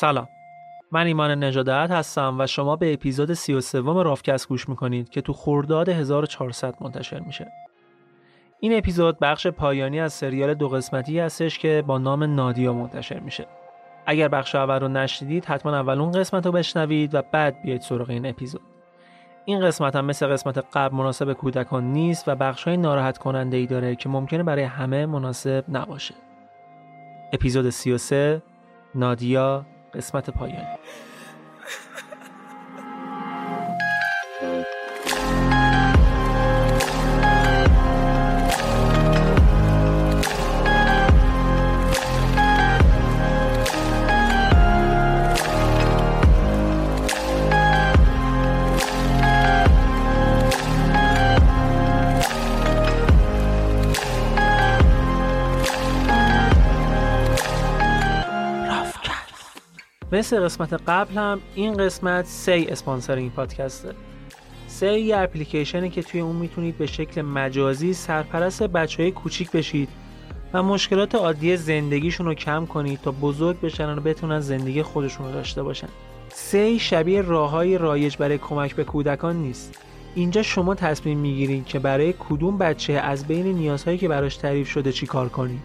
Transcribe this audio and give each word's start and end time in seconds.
سلام. 0.00 0.28
من 0.92 1.06
ایمان 1.06 1.44
نجادت 1.44 1.90
هستم 1.90 2.36
و 2.38 2.46
شما 2.46 2.76
به 2.76 2.92
اپیزود 2.92 3.32
33 3.32 3.78
رافکست 3.80 4.48
گوش 4.48 4.68
می‌کنید 4.68 5.08
که 5.08 5.20
تو 5.20 5.32
خرداد 5.32 5.88
1400 5.88 6.74
منتشر 6.80 7.20
میشه. 7.20 7.52
این 8.60 8.78
اپیزود 8.78 9.18
بخش 9.18 9.46
پایانی 9.46 10.00
از 10.00 10.12
سریال 10.12 10.54
دو 10.54 10.68
قسمتی 10.68 11.18
هستش 11.18 11.58
که 11.58 11.84
با 11.86 11.98
نام 11.98 12.24
نادیا 12.24 12.72
منتشر 12.72 13.20
میشه. 13.20 13.46
اگر 14.06 14.28
بخش 14.28 14.54
اول 14.54 14.80
رو 14.80 14.88
نشنیدید 14.88 15.44
حتما 15.44 15.76
اول 15.76 16.00
اون 16.00 16.12
قسمت 16.12 16.46
رو 16.46 16.52
بشنوید 16.52 17.14
و 17.14 17.22
بعد 17.32 17.62
بیاید 17.62 17.80
سراغ 17.80 18.10
این 18.10 18.26
اپیزود. 18.26 18.62
این 19.44 19.60
قسمت 19.60 19.96
هم 19.96 20.04
مثل 20.04 20.26
قسمت 20.26 20.58
قبل 20.72 20.96
مناسب 20.96 21.32
کودکان 21.32 21.92
نیست 21.92 22.28
و 22.28 22.34
بخش 22.34 22.64
های 22.64 22.76
ناراحت 22.76 23.18
کننده 23.18 23.56
ای 23.56 23.66
داره 23.66 23.96
که 23.96 24.08
ممکنه 24.08 24.42
برای 24.42 24.64
همه 24.64 25.06
مناسب 25.06 25.64
نباشه. 25.68 26.14
اپیزود 27.32 27.70
33 27.70 28.42
نادیا 28.94 29.66
قسمت 29.98 30.30
پایانی. 30.30 30.78
مثل 60.12 60.44
قسمت 60.44 60.72
قبل 60.86 61.14
هم 61.14 61.40
این 61.54 61.76
قسمت 61.76 62.24
سی 62.24 62.66
اسپانسر 62.68 63.16
این 63.16 63.30
پادکسته. 63.30 63.94
سی 64.66 65.00
یه 65.00 65.16
اپلیکیشنی 65.16 65.90
که 65.90 66.02
توی 66.02 66.20
اون 66.20 66.36
می‌تونید 66.36 66.78
به 66.78 66.86
شکل 66.86 67.22
مجازی 67.22 67.92
سرپرست 67.92 68.62
بچه 68.62 69.02
های 69.02 69.12
کوچیک 69.12 69.50
بشید 69.50 69.88
و 70.52 70.62
مشکلات 70.62 71.14
عادی 71.14 71.56
زندگیشون 71.56 72.26
رو 72.26 72.34
کم 72.34 72.66
کنید 72.66 73.00
تا 73.00 73.10
بزرگ 73.10 73.60
بشن 73.60 73.98
و 73.98 74.00
بتونن 74.00 74.40
زندگی 74.40 74.82
خودشون 74.82 75.26
رو 75.26 75.32
داشته 75.32 75.62
باشن. 75.62 75.88
سی 76.28 76.78
شبیه 76.78 77.22
راه 77.22 77.50
های 77.50 77.78
رایج 77.78 78.16
برای 78.16 78.38
کمک 78.38 78.74
به 78.74 78.84
کودکان 78.84 79.36
نیست. 79.36 79.84
اینجا 80.14 80.42
شما 80.42 80.74
تصمیم 80.74 81.18
می‌گیرید 81.18 81.66
که 81.66 81.78
برای 81.78 82.14
کدوم 82.18 82.58
بچه 82.58 82.92
از 82.92 83.26
بین 83.26 83.46
نیازهایی 83.46 83.98
که 83.98 84.08
براش 84.08 84.36
تعریف 84.36 84.68
شده 84.68 84.92
چی 84.92 85.06
کار 85.06 85.28
کنید. 85.28 85.60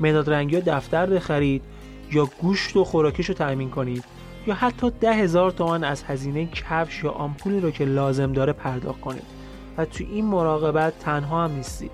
مداد 0.00 0.30
رنگی 0.30 0.60
دفتر 0.60 1.06
بخرید 1.06 1.62
یا 2.14 2.28
گوشت 2.42 2.76
و 2.76 2.84
خوراکیش 2.84 3.28
رو 3.28 3.34
تأمین 3.34 3.70
کنید 3.70 4.04
یا 4.46 4.54
حتی 4.54 4.90
ده 5.00 5.14
هزار 5.14 5.50
تومان 5.50 5.84
از 5.84 6.02
هزینه 6.02 6.46
کفش 6.46 7.04
یا 7.04 7.10
آمپولی 7.10 7.60
رو 7.60 7.70
که 7.70 7.84
لازم 7.84 8.32
داره 8.32 8.52
پرداخت 8.52 9.00
کنید. 9.00 9.22
و 9.78 9.84
تو 9.84 10.04
این 10.10 10.24
مراقبت 10.24 10.98
تنها 10.98 11.44
هم 11.44 11.56
نیستید. 11.56 11.90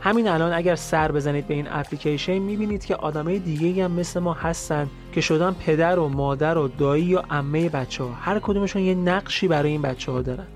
همین 0.00 0.28
الان 0.28 0.52
اگر 0.52 0.74
سر 0.74 1.12
بزنید 1.12 1.46
به 1.46 1.54
این 1.54 1.66
اپلیکیشن 1.70 2.38
می‌بینید 2.38 2.84
که 2.84 2.96
آدمای 2.96 3.38
دیگه 3.38 3.84
هم 3.84 3.90
مثل 3.90 4.20
ما 4.20 4.32
هستن 4.32 4.88
که 5.12 5.20
شدن 5.20 5.52
پدر 5.52 5.98
و 5.98 6.08
مادر 6.08 6.58
و 6.58 6.68
دایی 6.68 7.04
یا 7.04 7.24
عمه 7.30 7.68
بچه 7.68 8.04
ها 8.04 8.12
هر 8.12 8.38
کدومشون 8.38 8.82
یه 8.82 8.94
نقشی 8.94 9.48
برای 9.48 9.70
این 9.70 9.82
بچه 9.82 10.12
ها 10.12 10.22
دارن. 10.22 10.46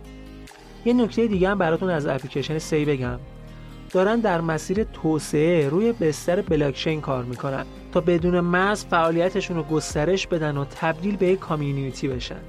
یه 0.85 0.93
نکته 0.93 1.27
دیگه 1.27 1.49
هم 1.49 1.59
براتون 1.59 1.91
از 1.91 2.07
اپلیکیشن 2.07 2.59
سی 2.59 2.85
بگم. 2.85 3.19
دارن 3.91 4.21
در 4.21 4.41
مسیر 4.41 4.85
توسعه 4.85 5.69
روی 5.69 5.93
بستر 5.93 6.43
بلاکچین 6.43 7.01
کار 7.01 7.25
می‌کنن. 7.25 7.65
بدون 8.01 8.41
مرز 8.41 8.85
فعالیتشون 8.85 9.57
رو 9.57 9.63
گسترش 9.63 10.27
بدن 10.27 10.57
و 10.57 10.65
تبدیل 10.65 11.17
به 11.17 11.27
یک 11.27 11.39
کامیونیتی 11.39 12.09
بشن. 12.09 12.41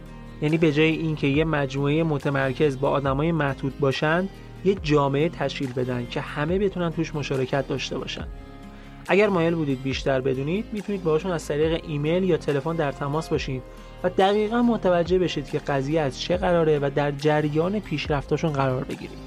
یعنی 0.41 0.57
به 0.57 0.71
جای 0.71 0.91
اینکه 0.91 1.27
یه 1.27 1.43
مجموعه 1.43 2.03
متمرکز 2.03 2.79
با 2.79 2.89
آدمای 2.89 3.31
محدود 3.31 3.79
باشن 3.79 4.29
یه 4.65 4.75
جامعه 4.75 5.29
تشکیل 5.29 5.73
بدن 5.73 6.07
که 6.11 6.21
همه 6.21 6.59
بتونن 6.59 6.91
توش 6.91 7.15
مشارکت 7.15 7.67
داشته 7.67 7.97
باشن. 7.97 8.27
اگر 9.07 9.29
مایل 9.29 9.55
بودید 9.55 9.83
بیشتر 9.83 10.21
بدونید 10.21 10.65
می‌تونید 10.71 11.03
باشون 11.03 11.31
از 11.31 11.47
طریق 11.47 11.83
ایمیل 11.87 12.23
یا 12.23 12.37
تلفن 12.37 12.75
در 12.75 12.91
تماس 12.91 13.29
باشید 13.29 13.61
و 14.03 14.09
دقیقا 14.09 14.61
متوجه 14.61 15.19
بشید 15.19 15.49
که 15.49 15.59
قضیه 15.59 16.01
از 16.01 16.21
چه 16.21 16.37
قراره 16.37 16.79
و 16.79 16.89
در 16.95 17.11
جریان 17.11 17.79
پیشرفتاشون 17.79 18.53
قرار 18.53 18.83
بگیرید. 18.83 19.17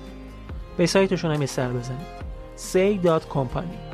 به 0.77 0.87
سایتشون 0.87 1.31
هم 1.31 1.47
سر 1.47 1.69
بزنید. 1.69 2.23
say.company 2.57 3.92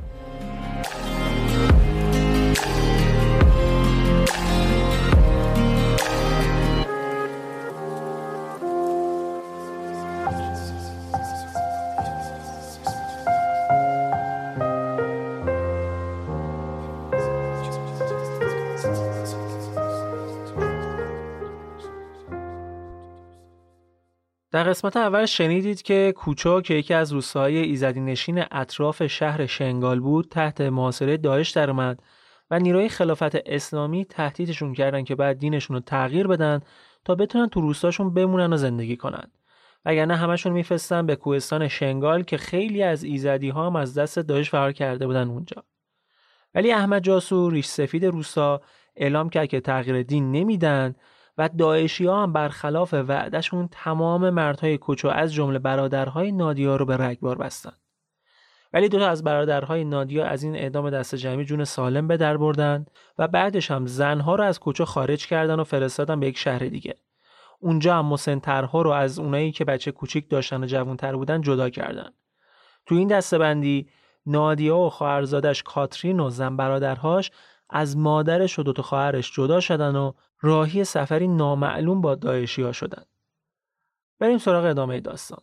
در 24.58 24.64
قسمت 24.64 24.96
اول 24.96 25.26
شنیدید 25.26 25.82
که 25.82 26.14
کوچو 26.16 26.60
که 26.60 26.74
یکی 26.74 26.94
از 26.94 27.12
روستاهای 27.12 27.56
ایزدی 27.56 28.00
نشین 28.00 28.44
اطراف 28.50 29.06
شهر 29.06 29.46
شنگال 29.46 30.00
بود 30.00 30.28
تحت 30.30 30.60
محاصره 30.60 31.16
داعش 31.16 31.50
درآمد 31.50 32.02
و 32.50 32.58
نیروی 32.58 32.88
خلافت 32.88 33.34
اسلامی 33.34 34.04
تهدیدشون 34.04 34.74
کردن 34.74 35.04
که 35.04 35.14
بعد 35.14 35.38
دینشون 35.38 35.76
رو 35.76 35.80
تغییر 35.80 36.26
بدن 36.26 36.60
تا 37.04 37.14
بتونن 37.14 37.48
تو 37.48 37.60
روستاشون 37.60 38.14
بمونن 38.14 38.52
و 38.52 38.56
زندگی 38.56 38.96
کنن. 38.96 39.30
وگرنه 39.84 40.16
همشون 40.16 40.52
میفرستن 40.52 41.06
به 41.06 41.16
کوهستان 41.16 41.68
شنگال 41.68 42.22
که 42.22 42.36
خیلی 42.36 42.82
از 42.82 43.04
ایزدی 43.04 43.48
ها 43.48 43.66
هم 43.66 43.76
از 43.76 43.98
دست 43.98 44.18
داعش 44.18 44.50
فرار 44.50 44.72
کرده 44.72 45.06
بودن 45.06 45.28
اونجا. 45.28 45.64
ولی 46.54 46.72
احمد 46.72 47.02
جاسو 47.02 47.50
ریش 47.50 47.66
سفید 47.66 48.04
روستا 48.04 48.60
اعلام 48.96 49.30
کرد 49.30 49.48
که 49.48 49.60
تغییر 49.60 50.02
دین 50.02 50.32
نمیدن 50.32 50.94
و 51.38 51.48
داعشی 51.48 52.06
ها 52.06 52.22
هم 52.22 52.32
برخلاف 52.32 52.94
وعدشون 52.94 53.68
تمام 53.72 54.30
مردهای 54.30 54.78
کوچو 54.78 55.08
از 55.08 55.34
جمله 55.34 55.58
برادرهای 55.58 56.32
نادیا 56.32 56.76
رو 56.76 56.84
به 56.84 56.96
رگبار 56.96 57.38
بستن. 57.38 57.72
ولی 58.72 58.88
دو 58.88 58.98
تا 58.98 59.08
از 59.08 59.24
برادرهای 59.24 59.84
نادیا 59.84 60.26
از 60.26 60.42
این 60.42 60.56
اعدام 60.56 60.90
دست 60.90 61.14
جمعی 61.14 61.44
جون 61.44 61.64
سالم 61.64 62.08
به 62.08 62.16
در 62.16 62.36
بردن 62.36 62.86
و 63.18 63.28
بعدش 63.28 63.70
هم 63.70 63.86
زنها 63.86 64.34
رو 64.34 64.44
از 64.44 64.60
کوچو 64.60 64.84
خارج 64.84 65.26
کردن 65.26 65.60
و 65.60 65.64
فرستادن 65.64 66.20
به 66.20 66.26
یک 66.26 66.38
شهر 66.38 66.58
دیگه. 66.58 66.94
اونجا 67.60 67.94
هم 67.94 68.06
مسنترها 68.06 68.82
رو 68.82 68.90
از 68.90 69.18
اونایی 69.18 69.52
که 69.52 69.64
بچه 69.64 69.92
کوچیک 69.92 70.30
داشتن 70.30 70.64
و 70.64 70.66
جوانتر 70.66 71.16
بودن 71.16 71.40
جدا 71.40 71.70
کردن. 71.70 72.10
تو 72.86 72.94
این 72.94 73.08
دستبندی 73.08 73.88
نادیا 74.26 74.76
و 74.78 74.90
خواهرزادش 74.90 75.62
کاترین 75.62 76.20
و 76.20 76.30
زن 76.30 76.56
برادرهاش 76.56 77.30
از 77.70 77.96
مادرش 77.96 78.58
و 78.58 78.62
دوتا 78.62 78.82
خواهرش 78.82 79.32
جدا 79.32 79.60
شدن 79.60 79.96
و 79.96 80.12
راهی 80.40 80.84
سفری 80.84 81.28
نامعلوم 81.28 82.00
با 82.00 82.14
داعشی 82.14 82.62
ها 82.62 82.72
شدن. 82.72 83.02
بریم 84.18 84.38
سراغ 84.38 84.64
ادامه 84.64 85.00
داستان. 85.00 85.40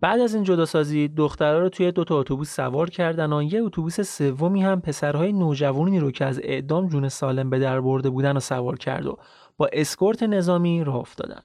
بعد 0.00 0.20
از 0.20 0.34
این 0.34 0.44
جداسازی 0.44 1.08
دخترها 1.08 1.58
رو 1.58 1.68
توی 1.68 1.92
دوتا 1.92 2.18
اتوبوس 2.20 2.56
سوار 2.56 2.90
کردن 2.90 3.32
و 3.32 3.42
یه 3.42 3.62
اتوبوس 3.62 4.00
سومی 4.00 4.62
هم 4.62 4.80
پسرهای 4.80 5.32
نوجوانی 5.32 6.00
رو 6.00 6.10
که 6.10 6.24
از 6.24 6.40
اعدام 6.42 6.88
جون 6.88 7.08
سالم 7.08 7.50
به 7.50 7.58
در 7.58 7.80
برده 7.80 8.10
بودن 8.10 8.36
و 8.36 8.40
سوار 8.40 8.78
کرد 8.78 9.06
و 9.06 9.18
با 9.56 9.68
اسکورت 9.72 10.22
نظامی 10.22 10.84
راه 10.84 10.96
افتادن. 10.96 11.42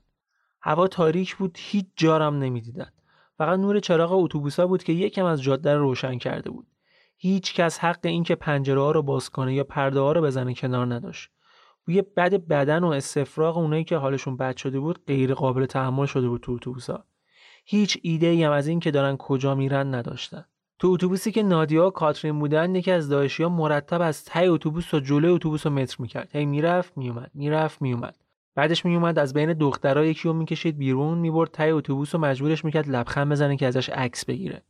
هوا 0.62 0.88
تاریک 0.88 1.36
بود 1.36 1.58
هیچ 1.60 1.86
جارم 1.96 2.36
نمی‌دیدن. 2.36 2.92
فقط 3.38 3.60
نور 3.60 3.80
چراغ 3.80 4.12
اتوبوسا 4.12 4.68
بود 4.68 4.84
که 4.84 4.94
یکم 4.94 5.26
از 5.26 5.42
جاده 5.42 5.76
رو 5.76 5.82
روشن 5.82 6.18
کرده 6.18 6.50
بود. 6.50 6.68
هیچ 7.24 7.54
کس 7.54 7.80
حق 7.80 8.00
این 8.04 8.24
که 8.24 8.36
پنجره 8.36 8.82
ها 8.82 8.92
رو 8.92 9.02
باز 9.02 9.30
کنه 9.30 9.54
یا 9.54 9.64
پرده 9.64 10.00
ها 10.00 10.12
رو 10.12 10.22
بزنه 10.22 10.54
کنار 10.54 10.94
نداشت. 10.94 11.30
بوی 11.86 12.02
بد 12.02 12.34
بدن 12.48 12.84
و 12.84 12.88
استفراغ 12.88 13.58
اونایی 13.58 13.84
که 13.84 13.98
حالشون 13.98 14.38
بد 14.38 14.58
شده 14.58 14.80
بود 14.80 15.06
غیر 15.08 15.34
قابل 15.34 15.66
تحمل 15.66 16.06
شده 16.06 16.28
بود 16.30 16.42
تو 16.42 16.52
اتوبوسا. 16.52 17.04
هیچ 17.66 17.98
ایده 18.02 18.28
ای 18.28 18.44
هم 18.44 18.52
از 18.52 18.68
این 18.68 18.80
که 18.80 18.92
دارن 18.92 19.18
کجا 19.18 19.56
میرن 19.56 19.96
نداشتن. 19.96 20.46
تو 20.80 20.88
اتوبوسی 20.88 21.32
که 21.32 21.44
نادیا 21.44 21.88
و 21.88 21.90
کاترین 21.90 22.40
بودن 22.40 22.76
یکی 22.76 22.92
از 22.92 23.10
داعشیا 23.10 23.50
مرتب 23.50 24.02
از 24.02 24.26
ته 24.26 24.40
اتوبوس 24.40 24.90
تا 24.90 25.00
جلوی 25.00 25.32
اتوبوس 25.32 25.68
رو 25.68 25.74
متر 25.74 25.96
می‌کرد. 26.00 26.30
هی 26.36 26.46
می‌رفت 26.46 26.98
میومد، 26.98 27.32
می‌رفت 27.34 27.82
میومد. 27.82 28.16
بعدش 28.56 28.86
میومد 28.86 29.20
از 29.20 29.34
بین 29.34 29.54
دخترها 29.54 30.06
یکی 30.06 30.28
رو 30.28 30.34
می‌کشید 30.34 30.78
بیرون 30.78 31.18
می‌برد 31.18 31.52
ته 31.52 31.64
اتوبوس 31.64 32.16
و 32.16 32.18
مجبورش 32.18 32.66
می‌کرد 32.66 32.90
لبخند 32.90 33.32
بزنه 33.32 33.58
که 33.58 33.68
ازش 33.68 33.90
عکس 33.90 34.26
بگیره. 34.26 34.62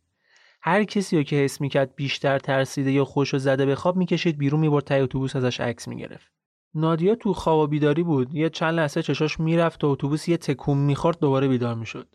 هر 0.63 0.83
کسی 0.83 1.17
رو 1.17 1.23
که 1.23 1.35
حس 1.35 1.61
می‌کرد 1.61 1.95
بیشتر 1.95 2.39
ترسیده 2.39 2.91
یا 2.91 3.05
خوشو 3.05 3.37
زده 3.37 3.65
به 3.65 3.75
خواب 3.75 3.95
می‌کشید 3.95 4.37
بیرون 4.37 4.59
می‌برد 4.59 4.83
ته 4.83 4.95
اتوبوس 4.95 5.35
ازش 5.35 5.59
عکس 5.59 5.87
می‌گرفت. 5.87 6.31
نادیا 6.75 7.15
تو 7.15 7.33
خواب 7.33 7.59
و 7.59 7.67
بیداری 7.67 8.03
بود. 8.03 8.35
یه 8.35 8.49
چند 8.49 8.73
لحظه 8.73 9.03
چشاش 9.03 9.39
می‌رفت 9.39 9.79
تا 9.79 9.87
اتوبوس 9.87 10.27
یه 10.27 10.37
تکون 10.37 10.77
می‌خورد 10.77 11.19
دوباره 11.19 11.47
بیدار 11.47 11.75
می‌شد. 11.75 12.07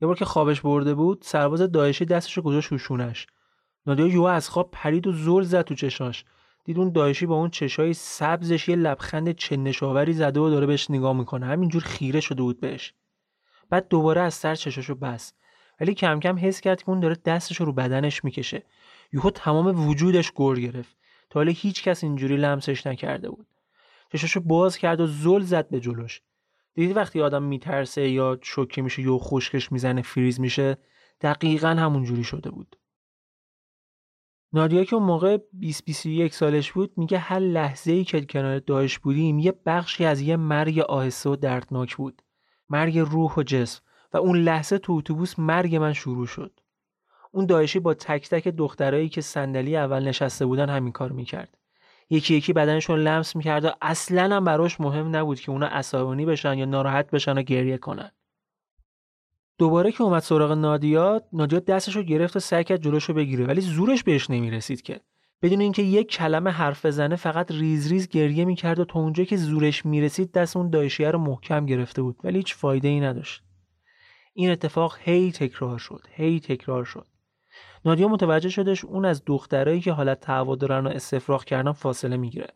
یه 0.00 0.06
بار 0.06 0.16
که 0.16 0.24
خوابش 0.24 0.60
برده 0.60 0.94
بود 0.94 1.22
سرباز 1.22 1.60
داعشی 1.60 2.04
دستش 2.04 2.36
رو 2.36 2.42
گذاشت 2.42 2.68
شوشونش 2.68 3.26
نادیا 3.86 4.06
یو 4.06 4.22
از 4.22 4.48
خواب 4.48 4.68
پرید 4.72 5.06
و 5.06 5.12
زل 5.12 5.42
زد 5.42 5.62
تو 5.62 5.74
چشاش. 5.74 6.24
دید 6.64 6.78
اون 6.78 6.92
داعشی 6.92 7.26
با 7.26 7.34
اون 7.34 7.50
چشای 7.50 7.94
سبزش 7.94 8.68
یه 8.68 8.76
لبخند 8.76 9.32
چنشاوری 9.32 10.12
زده 10.12 10.40
و 10.40 10.50
داره 10.50 10.66
بهش 10.66 10.90
نگاه 10.90 11.12
می‌کنه. 11.12 11.46
همینجور 11.46 11.82
خیره 11.82 12.20
شده 12.20 12.42
بود 12.42 12.60
بهش. 12.60 12.94
بعد 13.70 13.88
دوباره 13.88 14.20
از 14.20 14.34
سر 14.34 14.54
چشاشو 14.54 14.94
بس 14.94 15.32
ولی 15.82 15.94
کم 15.94 16.20
کم 16.20 16.38
حس 16.38 16.60
کرد 16.60 16.82
که 16.82 16.90
اون 16.90 17.00
داره 17.00 17.16
دستش 17.24 17.56
رو 17.60 17.72
بدنش 17.72 18.24
می‌کشه. 18.24 18.62
یهو 19.12 19.30
تمام 19.30 19.88
وجودش 19.88 20.32
گر 20.36 20.54
گرفت 20.54 20.96
تا 21.30 21.40
حالا 21.40 21.52
هیچ 21.56 21.82
کس 21.82 22.04
اینجوری 22.04 22.36
لمسش 22.36 22.86
نکرده 22.86 23.30
بود. 23.30 23.46
چشاشو 24.12 24.40
باز 24.40 24.76
کرد 24.76 25.00
و 25.00 25.06
زل 25.06 25.40
زد 25.40 25.68
به 25.68 25.80
جلوش. 25.80 26.20
دیدی 26.74 26.92
وقتی 26.92 27.22
آدم 27.22 27.42
میترسه 27.42 28.08
یا 28.08 28.38
شوکه 28.42 28.82
میشه 28.82 29.02
یا 29.02 29.18
خشکش 29.18 29.72
می‌زنه 29.72 30.02
فریز 30.02 30.40
میشه 30.40 30.76
دقیقا 31.20 31.68
همون 31.68 32.04
جوری 32.04 32.24
شده 32.24 32.50
بود. 32.50 32.76
نادیا 34.52 34.84
که 34.84 34.96
اون 34.96 35.04
موقع 35.04 35.38
20 35.52 35.84
21 35.84 36.34
سالش 36.34 36.72
بود 36.72 36.92
میگه 36.96 37.18
هر 37.18 37.38
لحظه 37.38 37.92
ای 37.92 38.04
که 38.04 38.20
کنار 38.20 38.58
داعش 38.58 38.98
بودیم 38.98 39.38
یه 39.38 39.52
بخشی 39.66 40.04
از 40.04 40.20
یه 40.20 40.36
مرگ 40.36 40.78
آهسته 40.78 41.30
و 41.30 41.36
دردناک 41.36 41.96
بود. 41.96 42.22
مرگ 42.68 42.98
روح 42.98 43.34
و 43.36 43.42
جسم. 43.42 43.82
و 44.12 44.16
اون 44.16 44.36
لحظه 44.36 44.78
تو 44.78 44.92
اتوبوس 44.92 45.38
مرگ 45.38 45.76
من 45.76 45.92
شروع 45.92 46.26
شد. 46.26 46.60
اون 47.30 47.46
داعشی 47.46 47.78
با 47.78 47.94
تک 47.94 48.28
تک 48.28 48.48
دخترایی 48.48 49.08
که 49.08 49.20
صندلی 49.20 49.76
اول 49.76 50.08
نشسته 50.08 50.46
بودن 50.46 50.68
همین 50.68 50.92
کار 50.92 51.12
می‌کرد. 51.12 51.58
یکی 52.10 52.34
یکی 52.34 52.52
بدنشون 52.52 52.98
لمس 52.98 53.36
می‌کرد 53.36 53.64
و 53.64 53.70
اصلا 53.82 54.36
هم 54.36 54.44
براش 54.44 54.80
مهم 54.80 55.16
نبود 55.16 55.40
که 55.40 55.50
اونا 55.52 55.66
عصبانی 55.66 56.26
بشن 56.26 56.58
یا 56.58 56.64
ناراحت 56.64 57.10
بشن 57.10 57.38
و 57.38 57.42
گریه 57.42 57.78
کنن. 57.78 58.10
دوباره 59.58 59.92
که 59.92 60.02
اومد 60.02 60.22
سراغ 60.22 60.52
نادیا 60.52 61.22
نادیا 61.32 61.58
دستش 61.58 61.96
رو 61.96 62.02
گرفت 62.02 62.36
و 62.36 62.40
سعی 62.40 62.64
کرد 62.64 62.82
جلوش 62.82 63.04
رو 63.04 63.14
بگیره 63.14 63.46
ولی 63.46 63.60
زورش 63.60 64.02
بهش 64.04 64.30
نمی‌رسید 64.30 64.82
که. 64.82 65.00
بدون 65.42 65.60
اینکه 65.60 65.82
یک 65.82 66.10
کلمه 66.10 66.50
حرف 66.50 66.86
بزنه 66.86 67.16
فقط 67.16 67.50
ریز 67.50 67.92
ریز 67.92 68.08
گریه 68.08 68.44
می‌کرد 68.44 68.78
و 68.78 68.84
تا 68.84 69.00
اونجا 69.00 69.24
که 69.24 69.36
زورش 69.36 69.86
می‌رسید 69.86 70.32
دست 70.32 70.56
اون 70.56 70.70
دایشیه 70.70 71.10
رو 71.10 71.18
محکم 71.18 71.66
گرفته 71.66 72.02
بود 72.02 72.16
ولی 72.24 72.36
هیچ 72.36 72.54
فایده 72.54 72.88
ای 72.88 73.00
نداشت. 73.00 73.42
این 74.34 74.50
اتفاق 74.50 74.96
هی 75.00 75.32
تکرار 75.32 75.78
شد 75.78 76.06
هی 76.10 76.40
تکرار 76.40 76.84
شد. 76.84 77.06
نادیا 77.84 78.08
متوجه 78.08 78.48
شدش 78.48 78.84
اون 78.84 79.04
از 79.04 79.22
دخترایی 79.26 79.80
که 79.80 79.92
حالت 79.92 80.20
تعوا 80.20 80.56
دارن 80.56 80.86
و 80.86 80.90
استفراغ 80.90 81.44
کردن 81.44 81.72
فاصله 81.72 82.16
می‌گیره. 82.16 82.48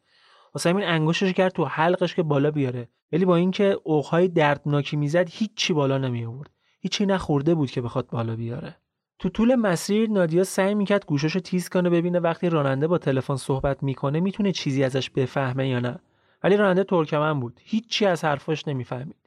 واسه 0.54 0.70
همین 0.70 0.84
انگشتش 0.84 1.32
کرد 1.32 1.52
تو 1.52 1.64
حلقش 1.64 2.14
که 2.14 2.22
بالا 2.22 2.50
بیاره. 2.50 2.88
ولی 3.12 3.24
با 3.24 3.36
اینکه 3.36 3.76
اوقهای 3.84 4.28
دردناکی 4.28 4.96
می‌زد 4.96 5.28
هیچی 5.30 5.72
بالا 5.72 5.98
نمی 5.98 6.24
آورد 6.24 6.50
هیچی 6.80 7.06
نخورده 7.06 7.54
بود 7.54 7.70
که 7.70 7.80
بخواد 7.80 8.06
بالا 8.10 8.36
بیاره. 8.36 8.76
تو 9.18 9.28
طول 9.28 9.54
مسیر 9.54 10.10
نادیا 10.10 10.44
سعی 10.44 10.74
می‌کرد 10.74 11.06
گوشاشو 11.06 11.40
تیز 11.40 11.68
کنه 11.68 11.90
ببینه 11.90 12.20
وقتی 12.20 12.48
راننده 12.48 12.86
با 12.86 12.98
تلفن 12.98 13.36
صحبت 13.36 13.82
می‌کنه 13.82 14.20
می‌تونه 14.20 14.52
چیزی 14.52 14.84
ازش 14.84 15.10
بفهمه 15.10 15.68
یا 15.68 15.80
نه. 15.80 15.98
ولی 16.42 16.56
راننده 16.56 16.84
ترکمن 16.84 17.40
بود. 17.40 17.60
هیچی 17.64 18.06
از 18.06 18.24
حرفاش 18.24 18.68
نمی‌فهمید. 18.68 19.25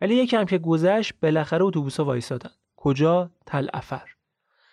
ولی 0.00 0.14
یکم 0.14 0.44
که 0.44 0.58
گذشت 0.58 1.14
بالاخره 1.22 1.64
اتوبوسا 1.64 2.04
وایسادن 2.04 2.50
کجا؟ 2.76 3.30
تل 3.46 3.68
افر 3.74 4.08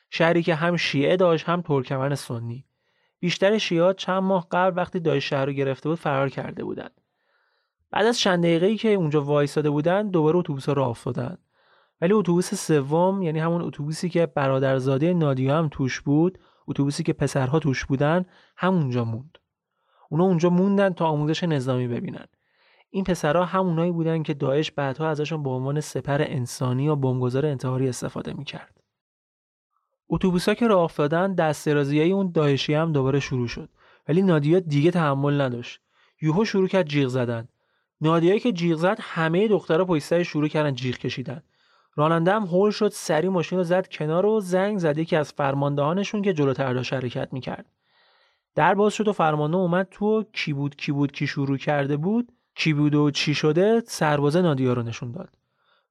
شهری 0.09 0.43
که 0.43 0.55
هم 0.55 0.75
شیعه 0.75 1.17
داشت 1.17 1.49
هم 1.49 1.61
ترکمن 1.61 2.15
سنی. 2.15 2.65
بیشتر 3.19 3.57
شیعه 3.57 3.93
چند 3.93 4.23
ماه 4.23 4.47
قبل 4.51 4.77
وقتی 4.77 4.99
داعش 4.99 5.29
شهر 5.29 5.45
رو 5.45 5.51
گرفته 5.51 5.89
بود 5.89 5.99
فرار 5.99 6.29
کرده 6.29 6.63
بودند 6.63 7.01
بعد 7.91 8.05
از 8.05 8.19
چند 8.19 8.43
دقیقه‌ای 8.43 8.77
که 8.77 8.93
اونجا 8.93 9.23
وایساده 9.23 9.69
بودن 9.69 10.09
دوباره 10.09 10.37
اتوبوس 10.37 10.69
راه 10.69 10.87
افتادن. 10.87 11.37
ولی 12.01 12.13
اتوبوس 12.13 12.53
سوم 12.53 13.21
یعنی 13.21 13.39
همون 13.39 13.61
اتوبوسی 13.61 14.09
که 14.09 14.25
برادرزاده 14.25 15.13
نادیا 15.13 15.57
هم 15.57 15.67
توش 15.71 16.01
بود 16.01 16.39
اتوبوسی 16.67 17.03
که 17.03 17.13
پسرها 17.13 17.59
توش 17.59 17.85
بودن 17.85 18.25
همونجا 18.57 19.05
موند. 19.05 19.37
اونا 20.09 20.23
اونجا 20.23 20.49
موندن 20.49 20.93
تا 20.93 21.05
آموزش 21.05 21.43
نظامی 21.43 21.87
ببینن. 21.87 22.25
این 22.95 23.03
پسرها 23.03 23.45
همونایی 23.45 23.91
بودن 23.91 24.23
که 24.23 24.33
داعش 24.33 24.71
بعدها 24.71 25.09
ازشون 25.09 25.43
به 25.43 25.49
عنوان 25.49 25.81
سپر 25.81 26.21
انسانی 26.21 26.87
و 26.87 26.95
بمبگذار 26.95 27.45
انتحاری 27.45 27.89
استفاده 27.89 28.33
می‌کرد. 28.33 28.81
اتوبوسا 30.09 30.53
که 30.53 30.67
راه 30.67 30.81
افتادن 30.81 31.35
دست 31.35 31.65
درازیای 31.65 32.11
اون 32.11 32.31
داعشی 32.31 32.73
هم 32.73 32.91
دوباره 32.91 33.19
شروع 33.19 33.47
شد. 33.47 33.69
ولی 34.07 34.21
نادیا 34.21 34.59
دیگه 34.59 34.91
تحمل 34.91 35.41
نداشت. 35.41 35.81
یوهو 36.21 36.45
شروع 36.45 36.67
کرد 36.67 36.85
جیغ 36.85 37.07
زدن. 37.07 37.47
نادیایی 38.01 38.39
که 38.39 38.51
جیغ 38.51 38.77
زد 38.77 38.97
همه 39.01 39.47
دخترها 39.47 39.85
پشت 39.85 40.23
شروع 40.23 40.47
کردن 40.47 40.75
جیغ 40.75 40.97
کشیدن. 40.97 41.43
راننده 41.95 42.31
هم 42.31 42.43
هول 42.43 42.71
شد 42.71 42.89
سری 42.93 43.29
ماشین 43.29 43.57
رو 43.57 43.63
زد 43.63 43.87
کنار 43.87 44.25
و 44.25 44.39
زنگ 44.39 44.77
زد. 44.77 44.99
که 44.99 45.17
از 45.17 45.31
فرماندهانشون 45.31 46.21
که 46.21 46.33
جلوتر 46.33 46.73
داشت 46.73 46.93
حرکت 46.93 47.33
می‌کرد. 47.33 47.65
در 48.55 48.73
باز 48.73 48.93
شد 48.93 49.07
و 49.07 49.13
فرمانده 49.13 49.57
اومد 49.57 49.87
تو 49.91 50.23
کی 50.33 50.53
بود 50.53 50.75
کی 50.75 50.91
بود 50.91 51.11
کی 51.11 51.27
شروع 51.27 51.57
کرده 51.57 51.97
بود. 51.97 52.31
کی 52.55 52.73
بود 52.73 52.95
و 52.95 53.11
چی 53.11 53.33
شده 53.33 53.83
سربازه 53.87 54.41
نادیا 54.41 54.73
رو 54.73 54.83
نشون 54.83 55.11
داد. 55.11 55.29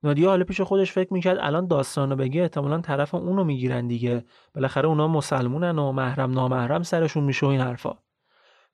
نادیا 0.03 0.29
حالا 0.29 0.45
پیش 0.45 0.61
خودش 0.61 0.93
فکر 0.93 1.13
می‌کرد 1.13 1.39
الان 1.41 1.67
داستانو 1.67 2.17
بگه 2.17 2.43
احتمالا 2.43 2.81
طرف 2.81 3.15
اونو 3.15 3.45
می‌گیرن 3.45 3.89
دیگه. 3.89 4.25
بالاخره 4.55 4.89
اونا 4.89 5.09
مسلمونن 5.09 5.79
و 5.79 5.93
محرم 5.93 6.33
نامحرم 6.33 6.83
سرشون 6.83 7.25
میشه 7.25 7.47
و 7.47 7.49
این 7.49 7.61
حرفا. 7.61 7.95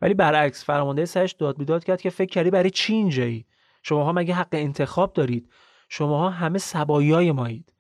ولی 0.01 0.15
برعکس 0.15 0.65
فرمانده 0.65 1.05
سرش 1.05 1.33
داد 1.33 1.59
بیداد 1.59 1.85
کرد 1.85 2.01
که 2.01 2.11
فکر 2.11 2.31
کردی 2.31 2.51
برای 2.51 2.71
چی 2.71 2.95
اینجایی؟ 2.95 3.47
شماها 3.83 4.13
مگه 4.13 4.35
حق 4.35 4.49
انتخاب 4.53 5.13
دارید؟ 5.13 5.51
شماها 5.89 6.31
همه 6.31 6.59
سبایای 6.59 7.33
مایید. 7.33 7.73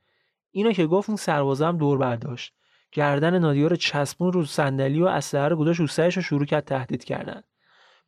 اینو 0.50 0.72
که 0.72 0.86
گفت 0.86 1.10
اون 1.10 1.16
سربازه 1.16 1.66
هم 1.66 1.78
دور 1.78 1.98
برداشت. 1.98 2.54
گردن 2.92 3.38
نادیا 3.38 3.66
رو 3.66 3.76
چسبون 3.76 4.32
رو 4.32 4.44
صندلی 4.44 5.02
و 5.02 5.06
اسلحه 5.06 5.48
رو 5.48 5.56
گذاشت 5.56 5.80
رو 5.80 5.86
سرش 5.86 6.18
و 6.18 6.20
شروع 6.20 6.44
کرد 6.44 6.64
تهدید 6.64 7.04
کردن. 7.04 7.42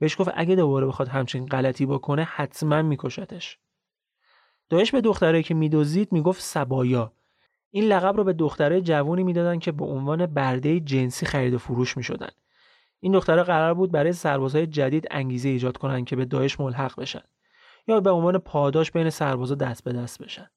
بهش 0.00 0.20
گفت 0.20 0.30
اگه 0.34 0.56
دوباره 0.56 0.86
بخواد 0.86 1.08
همچین 1.08 1.46
غلطی 1.46 1.86
بکنه 1.86 2.22
حتما 2.22 2.82
میکشتش. 2.82 3.58
دایش 4.68 4.92
به 4.92 5.00
دختره 5.00 5.42
که 5.42 5.54
میدوزید 5.54 6.12
می‌گفت 6.12 6.42
سبایا. 6.42 7.12
این 7.70 7.84
لقب 7.84 8.16
رو 8.16 8.24
به 8.24 8.32
دختره 8.32 8.80
جوونی 8.80 9.22
می‌دادن 9.22 9.58
که 9.58 9.72
به 9.72 9.84
عنوان 9.84 10.26
برده 10.26 10.80
جنسی 10.80 11.26
خرید 11.26 11.54
و 11.54 11.58
فروش 11.58 11.96
می‌شدن. 11.96 12.30
این 13.00 13.12
دختره 13.12 13.42
قرار 13.42 13.74
بود 13.74 13.92
برای 13.92 14.12
سربازهای 14.12 14.66
جدید 14.66 15.06
انگیزه 15.10 15.48
ایجاد 15.48 15.76
کنن 15.76 16.04
که 16.04 16.16
به 16.16 16.24
دایش 16.24 16.60
ملحق 16.60 17.00
بشن 17.00 17.22
یا 17.88 18.00
به 18.00 18.10
عنوان 18.10 18.38
پاداش 18.38 18.90
بین 18.90 19.10
سربازا 19.10 19.54
دست 19.54 19.84
به 19.84 19.92
دست 19.92 20.22
بشن. 20.22 20.50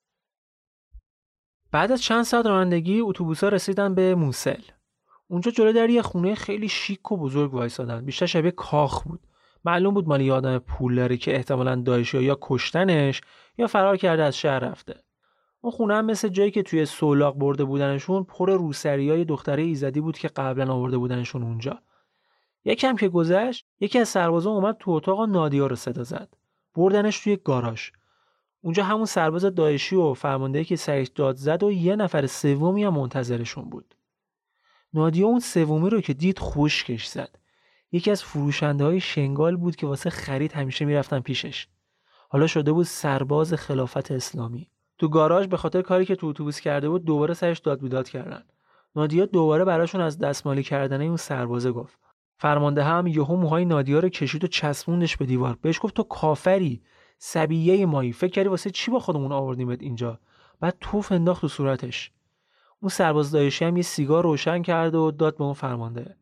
بعد 1.72 1.92
از 1.92 2.02
چند 2.02 2.24
ساعت 2.24 2.46
رانندگی 2.46 3.00
اتوبوسا 3.00 3.50
رسیدن 3.50 3.96
به 3.96 4.16
موسل. 4.16 4.62
اونجا 5.28 5.52
جلو 5.52 5.74
در 5.74 5.90
یه 5.90 6.02
خونه 6.02 6.36
خیلی 6.36 6.70
شیک 6.70 7.12
و 7.12 7.18
بزرگ 7.18 7.54
وایسادن. 7.54 8.06
بیشتر 8.06 8.26
شبیه 8.26 8.52
کاخ 8.52 9.04
بود. 9.04 9.28
معلوم 9.66 9.94
بود 9.94 10.08
مال 10.08 10.22
یه 10.22 10.34
آدم 10.34 10.58
پولداری 10.58 11.18
که 11.18 11.36
احتمالا 11.36 11.76
دایشی 11.76 12.24
یا 12.24 12.38
کشتنش 12.42 13.22
یا 13.58 13.68
فرار 13.68 13.98
کرده 13.98 14.24
از 14.24 14.38
شهر 14.38 14.60
رفته. 14.60 15.04
اون 15.62 15.72
خونه 15.72 15.96
هم 15.96 16.06
مثل 16.06 16.28
جایی 16.28 16.52
که 16.52 16.64
توی 16.64 16.86
سولاق 16.86 17.36
برده 17.36 17.64
بودنشون 17.64 18.24
پر 18.24 18.52
روسری 18.52 19.10
های 19.10 19.26
دختره 19.26 19.64
ایزدی 19.64 20.02
بود 20.02 20.18
که 20.18 20.28
قبلا 20.28 20.74
آورده 20.74 20.98
بودنشون 20.98 21.44
اونجا. 21.44 21.82
یکم 22.66 22.96
که 22.96 23.10
گذشت 23.10 23.66
یکی 23.80 24.00
از 24.00 24.10
سربازا 24.10 24.52
اومد 24.52 24.78
تو 24.80 24.92
اتاق 24.92 25.22
نادیا 25.22 25.68
رو 25.68 25.76
صدا 25.76 26.04
زد. 26.04 26.34
بردنش 26.76 27.20
توی 27.20 27.36
گاراژ. 27.36 27.90
اونجا 28.62 28.84
همون 28.84 29.06
سرباز 29.06 29.46
دایشی 29.46 29.96
و 29.96 30.14
فرمانده 30.14 30.64
که 30.64 30.76
سرش 30.76 31.08
داد 31.08 31.36
زد 31.36 31.64
و 31.64 31.72
یه 31.72 31.96
نفر 31.96 32.28
سومی 32.28 32.84
هم 32.84 32.94
منتظرشون 32.94 33.70
بود. 33.70 33.96
نادیا 34.94 35.28
اون 35.28 35.40
سومی 35.40 35.90
رو 35.90 36.02
که 36.02 36.14
دید 36.14 36.40
خوشکش 36.40 37.06
زد. 37.08 37.40
یکی 37.96 38.12
از 38.12 38.24
فروشنده 38.24 38.84
های 38.84 39.00
شنگال 39.00 39.56
بود 39.56 39.76
که 39.76 39.88
واسه 39.88 40.10
خرید 40.10 40.54
همیشه 40.54 40.86
می‌رفتن 40.86 41.20
پیشش. 41.20 41.68
حالا 42.30 42.48
شده 42.48 42.72
بود 42.72 42.86
سرباز 42.86 43.54
خلافت 43.54 44.12
اسلامی. 44.12 44.68
تو 44.98 45.10
گاراژ 45.10 45.48
به 45.48 45.58
خاطر 45.58 45.82
کاری 45.82 46.06
که 46.06 46.16
تو 46.16 46.28
اتوبوس 46.28 46.60
کرده 46.60 46.90
بود 46.90 47.06
دوباره 47.06 47.34
سرش 47.34 47.60
داد 47.60 47.82
بیداد 47.82 48.10
کردن. 48.10 48.44
نادیا 48.96 49.26
دوباره 49.26 49.66
براشون 49.66 50.02
از 50.02 50.20
دستمالی 50.20 50.64
کردن 50.64 51.02
اون 51.02 51.18
سربازه 51.18 51.72
گفت. 51.72 52.00
فرمانده 52.38 52.84
هم 52.84 53.08
یهو 53.08 53.36
موهای 53.36 53.66
نادیا 53.66 54.00
رو 54.00 54.10
کشید 54.10 54.44
و 54.44 54.48
چسبوندش 54.48 55.18
به 55.18 55.26
دیوار. 55.26 55.58
بهش 55.62 55.80
گفت 55.82 55.94
تو 55.94 56.04
کافری. 56.04 56.82
سبیه 57.18 57.86
مایی. 57.86 58.12
فکر 58.12 58.32
کردی 58.32 58.50
واسه 58.50 58.70
چی 58.70 58.92
با 58.92 59.00
خودمون 59.00 59.32
آوردیمت 59.32 59.82
اینجا؟ 59.82 60.20
بعد 60.60 60.78
توف 60.82 61.12
انداخت 61.12 61.42
تو 61.42 61.48
صورتش. 61.48 62.12
اون 62.82 62.90
سرباز 62.90 63.32
دایشی 63.32 63.66
هم 63.66 63.78
یه 63.78 63.84
سیگار 63.84 64.24
روشن 64.24 64.62
کرد 64.62 64.96
و 64.96 65.12
داد 65.12 65.38
به 65.38 65.44
اون 65.44 65.54
فرمانده. 65.54 66.18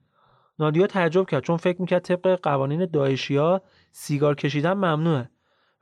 نادیا 0.61 0.87
تعجب 0.87 1.25
کرد 1.29 1.43
چون 1.43 1.57
فکر 1.57 1.81
می‌کرد 1.81 2.01
طبق 2.01 2.39
قوانین 2.43 2.85
دایشیا 2.85 3.61
سیگار 3.91 4.35
کشیدن 4.35 4.73
ممنوعه. 4.73 5.29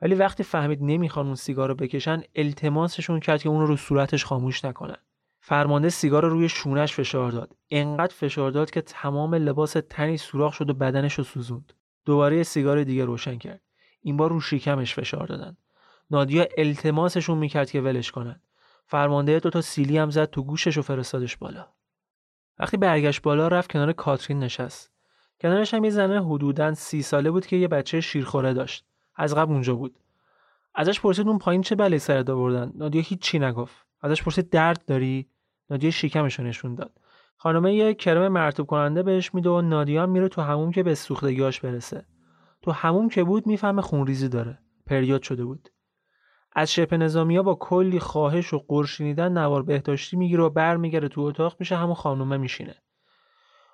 ولی 0.02 0.14
وقتی 0.14 0.42
فهمید 0.42 0.78
نمی‌خوان 0.82 1.26
اون 1.26 1.34
سیگار 1.34 1.68
رو 1.68 1.74
بکشن 1.74 2.22
التماسشون 2.34 3.20
کرد 3.20 3.42
که 3.42 3.48
اون 3.48 3.60
رو 3.60 3.66
رو 3.66 3.76
صورتش 3.76 4.24
خاموش 4.24 4.64
نکنن. 4.64 4.96
فرمانده 5.40 5.88
سیگار 5.88 6.22
رو 6.22 6.28
روی 6.28 6.48
شونش 6.48 6.94
فشار 6.94 7.32
داد. 7.32 7.56
انقدر 7.70 8.14
فشار 8.14 8.50
داد 8.50 8.70
که 8.70 8.80
تمام 8.80 9.34
لباس 9.34 9.76
تنی 9.90 10.16
سوراخ 10.16 10.54
شد 10.54 10.70
و 10.70 10.74
بدنش 10.74 11.14
رو 11.14 11.24
سوزوند. 11.24 11.72
دوباره 12.04 12.42
سیگار 12.42 12.84
دیگه 12.84 13.04
روشن 13.04 13.38
کرد. 13.38 13.60
این 14.02 14.16
بار 14.16 14.30
رو 14.30 14.40
شکمش 14.40 14.94
فشار 14.94 15.26
دادن. 15.26 15.56
نادیا 16.10 16.46
التماسشون 16.58 17.38
می‌کرد 17.38 17.70
که 17.70 17.80
ولش 17.80 18.10
کنن. 18.10 18.40
فرمانده 18.86 19.38
دو 19.38 19.50
تا 19.50 19.60
سیلی 19.60 19.98
هم 19.98 20.10
زد 20.10 20.30
تو 20.30 20.42
گوشش 20.42 20.78
و 20.78 20.82
فرستادش 20.82 21.36
بالا. 21.36 21.66
وقتی 22.60 22.76
برگشت 22.76 23.22
بالا 23.22 23.48
رفت 23.48 23.72
کنار 23.72 23.92
کاترین 23.92 24.38
نشست. 24.38 24.90
کنارش 25.40 25.74
هم 25.74 25.84
یه 25.84 25.90
زنه 25.90 26.24
حدودا 26.26 26.74
سی 26.74 27.02
ساله 27.02 27.30
بود 27.30 27.46
که 27.46 27.56
یه 27.56 27.68
بچه 27.68 28.00
شیرخوره 28.00 28.54
داشت. 28.54 28.84
از 29.16 29.34
قبل 29.34 29.52
اونجا 29.52 29.74
بود. 29.74 29.96
ازش 30.74 31.00
پرسید 31.00 31.28
اون 31.28 31.38
پایین 31.38 31.62
چه 31.62 31.74
بلایی 31.74 31.98
سرت 31.98 32.30
آوردن؟ 32.30 32.72
نادیا 32.74 33.02
هیچی 33.02 33.38
نگفت. 33.38 33.86
ازش 34.00 34.22
پرسید 34.22 34.50
درد 34.50 34.84
داری؟ 34.86 35.28
نادیا 35.70 35.90
شکمش 35.90 36.40
نشون 36.40 36.74
داد. 36.74 36.92
خانمه 37.36 37.74
یه 37.74 37.94
کرم 37.94 38.32
مرتوب 38.32 38.66
کننده 38.66 39.02
بهش 39.02 39.34
میده 39.34 39.50
و 39.50 39.60
نادیا 39.60 40.06
میره 40.06 40.28
تو 40.28 40.42
هموم 40.42 40.72
که 40.72 40.82
به 40.82 40.94
سوختگیاش 40.94 41.60
برسه. 41.60 42.04
تو 42.62 42.70
هموم 42.70 43.08
که 43.08 43.24
بود 43.24 43.46
می‌فهمه 43.46 43.82
خونریزی 43.82 44.28
داره. 44.28 44.58
پریود 44.86 45.22
شده 45.22 45.44
بود. 45.44 45.68
از 46.52 46.72
شبه 46.72 46.96
نظامیا 46.96 47.42
با 47.42 47.54
کلی 47.54 48.00
خواهش 48.00 48.54
و 48.54 48.64
قرشینیدن 48.68 49.38
نوار 49.38 49.62
بهداشتی 49.62 50.16
می‌گیره 50.16 50.42
و 50.42 50.50
برمیگره 50.50 51.08
تو 51.08 51.20
اتاق 51.20 51.56
میشه 51.58 51.76
همون 51.76 51.94
خانومه 51.94 52.36
میشینه. 52.36 52.74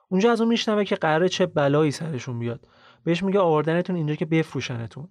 اونجا 0.08 0.32
از 0.32 0.40
اون 0.40 0.50
میشنوه 0.50 0.84
که 0.84 0.96
قراره 0.96 1.28
چه 1.28 1.46
بلایی 1.46 1.90
سرشون 1.90 2.38
بیاد. 2.38 2.68
بهش 3.04 3.22
میگه 3.22 3.38
آوردنتون 3.40 3.96
اینجا 3.96 4.14
که 4.14 4.24
بفروشنتون. 4.24 5.08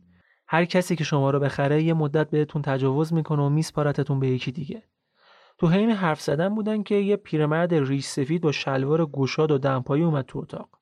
هر 0.47 0.65
کسی 0.65 0.95
که 0.95 1.03
شما 1.03 1.29
رو 1.29 1.39
بخره 1.39 1.83
یه 1.83 1.93
مدت 1.93 2.29
بهتون 2.29 2.61
تجاوز 2.61 3.13
می‌کنه 3.13 3.43
و 3.43 3.49
میسپارتتون 3.49 4.19
به 4.19 4.27
یکی 4.27 4.51
دیگه. 4.51 4.83
تو 5.57 5.67
حین 5.67 5.89
حرف 5.89 6.21
زدن 6.21 6.55
بودن 6.55 6.83
که 6.83 6.95
یه 6.95 7.15
پیرمرد 7.15 7.73
ریش 7.73 8.05
سفید 8.05 8.41
با 8.41 8.51
شلوار 8.51 9.05
گشاد 9.05 9.51
و 9.51 9.57
دمپایی 9.57 10.03
اومد 10.03 10.25
تو 10.25 10.39
اتاق. 10.39 10.74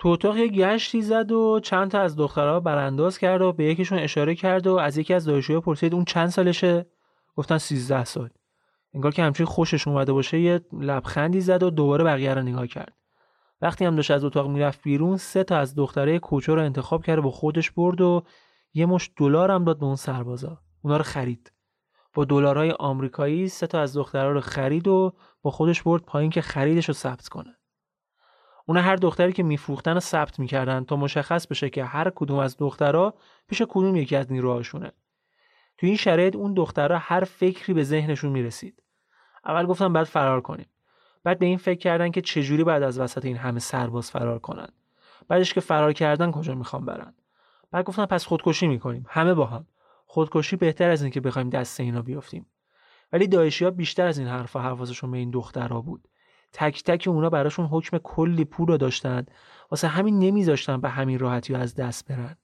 تو 0.00 0.08
اتاق 0.08 0.36
یه 0.36 0.48
گشتی 0.48 1.02
زد 1.02 1.32
و 1.32 1.60
چند 1.62 1.90
تا 1.90 2.00
از 2.00 2.16
دخترها 2.16 2.60
برانداز 2.60 3.18
کرد 3.18 3.42
و 3.42 3.52
به 3.52 3.64
یکیشون 3.64 3.98
اشاره 3.98 4.34
کرد 4.34 4.66
و 4.66 4.76
از 4.76 4.98
یکی 4.98 5.14
از 5.14 5.24
دانشجوها 5.24 5.60
پرسید 5.60 5.94
اون 5.94 6.04
چند 6.04 6.28
سالشه؟ 6.28 6.86
گفتن 7.36 7.58
13 7.58 8.04
سال. 8.04 8.28
انگار 8.94 9.12
که 9.12 9.22
همچین 9.22 9.46
خوشش 9.46 9.88
اومده 9.88 10.12
باشه 10.12 10.40
یه 10.40 10.60
لبخندی 10.72 11.40
زد 11.40 11.62
و 11.62 11.70
دوباره 11.70 12.04
بقیه 12.04 12.34
رو 12.34 12.42
نگاه 12.42 12.66
کرد. 12.66 12.92
وقتی 13.60 13.84
هم 13.84 13.96
داشت 13.96 14.10
از 14.10 14.24
اتاق 14.24 14.48
می‌رفت 14.48 14.82
بیرون 14.82 15.16
سه 15.16 15.44
تا 15.44 15.56
از 15.56 15.74
دختره 15.74 16.18
کوچه 16.18 16.54
رو 16.54 16.62
انتخاب 16.62 17.04
کرد 17.04 17.24
و 17.24 17.30
خودش 17.30 17.70
برد 17.70 18.00
و 18.00 18.22
یه 18.74 18.86
مش 18.86 19.10
دلار 19.16 19.50
هم 19.50 19.64
داد 19.64 19.78
به 19.78 19.86
اون 19.86 19.96
سربازا. 19.96 20.58
اونا 20.82 20.96
رو 20.96 21.02
خرید. 21.02 21.52
با 22.14 22.24
دلارهای 22.24 22.70
آمریکایی 22.70 23.48
سه 23.48 23.66
تا 23.66 23.80
از 23.80 23.96
دخترها 23.96 24.30
رو 24.30 24.40
خرید 24.40 24.88
و 24.88 25.12
با 25.42 25.50
خودش 25.50 25.82
برد 25.82 26.02
پایین 26.02 26.30
که 26.30 26.40
خریدش 26.40 26.88
رو 26.88 26.94
ثبت 26.94 27.28
کنه. 27.28 27.59
اونا 28.70 28.82
هر 28.82 28.96
دختری 28.96 29.32
که 29.32 29.42
میفروختن 29.42 29.94
رو 29.94 30.00
ثبت 30.00 30.38
می‌کردن 30.38 30.84
تا 30.84 30.96
مشخص 30.96 31.46
بشه 31.46 31.70
که 31.70 31.84
هر 31.84 32.10
کدوم 32.10 32.38
از 32.38 32.56
دخترها 32.56 33.14
پیش 33.48 33.62
کدوم 33.68 33.96
یکی 33.96 34.16
از 34.16 34.32
نیروهاشونه. 34.32 34.92
تو 35.78 35.86
این 35.86 35.96
شرایط 35.96 36.36
اون 36.36 36.54
دخترها 36.54 36.98
هر 36.98 37.24
فکری 37.24 37.74
به 37.74 37.84
ذهنشون 37.84 38.30
می‌رسید. 38.30 38.82
اول 39.44 39.66
گفتم 39.66 39.92
بعد 39.92 40.04
فرار 40.04 40.40
کنیم. 40.40 40.66
بعد 41.24 41.38
به 41.38 41.46
این 41.46 41.58
فکر 41.58 41.78
کردن 41.78 42.10
که 42.10 42.20
چجوری 42.20 42.64
بعد 42.64 42.82
از 42.82 42.98
وسط 42.98 43.24
این 43.24 43.36
همه 43.36 43.60
سرباز 43.60 44.10
فرار 44.10 44.38
کنن. 44.38 44.68
بعدش 45.28 45.54
که 45.54 45.60
فرار 45.60 45.92
کردن 45.92 46.30
کجا 46.30 46.54
می‌خوام 46.54 46.84
برن؟ 46.84 47.14
بعد 47.70 47.84
گفتم 47.84 48.06
پس 48.06 48.26
خودکشی 48.26 48.66
می‌کنیم. 48.66 49.06
همه 49.08 49.34
با 49.34 49.46
هم. 49.46 49.66
خودکشی 50.06 50.56
بهتر 50.56 50.90
از 50.90 51.02
اینکه 51.02 51.20
بخوایم 51.20 51.50
دست 51.50 51.80
اینا 51.80 52.02
بیافتیم. 52.02 52.46
ولی 53.12 53.26
داعشی 53.26 53.64
ها 53.64 53.70
بیشتر 53.70 54.06
از 54.06 54.18
این 54.18 54.28
حرفا 54.28 54.60
حواسشون 54.60 55.10
به 55.10 55.18
این 55.18 55.30
دخترها 55.30 55.80
بود. 55.80 56.08
تک 56.52 56.82
تک 56.82 57.08
اونا 57.08 57.30
براشون 57.30 57.66
حکم 57.66 57.98
کلی 57.98 58.44
پول 58.44 58.68
رو 58.68 58.76
داشتن. 58.76 59.26
واسه 59.70 59.88
همین 59.88 60.18
نمیذاشتن 60.18 60.80
به 60.80 60.88
همین 60.88 61.18
راحتی 61.18 61.54
از 61.54 61.74
دست 61.74 62.08
برن. 62.08 62.36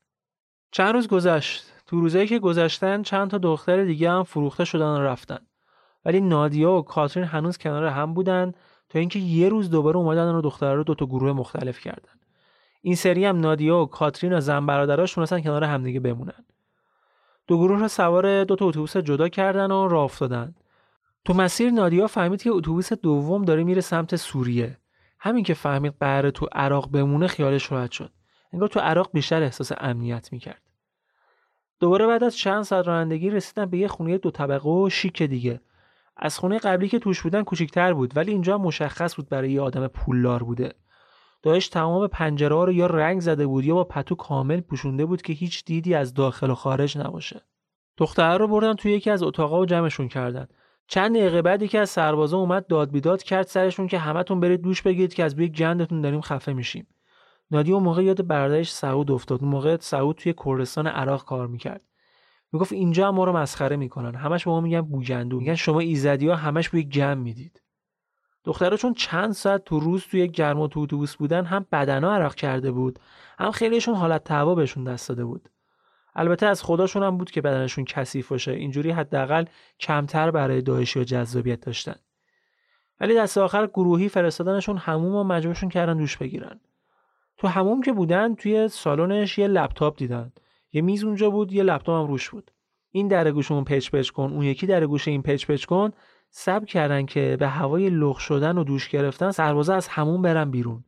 چند 0.70 0.94
روز 0.94 1.08
گذشت. 1.08 1.72
تو 1.86 2.00
روزایی 2.00 2.26
که 2.26 2.38
گذشتن 2.38 3.02
چند 3.02 3.30
تا 3.30 3.38
دختر 3.38 3.84
دیگه 3.84 4.10
هم 4.10 4.22
فروخته 4.22 4.64
شدن 4.64 4.86
و 4.86 5.00
رفتن. 5.00 5.38
ولی 6.04 6.20
نادیا 6.20 6.72
و 6.72 6.82
کاترین 6.82 7.26
هنوز 7.26 7.58
کنار 7.58 7.84
هم 7.84 8.14
بودن 8.14 8.52
تا 8.88 8.98
اینکه 8.98 9.18
یه 9.18 9.48
روز 9.48 9.70
دوباره 9.70 9.96
اومدن 9.96 10.34
و 10.34 10.40
دخترها 10.40 10.74
رو 10.74 10.84
دو 10.84 10.94
تا 10.94 11.06
گروه 11.06 11.32
مختلف 11.32 11.80
کردن. 11.80 12.12
این 12.82 12.94
سری 12.94 13.24
هم 13.24 13.40
نادیا 13.40 13.78
و 13.78 13.86
کاترین 13.86 14.32
و 14.32 14.40
زن 14.40 14.66
برادراش 14.66 15.14
تونستن 15.14 15.40
کنار 15.40 15.64
همدیگه 15.64 16.00
بمونن. 16.00 16.44
دو 17.46 17.58
گروه 17.58 17.80
رو 17.80 17.88
سوار 17.88 18.44
دو 18.44 18.56
تا 18.56 18.66
اتوبوس 18.66 18.96
جدا 18.96 19.28
کردن 19.28 19.70
و 19.70 19.88
راه 19.88 20.04
افتادن. 20.04 20.54
تو 21.26 21.34
مسیر 21.34 21.70
نادیا 21.70 22.06
فهمید 22.06 22.42
که 22.42 22.50
اتوبوس 22.50 22.92
دوم 22.92 23.44
داره 23.44 23.64
میره 23.64 23.80
سمت 23.80 24.16
سوریه. 24.16 24.78
همین 25.18 25.44
که 25.44 25.54
فهمید 25.54 25.94
قراره 26.00 26.30
تو 26.30 26.46
عراق 26.52 26.90
بمونه 26.90 27.26
خیالش 27.26 27.72
راحت 27.72 27.90
شد. 27.90 28.12
انگار 28.52 28.68
تو 28.68 28.80
عراق 28.80 29.10
بیشتر 29.12 29.42
احساس 29.42 29.72
امنیت 29.78 30.32
می‌کرد. 30.32 30.62
دوباره 31.80 32.06
بعد 32.06 32.24
از 32.24 32.36
چند 32.36 32.62
ساعت 32.62 32.86
رانندگی 32.86 33.30
رسیدن 33.30 33.66
به 33.66 33.78
یه 33.78 33.88
خونه 33.88 34.18
دو 34.18 34.30
طبقه 34.30 34.68
و 34.68 34.88
شیک 34.90 35.22
دیگه. 35.22 35.60
از 36.16 36.38
خونه 36.38 36.58
قبلی 36.58 36.88
که 36.88 36.98
توش 36.98 37.22
بودن 37.22 37.42
کوچیکتر 37.42 37.92
بود 37.92 38.16
ولی 38.16 38.32
اینجا 38.32 38.58
مشخص 38.58 39.16
بود 39.16 39.28
برای 39.28 39.52
یه 39.52 39.60
آدم 39.60 39.86
پولدار 39.86 40.42
بوده. 40.42 40.72
داشت 41.42 41.72
تمام 41.72 42.06
پنجره 42.06 42.54
ها 42.54 42.64
رو 42.64 42.72
یا 42.72 42.86
رنگ 42.86 43.20
زده 43.20 43.46
بود 43.46 43.64
یا 43.64 43.74
با 43.74 43.84
پتو 43.84 44.14
کامل 44.14 44.60
پوشونده 44.60 45.06
بود 45.06 45.22
که 45.22 45.32
هیچ 45.32 45.64
دیدی 45.64 45.94
از 45.94 46.14
داخل 46.14 46.50
و 46.50 46.54
خارج 46.54 46.98
نباشه. 46.98 47.42
دخترها 47.96 48.36
رو 48.36 48.48
بردن 48.48 48.74
توی 48.74 48.92
یکی 48.92 49.10
از 49.10 49.22
اتاقا 49.22 49.60
و 49.60 49.66
جمعشون 49.66 50.08
کردن. 50.08 50.48
چند 50.88 51.16
دقیقه 51.16 51.42
بعد 51.42 51.62
یکی 51.62 51.78
از 51.78 51.90
سربازا 51.90 52.38
اومد 52.38 52.66
داد 52.66 52.90
بیداد 52.90 53.22
کرد 53.22 53.46
سرشون 53.46 53.86
که 53.86 53.98
همتون 53.98 54.40
برید 54.40 54.60
دوش 54.60 54.82
بگیرید 54.82 55.14
که 55.14 55.24
از 55.24 55.36
بوی 55.36 55.48
گندتون 55.48 56.00
داریم 56.00 56.20
خفه 56.20 56.52
میشیم. 56.52 56.86
نادی 57.50 57.72
اون 57.72 57.82
موقع 57.82 58.04
یاد 58.04 58.26
برادرش 58.26 58.72
سعود 58.72 59.10
افتاد. 59.10 59.42
اون 59.42 59.50
موقع 59.50 59.76
سعود 59.80 60.16
توی 60.16 60.34
کردستان 60.44 60.86
عراق 60.86 61.24
کار 61.24 61.46
می‌کرد. 61.46 61.82
می‌گفت 62.52 62.72
اینجا 62.72 63.08
هم 63.08 63.14
ما 63.14 63.24
رو 63.24 63.32
مسخره 63.32 63.76
می‌کنن. 63.76 64.14
همش 64.14 64.44
به 64.44 64.50
ما 64.50 64.60
میگن 64.60 64.80
بوگندو 64.80 65.38
میگن 65.38 65.54
شما 65.54 65.80
ایزدی 65.80 66.28
ها 66.28 66.36
همش 66.36 66.68
بوی 66.68 66.84
گم 66.84 67.18
می‌دید. 67.18 67.62
دخترها 68.44 68.76
چون 68.76 68.94
چند 68.94 69.32
ساعت 69.32 69.64
تو 69.64 69.80
روز 69.80 70.04
توی 70.04 70.28
گرم 70.28 70.60
و 70.60 70.68
تو 70.68 70.80
اتوبوس 70.80 71.16
بودن 71.16 71.44
هم 71.44 71.66
بدنا 71.72 72.14
عرق 72.14 72.34
کرده 72.34 72.70
بود 72.70 72.98
هم 73.38 73.50
خیلیشون 73.50 73.94
حالت 73.94 74.24
تهوع 74.24 74.56
بهشون 74.56 74.84
دست 74.84 75.08
داده 75.08 75.24
بود. 75.24 75.48
البته 76.16 76.46
از 76.46 76.62
خداشون 76.62 77.02
هم 77.02 77.18
بود 77.18 77.30
که 77.30 77.40
بدنشون 77.40 77.84
کثیف 77.84 78.28
باشه. 78.28 78.52
اینجوری 78.52 78.90
حداقل 78.90 79.44
کمتر 79.80 80.30
برای 80.30 80.62
داعشی 80.62 81.00
و 81.00 81.04
جذابیت 81.04 81.60
داشتن. 81.60 81.96
ولی 83.00 83.14
دست 83.14 83.38
آخر 83.38 83.66
گروهی 83.66 84.08
فرستادنشون 84.08 84.76
حموم 84.76 85.14
و 85.14 85.24
مجبورشون 85.24 85.68
کردن 85.68 85.96
دوش 85.96 86.16
بگیرن. 86.16 86.60
تو 87.38 87.48
حموم 87.48 87.82
که 87.82 87.92
بودن 87.92 88.34
توی 88.34 88.68
سالنش 88.68 89.38
یه 89.38 89.46
لپتاپ 89.46 89.96
دیدن. 89.96 90.32
یه 90.72 90.82
میز 90.82 91.04
اونجا 91.04 91.30
بود 91.30 91.52
یه 91.52 91.62
لپتاپ 91.62 92.02
هم 92.02 92.10
روش 92.10 92.30
بود. 92.30 92.50
این 92.90 93.08
در 93.08 93.30
گوش 93.30 93.50
اون 93.50 93.64
پچ 93.64 93.90
پچ 93.90 94.10
کن 94.10 94.32
اون 94.32 94.42
یکی 94.42 94.66
در 94.66 94.86
گوش 94.86 95.08
این 95.08 95.22
پچ 95.22 95.46
پچ 95.46 95.64
کن. 95.64 95.90
صبر 96.30 96.64
کردن 96.64 97.06
که 97.06 97.36
به 97.40 97.48
هوای 97.48 97.90
لخت 97.90 98.20
شدن 98.20 98.58
و 98.58 98.64
دوش 98.64 98.88
گرفتن 98.88 99.30
سربازا 99.30 99.74
از 99.74 99.88
حموم 99.88 100.22
برن 100.22 100.50
بیرون. 100.50 100.84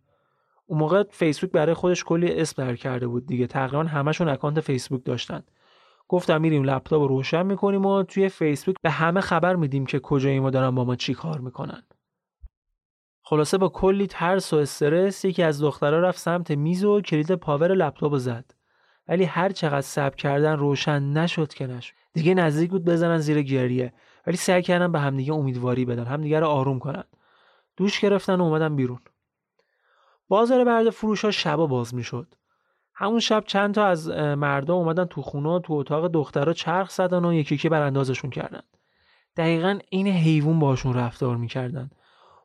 اون 0.68 0.78
موقع 0.78 1.04
فیسبوک 1.10 1.50
برای 1.50 1.74
خودش 1.74 2.04
کلی 2.04 2.32
اسم 2.32 2.64
در 2.66 2.76
کرده 2.76 3.06
بود 3.06 3.26
دیگه. 3.26 3.46
تقریبا 3.46 3.84
همشون 3.84 4.28
account 4.28 4.60
Facebook 4.60 5.04
داشتن. 5.04 5.42
گفتم 6.08 6.40
میریم 6.40 6.64
لپتاپ 6.64 7.02
رو 7.02 7.08
روشن 7.08 7.46
می‌کنیم 7.46 7.86
و 7.86 8.02
توی 8.02 8.28
فیسبوک 8.28 8.76
به 8.82 8.90
همه 8.90 9.20
خبر 9.20 9.56
میدیم 9.56 9.86
که 9.86 10.00
کجاییم 10.00 10.44
و 10.44 10.50
دارن 10.50 10.74
با 10.74 10.84
ما 10.84 10.96
چی 10.96 11.14
کار 11.14 11.40
می‌کنن. 11.40 11.82
خلاصه 13.22 13.58
با 13.58 13.68
کلی 13.68 14.06
ترس 14.06 14.52
و 14.52 14.56
استرس 14.56 15.24
یکی 15.24 15.42
از 15.42 15.62
دخترها 15.62 15.98
رفت 15.98 16.18
سمت 16.18 16.50
میز 16.50 16.84
و 16.84 17.00
کلید 17.00 17.32
پاور 17.32 17.74
لپتاپ 17.74 18.16
زد. 18.16 18.44
ولی 19.08 19.24
هر 19.24 19.48
چقدر 19.48 19.80
سب 19.80 20.14
کردن 20.14 20.56
روشن 20.56 21.02
نشد 21.02 21.54
که 21.54 21.66
نشد. 21.66 21.94
دیگه 22.12 22.34
نزدیک 22.34 22.70
بود 22.70 22.84
بزنن 22.84 23.18
زیر 23.18 23.42
گریه. 23.42 23.92
ولی 24.26 24.36
سعی 24.36 24.62
کردن 24.62 24.92
به 24.92 25.00
همدیگه 25.00 25.32
امیدواری 25.32 25.84
بدن 25.84 26.04
همدیگه 26.04 26.40
رو 26.40 26.46
آروم 26.46 26.78
کنن. 26.78 27.04
دوش 27.76 28.00
گرفتن 28.00 28.40
و 28.40 28.42
اومدن 28.42 28.76
بیرون. 28.76 28.98
بازار 30.28 30.64
برد 30.64 30.90
فروش 30.90 31.24
ها 31.24 31.30
شبا 31.30 31.66
باز 31.66 31.94
می‌شد. 31.94 32.34
همون 32.94 33.20
شب 33.20 33.44
چند 33.46 33.74
تا 33.74 33.86
از 33.86 34.08
مردم 34.08 34.74
اومدن 34.74 35.04
تو 35.04 35.22
خونه 35.22 35.60
تو 35.60 35.72
اتاق 35.72 36.08
دخترها 36.08 36.52
چرخ 36.52 36.90
زدن 36.90 37.24
و 37.24 37.34
یکی 37.34 37.54
یکی 37.54 37.68
براندازشون 37.68 38.30
کردن. 38.30 38.62
دقیقا 39.36 39.78
این 39.90 40.06
حیوان 40.06 40.58
باشون 40.58 40.94
رفتار 40.94 41.36
می‌کردن. 41.36 41.90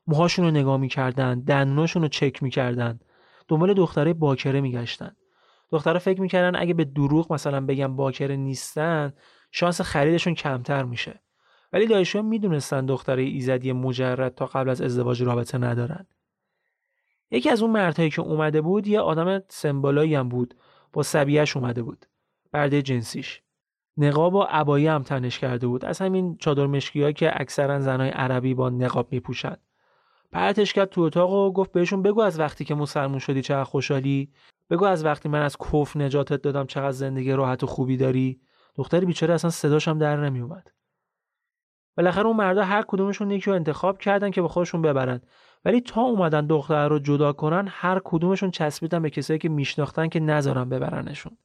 موهاشون 0.07 0.45
رو 0.45 0.51
نگاه 0.51 0.77
می‌کردن 0.77 1.39
دندوناشون 1.39 2.01
رو 2.01 2.07
چک 2.07 2.43
می‌کردن. 2.43 2.99
دنبال 3.47 3.73
دختره 3.73 4.13
باکره 4.13 4.61
میگشتن. 4.61 5.15
دخترها 5.71 5.99
فکر 5.99 6.21
می‌کردن 6.21 6.59
اگه 6.61 6.73
به 6.73 6.85
دروغ 6.85 7.33
مثلا 7.33 7.65
بگم 7.65 7.95
باکره 7.95 8.35
نیستن 8.35 9.13
شانس 9.51 9.81
خریدشون 9.81 10.33
کمتر 10.33 10.83
میشه. 10.83 11.21
ولی 11.73 11.87
دایشون 11.87 12.25
می‌دونستن 12.25 12.85
دختره 12.85 13.21
ایزدی 13.21 13.71
مجرد 13.71 14.35
تا 14.35 14.45
قبل 14.45 14.69
از 14.69 14.81
ازدواج 14.81 15.23
رابطه 15.23 15.57
ندارن. 15.57 16.07
یکی 17.33 17.49
از 17.49 17.61
اون 17.61 17.71
مردهایی 17.71 18.09
که 18.09 18.21
اومده 18.21 18.61
بود 18.61 18.87
یه 18.87 18.99
آدم 18.99 19.41
سمبالایی 19.49 20.15
هم 20.15 20.29
بود. 20.29 20.55
با 20.93 21.03
سبیهش 21.03 21.57
اومده 21.57 21.83
بود. 21.83 22.05
برده 22.51 22.81
جنسیش. 22.81 23.41
نقاب 23.97 24.33
و 24.33 24.41
عبایی 24.41 24.87
هم 24.87 25.03
تنش 25.03 25.39
کرده 25.39 25.67
بود. 25.67 25.85
از 25.85 26.01
همین 26.01 26.37
چادر 26.37 26.65
مشکی 26.65 27.13
که 27.13 27.41
اکثرا 27.41 27.79
زنای 27.79 28.09
عربی 28.09 28.53
با 28.53 28.69
نقاب 28.69 29.07
میپوشن. 29.11 29.55
پرتش 30.31 30.74
کرد 30.74 30.89
تو 30.89 31.01
اتاق 31.01 31.31
و 31.31 31.51
گفت 31.51 31.72
بهشون 31.72 32.01
بگو 32.01 32.22
از 32.22 32.39
وقتی 32.39 32.65
که 32.65 32.75
مسلمون 32.75 33.19
شدی 33.19 33.41
چقدر 33.41 33.63
خوشحالی. 33.63 34.31
بگو 34.69 34.85
از 34.85 35.05
وقتی 35.05 35.29
من 35.29 35.41
از 35.41 35.57
کف 35.57 35.98
نجاتت 35.98 36.41
دادم 36.41 36.65
چقدر 36.65 36.91
زندگی 36.91 37.31
راحت 37.31 37.63
و 37.63 37.67
خوبی 37.67 37.98
داری. 37.98 38.41
دختر 38.75 39.05
بیچاره 39.05 39.33
اصلا 39.33 39.50
صداشم 39.50 39.98
در 39.98 40.17
نمیومد 40.17 40.72
بالاخره 41.98 42.25
اون 42.25 42.35
مردا 42.35 42.63
هر 42.63 42.83
کدومشون 42.87 43.31
یکی 43.31 43.50
رو 43.50 43.55
انتخاب 43.55 43.98
کردن 43.98 44.31
که 44.31 44.41
به 44.41 44.48
خودشون 44.48 44.81
ببرن. 44.81 45.22
ولی 45.65 45.81
تا 45.81 46.01
اومدن 46.01 46.47
دختر 46.47 46.87
رو 46.87 46.99
جدا 46.99 47.33
کنن 47.33 47.67
هر 47.71 48.01
کدومشون 48.03 48.51
چسبیدن 48.51 49.01
به 49.01 49.09
کسایی 49.09 49.39
که 49.39 49.49
میشناختن 49.49 50.07
که 50.07 50.19
نذارن 50.19 50.69
ببرنشون. 50.69 51.37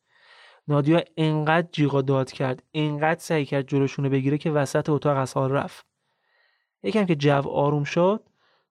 نادیا 0.69 1.03
انقدر 1.17 1.69
جیغا 1.73 2.03
داد 2.03 2.33
کرد 2.33 2.63
انقدر 2.75 3.21
سعی 3.21 3.45
کرد 3.45 3.69
جلوشون 3.69 4.05
رو 4.05 4.11
بگیره 4.11 4.39
که 4.39 4.51
وسط 4.51 4.91
اتاق 4.91 5.17
از 5.17 5.35
حال 5.35 5.53
رفت. 5.53 5.87
یکم 6.83 7.07
که 7.07 7.17
جو 7.17 7.49
آروم 7.49 7.85
شد 7.85 8.23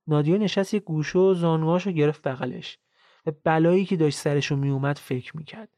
نادیا 0.07 0.37
نشست 0.37 0.73
یه 0.73 0.79
گوشه 0.79 1.19
و 1.19 1.33
زانوهاشو 1.33 1.91
گرفت 1.91 2.21
بغلش. 2.27 2.79
به 3.23 3.35
بلایی 3.43 3.85
که 3.85 3.95
داشت 3.95 4.17
سرشو 4.17 4.55
میومد 4.55 4.97
فکر 4.97 5.37
می‌کرد. 5.37 5.69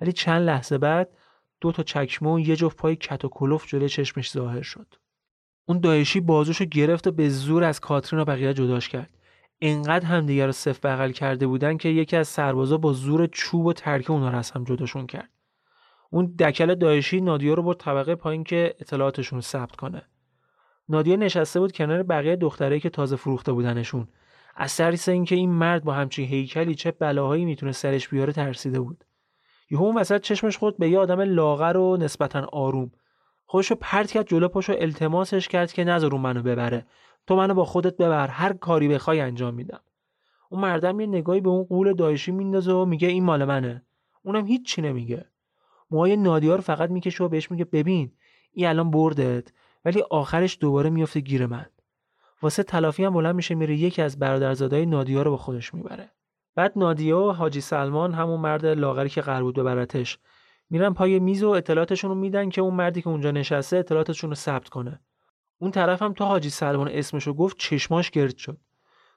ولی 0.00 0.12
چند 0.12 0.42
لحظه 0.42 0.78
بعد 0.78 1.16
دو 1.60 1.72
تا 1.72 1.82
چکمه 1.82 2.32
و 2.32 2.40
یه 2.40 2.56
جفت 2.56 2.76
پای 2.76 2.96
کت 2.96 3.24
و 3.24 3.28
کلوف 3.28 3.66
جلوی 3.66 3.88
چشمش 3.88 4.30
ظاهر 4.30 4.62
شد. 4.62 4.94
اون 5.66 5.80
دایشی 5.80 6.20
بازوشو 6.20 6.64
گرفت 6.64 7.06
و 7.06 7.10
به 7.10 7.28
زور 7.28 7.64
از 7.64 7.80
کاترین 7.80 8.22
و 8.22 8.24
بقیه 8.24 8.54
جداش 8.54 8.88
کرد. 8.88 9.10
انقدر 9.60 10.06
همدیگه 10.06 10.46
رو 10.46 10.52
صف 10.52 10.80
بغل 10.80 11.10
کرده 11.10 11.46
بودن 11.46 11.76
که 11.76 11.88
یکی 11.88 12.16
از 12.16 12.28
سربازا 12.28 12.78
با 12.78 12.92
زور 12.92 13.26
چوب 13.26 13.66
و 13.66 13.72
ترکه 13.72 14.10
اونا 14.10 14.30
رو 14.30 14.38
از 14.38 14.50
هم 14.50 14.64
جداشون 14.64 15.06
کرد. 15.06 15.30
اون 16.10 16.34
دکل 16.38 16.74
دایشی 16.74 17.20
نادیا 17.20 17.54
رو 17.54 17.62
برد 17.62 17.76
طبقه 17.76 18.14
پایین 18.14 18.44
که 18.44 18.74
اطلاعاتشون 18.80 19.40
ثبت 19.40 19.76
کنه. 19.76 20.02
نادیا 20.88 21.16
نشسته 21.16 21.60
بود 21.60 21.72
کنار 21.72 22.02
بقیه 22.02 22.36
دخترایی 22.36 22.80
که 22.80 22.90
تازه 22.90 23.16
فروخته 23.16 23.52
بودنشون. 23.52 24.08
از 24.56 24.76
ترس 24.76 25.08
اینکه 25.08 25.34
این 25.34 25.50
مرد 25.50 25.84
با 25.84 25.92
همچین 25.92 26.28
هیکلی 26.28 26.74
چه 26.74 26.90
بلاهایی 26.90 27.44
می‌تونه 27.44 27.72
سرش 27.72 28.08
بیاره 28.08 28.32
ترسیده 28.32 28.80
بود. 28.80 29.04
یهو 29.70 29.84
اون 29.84 29.96
وسط 29.96 30.20
چشمش 30.20 30.56
خورد 30.56 30.76
به 30.76 30.88
یه 30.88 30.98
آدم 30.98 31.20
لاغر 31.20 31.76
و 31.76 31.96
نسبتا 31.96 32.46
آروم. 32.52 32.90
خودشو 33.46 33.74
پرت 33.74 34.12
کرد 34.12 34.28
جلو 34.28 34.48
پاشو 34.48 34.74
التماسش 34.78 35.48
کرد 35.48 35.72
که 35.72 35.84
نذار 35.84 36.14
منو 36.14 36.42
ببره. 36.42 36.86
تو 37.26 37.36
منو 37.36 37.54
با 37.54 37.64
خودت 37.64 37.96
ببر 37.96 38.28
هر 38.28 38.52
کاری 38.52 38.88
بخوای 38.88 39.20
انجام 39.20 39.54
میدم. 39.54 39.80
اون 40.48 40.60
مردم 40.60 41.00
یه 41.00 41.06
نگاهی 41.06 41.40
به 41.40 41.48
اون 41.48 41.64
قول 41.64 41.92
دایشی 41.92 42.32
میندازه 42.32 42.72
و 42.72 42.84
میگه 42.84 43.08
این 43.08 43.24
مال 43.24 43.44
منه. 43.44 43.82
اونم 44.22 44.46
هیچ 44.46 44.78
نمیگه. 44.78 45.24
موهای 45.90 46.16
نادیا 46.16 46.56
رو 46.56 46.62
فقط 46.62 46.90
می‌کشه 46.90 47.24
و 47.24 47.28
بهش 47.28 47.50
میگه 47.50 47.64
ببین 47.64 48.12
این 48.52 48.66
الان 48.66 48.90
بردت 48.90 49.52
ولی 49.84 50.02
آخرش 50.10 50.58
دوباره 50.60 50.90
میفته 50.90 51.20
گیر 51.20 51.46
من. 51.46 51.66
واسه 52.42 52.62
تلافی 52.62 53.04
هم 53.04 53.12
بلند 53.12 53.34
میشه 53.34 53.54
میره 53.54 53.76
یکی 53.76 54.02
از 54.02 54.18
برادرزادای 54.18 54.86
نادیا 54.86 55.22
رو 55.22 55.30
با 55.30 55.36
خودش 55.36 55.74
می‌بره. 55.74 56.10
بعد 56.54 56.72
نادیا 56.76 57.20
و 57.20 57.32
حاجی 57.32 57.60
سلمان 57.60 58.14
همون 58.14 58.40
مرد 58.40 58.66
لاغری 58.66 59.08
که 59.08 59.20
قرار 59.20 59.42
بود 59.42 59.54
ببرتش 59.54 60.18
میرن 60.70 60.94
پای 60.94 61.18
میز 61.18 61.42
و 61.42 61.48
اطلاعاتشون 61.48 62.10
رو 62.10 62.16
میدن 62.16 62.48
که 62.48 62.60
اون 62.60 62.74
مردی 62.74 63.02
که 63.02 63.08
اونجا 63.08 63.30
نشسته 63.30 63.76
اطلاعاتشون 63.76 64.30
رو 64.30 64.36
ثبت 64.36 64.68
کنه. 64.68 65.00
اون 65.58 65.70
طرف 65.70 66.02
هم 66.02 66.12
تا 66.12 66.26
حاجی 66.26 66.50
سلمان 66.50 66.88
اسمشو 66.88 67.34
گفت 67.34 67.56
چشماش 67.58 68.10
گرد 68.10 68.36
شد. 68.36 68.58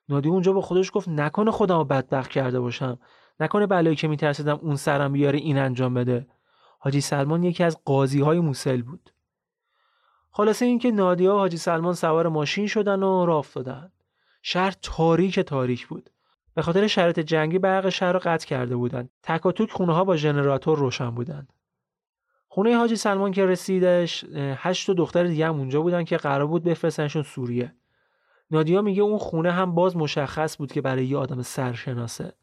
نادی 0.10 0.30
اونجا 0.30 0.54
با 0.54 0.62
خودش 0.62 0.92
گفت 0.94 1.08
نکنه 1.08 1.52
خودم 1.52 1.78
رو 1.78 1.84
بدبخت 1.84 2.32
کرده 2.32 2.60
باشم. 2.60 3.00
نکنه 3.40 3.68
بلایی 3.68 3.96
که 3.96 4.08
میترسیدم 4.08 4.60
اون 4.62 4.76
سرم 4.76 5.14
بیاره 5.14 5.40
این 5.40 5.58
انجام 5.58 5.94
بده. 5.94 6.28
حاجی 6.80 7.02
سلمان 7.02 7.44
یکی 7.44 7.64
از 7.64 7.78
قاضی 7.86 8.22
های 8.22 8.40
موسل 8.40 8.82
بود. 8.82 9.10
خلاصه 10.32 10.66
اینکه 10.66 10.92
نادیا 10.92 11.36
و 11.36 11.38
حاجی 11.38 11.58
سلمان 11.58 11.94
سوار 11.94 12.28
ماشین 12.28 12.68
شدن 12.68 13.04
و 13.04 13.26
راه 13.26 13.38
افتادن. 13.38 13.92
شهر 14.42 14.74
تاریک 14.82 15.40
تاریک 15.40 15.88
بود. 15.88 16.10
به 16.60 16.64
خاطر 16.64 16.88
شرایط 16.88 17.20
جنگی 17.20 17.60
برق 17.60 17.90
شهر 17.90 18.12
رو 18.12 18.20
قطع 18.24 18.48
کرده 18.48 18.76
بودند. 18.76 19.10
تک 19.24 19.46
و 19.46 19.52
توک 19.52 19.72
خونه 19.72 19.94
ها 19.94 20.04
با 20.04 20.16
ژنراتور 20.16 20.78
روشن 20.78 21.10
بودند. 21.10 21.54
خونه 22.48 22.78
حاجی 22.78 22.96
سلمان 22.96 23.32
که 23.32 23.46
رسیدش 23.46 24.26
هشت 24.36 24.92
دختر 24.92 25.24
دیگه 25.24 25.48
هم 25.48 25.60
اونجا 25.60 25.82
بودن 25.82 26.04
که 26.04 26.18
قرار 26.18 26.48
بود 26.48 26.64
بفرستنشون 26.64 27.24
سوریه. 27.24 27.74
نادیا 28.52 28.82
میگه 28.82 29.02
اون 29.02 29.18
خونه 29.18 29.52
هم 29.52 29.76
باز 29.76 29.98
مشخص 29.98 30.58
بود 30.58 30.72
که 30.72 30.82
برای 30.82 31.06
یه 31.06 31.18
آدم 31.18 31.42
سرشناسه. 31.42 32.34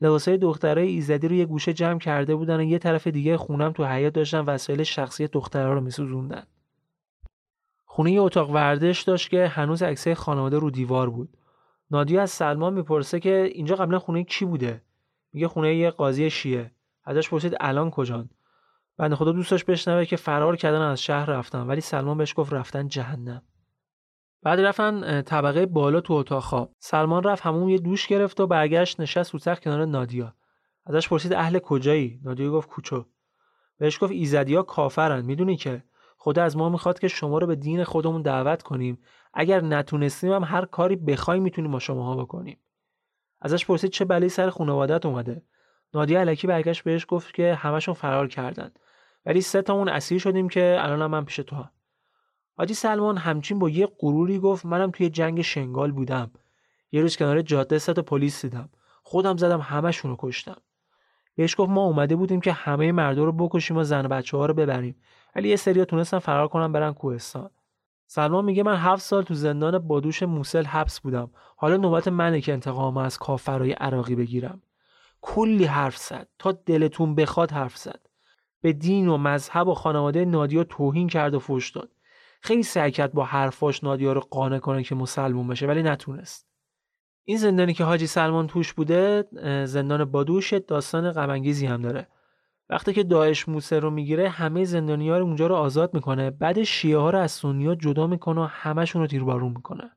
لباسای 0.00 0.38
دخترای 0.38 0.88
ایزدی 0.88 1.28
رو 1.28 1.34
یه 1.34 1.46
گوشه 1.46 1.72
جمع 1.72 1.98
کرده 1.98 2.34
بودن 2.34 2.60
و 2.60 2.62
یه 2.62 2.78
طرف 2.78 3.06
دیگه 3.06 3.36
خونم 3.36 3.72
تو 3.72 3.84
حیات 3.84 4.12
داشتن 4.12 4.40
وسایل 4.40 4.82
شخصی 4.82 5.28
دخترها 5.28 5.72
رو 5.72 5.80
میسوزوندن. 5.80 6.46
خونه 7.84 8.12
یه 8.12 8.20
اتاق 8.20 8.50
ورزش 8.50 9.02
داشت 9.06 9.30
که 9.30 9.46
هنوز 9.46 9.82
عکسای 9.82 10.14
خانواده 10.14 10.58
رو 10.58 10.70
دیوار 10.70 11.10
بود. 11.10 11.36
نادیا 11.90 12.22
از 12.22 12.30
سلمان 12.30 12.74
می‌پرسه 12.74 13.20
که 13.20 13.50
اینجا 13.54 13.76
قبلا 13.76 13.98
خونه 13.98 14.24
کی 14.24 14.44
بوده؟ 14.44 14.82
میگه 15.32 15.48
خونه 15.48 15.74
یه 15.74 15.90
قاضی 15.90 16.30
شیعه. 16.30 16.70
ازش 17.04 17.28
پرسید 17.30 17.56
الان 17.60 17.90
کجان؟ 17.90 18.30
بنده 18.96 19.16
خدا 19.16 19.32
دوستش 19.32 19.64
بشنوه 19.64 20.04
که 20.04 20.16
فرار 20.16 20.56
کردن 20.56 20.80
از 20.80 21.02
شهر 21.02 21.30
رفتن 21.30 21.66
ولی 21.66 21.80
سلمان 21.80 22.18
بهش 22.18 22.34
گفت 22.36 22.52
رفتن 22.52 22.88
جهنم. 22.88 23.42
بعد 24.42 24.60
رفتن 24.60 25.22
طبقه 25.22 25.66
بالا 25.66 26.00
تو 26.00 26.14
اتاق 26.14 26.42
خواب. 26.42 26.74
سلمان 26.78 27.22
رفت 27.22 27.46
همون 27.46 27.68
یه 27.68 27.78
دوش 27.78 28.06
گرفت 28.06 28.40
و 28.40 28.46
برگشت 28.46 29.00
نشست 29.00 29.34
رو 29.34 29.54
کنار 29.54 29.84
نادیا. 29.84 30.34
ازش 30.86 31.08
پرسید 31.08 31.32
اهل 31.32 31.58
کجایی؟ 31.58 32.20
نادیا 32.24 32.50
گفت 32.50 32.68
کوچو. 32.68 33.04
بهش 33.78 33.98
گفت 34.02 34.12
ایزدیا 34.12 34.62
کافرن 34.62 35.24
می‌دونی 35.24 35.56
که؟ 35.56 35.84
خدا 36.22 36.42
از 36.42 36.56
ما 36.56 36.68
می‌خواد 36.68 36.98
که 36.98 37.08
شما 37.08 37.38
رو 37.38 37.46
به 37.46 37.56
دین 37.56 37.84
خودمون 37.84 38.22
دعوت 38.22 38.62
کنیم. 38.62 38.98
اگر 39.34 39.60
نتونستیم 39.60 40.32
هم 40.32 40.44
هر 40.44 40.64
کاری 40.64 40.96
بخوای 40.96 41.40
می‌تونیم 41.40 41.70
با 41.70 41.78
شماها 41.78 42.16
بکنیم. 42.16 42.58
ازش 43.40 43.66
پرسید 43.66 43.90
چه 43.90 44.04
بلایی 44.04 44.28
سر 44.28 44.50
خانوادت 44.50 45.06
اومده. 45.06 45.42
نادیا 45.94 46.20
علکی 46.20 46.46
برگشت 46.46 46.82
بهش 46.82 47.06
گفت 47.08 47.34
که 47.34 47.54
همشون 47.54 47.94
فرار 47.94 48.28
کردن. 48.28 48.70
ولی 49.26 49.40
سه 49.40 49.62
تامون 49.62 49.88
اسیر 49.88 50.18
شدیم 50.18 50.48
که 50.48 50.76
الان 50.80 51.06
من 51.06 51.24
پیش 51.24 51.36
تو 51.36 51.56
هم. 51.56 51.70
حاجی 52.56 52.74
سلمان 52.74 53.16
همچین 53.16 53.58
با 53.58 53.68
یه 53.68 53.88
غروری 53.98 54.38
گفت 54.38 54.66
منم 54.66 54.90
توی 54.90 55.10
جنگ 55.10 55.42
شنگال 55.42 55.92
بودم. 55.92 56.30
یه 56.92 57.02
روز 57.02 57.16
کنار 57.16 57.42
جاده 57.42 57.78
سه 57.78 57.92
پلیس 57.92 58.42
دیدم. 58.42 58.68
خودم 59.02 59.36
زدم 59.36 59.60
همشون 59.60 60.10
رو 60.10 60.16
کشتم. 60.20 60.56
بهش 61.36 61.54
گفت 61.58 61.70
ما 61.70 61.84
اومده 61.84 62.16
بودیم 62.16 62.40
که 62.40 62.52
همه 62.52 62.92
مردا 62.92 63.24
رو 63.24 63.32
بکشیم 63.32 63.76
و 63.76 63.84
زن 63.84 64.06
و 64.06 64.08
بچه 64.08 64.36
ها 64.36 64.46
رو 64.46 64.54
ببریم. 64.54 64.96
ولی 65.36 65.48
یه 65.48 65.56
سریا 65.56 65.84
تونستن 65.84 66.18
فرار 66.18 66.48
کنن 66.48 66.72
برن 66.72 66.92
کوهستان. 66.92 67.50
سلمان 68.06 68.44
میگه 68.44 68.62
من 68.62 68.76
هفت 68.76 69.02
سال 69.02 69.22
تو 69.22 69.34
زندان 69.34 69.78
بادوش 69.78 70.22
موسل 70.22 70.64
حبس 70.64 71.00
بودم. 71.00 71.30
حالا 71.56 71.76
نوبت 71.76 72.08
منه 72.08 72.40
که 72.40 72.52
انتقام 72.52 72.96
از 72.96 73.18
کافرای 73.18 73.72
عراقی 73.72 74.14
بگیرم. 74.14 74.62
کلی 75.20 75.64
حرف 75.64 75.96
زد. 75.96 76.28
تا 76.38 76.52
دلتون 76.52 77.14
بخواد 77.14 77.50
حرف 77.50 77.76
زد. 77.76 78.00
به 78.60 78.72
دین 78.72 79.08
و 79.08 79.16
مذهب 79.16 79.68
و 79.68 79.74
خانواده 79.74 80.24
نادیا 80.24 80.64
توهین 80.64 81.08
کرد 81.08 81.34
و 81.34 81.38
فوش 81.38 81.70
داد. 81.70 81.90
خیلی 82.40 82.62
سعی 82.62 82.90
کرد 82.90 83.12
با 83.12 83.24
حرفاش 83.24 83.84
نادیا 83.84 84.12
رو 84.12 84.20
قانع 84.20 84.58
کنه 84.58 84.82
که 84.82 84.94
مسلمون 84.94 85.48
بشه 85.48 85.66
ولی 85.66 85.82
نتونست. 85.82 86.46
این 87.24 87.38
زندانی 87.38 87.74
که 87.74 87.84
حاجی 87.84 88.06
سلمان 88.06 88.46
توش 88.46 88.72
بوده 88.72 89.24
زندان 89.64 90.04
بادوش 90.04 90.52
داستان 90.52 91.12
غم 91.12 91.30
هم 91.44 91.82
داره. 91.82 92.08
وقتی 92.70 92.92
که 92.92 93.02
داعش 93.02 93.48
موسه 93.48 93.78
رو 93.78 93.90
می‌گیره 93.90 94.28
همه 94.28 94.64
زندانیا 94.64 95.18
رو 95.18 95.24
اونجا 95.24 95.46
رو 95.46 95.54
آزاد 95.54 95.94
می‌کنه. 95.94 96.30
بعد 96.30 96.62
شیعه 96.62 96.98
ها 96.98 97.10
رو 97.10 97.18
از 97.18 97.32
سنیا 97.32 97.74
جدا 97.74 98.06
می‌کنه 98.06 98.40
و 98.40 98.44
همشون 98.44 99.02
رو 99.02 99.08
تیربارون 99.08 99.52
می‌کنه. 99.52 99.90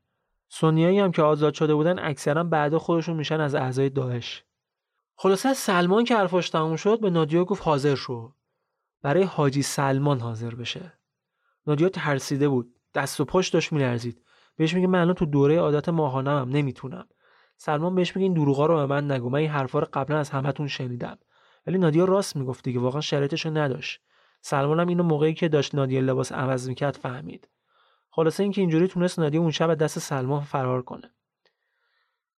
سنیایی 0.50 1.00
هم 1.00 1.12
که 1.12 1.22
آزاد 1.22 1.54
شده 1.54 1.76
بودن 1.76 2.00
اکثرا 2.00 2.44
بعدا 2.44 2.80
خودشون 2.80 3.16
میشن 3.16 3.40
از 3.40 3.56
اعضای 3.56 3.90
داعش. 3.90 4.44
خلاصه 5.16 5.54
سلمان 5.54 6.04
که 6.04 6.16
حرفاش 6.16 6.50
تموم 6.50 6.76
شد 6.76 7.02
به 7.02 7.10
نادیا 7.10 7.46
گفت 7.46 7.64
حاضر 7.64 7.96
شو. 7.96 8.34
برای 9.02 9.24
حاجی 9.24 9.62
سلمان 9.62 10.20
حاضر 10.20 10.56
بشه. 10.56 10.94
نادیا 11.68 11.90
ترسیده 11.90 12.50
بود. 12.50 12.76
دست 12.96 13.20
و 13.20 13.26
پاش 13.26 13.50
داشت 13.50 13.74
میلرزید. 13.74 14.22
بهش 14.56 14.74
میگه 14.74 14.88
من 14.88 15.02
الان 15.02 15.14
تو 15.14 15.26
دوره 15.26 15.60
عادت 15.60 15.90
ماهانم 15.90 16.50
نمی‌تونم. 16.50 17.08
سلمان 17.58 17.96
بهش 17.96 18.16
میگه 18.16 18.24
این 18.24 18.34
دروغا 18.34 18.66
رو 18.66 18.76
به 18.76 18.86
من 18.86 19.12
نگو. 19.12 19.30
من 19.30 19.40
این 19.40 19.50
حرفا 19.50 19.80
رو 19.80 19.88
قبلا 19.94 20.18
از 20.18 20.30
همتون 20.30 20.68
شنیدم. 20.68 21.18
ولی 21.68 21.78
نادیا 21.78 22.06
راست 22.06 22.36
می‌گفت 22.36 22.64
دیگه 22.64 22.80
واقعا 22.80 23.02
شرایطش 23.02 23.46
نداشت. 23.46 24.02
سلمان 24.42 24.80
هم 24.80 24.88
اینو 24.88 25.04
موقعی 25.04 25.34
که 25.34 25.48
داشت 25.50 25.76
نادیا 25.76 26.02
لباس 26.02 26.32
عوض 26.32 26.70
می‌کرد 26.70 26.96
فهمید. 26.96 27.50
خلاصه 28.10 28.44
اینکه 28.44 28.62
اینجوری 28.62 28.88
تونست 28.88 29.20
نادیا 29.20 29.42
اون 29.42 29.52
شب 29.52 29.76
دست 29.76 30.00
سلمان 30.00 30.42
فرار 30.42 30.82
کنه. 30.82 31.14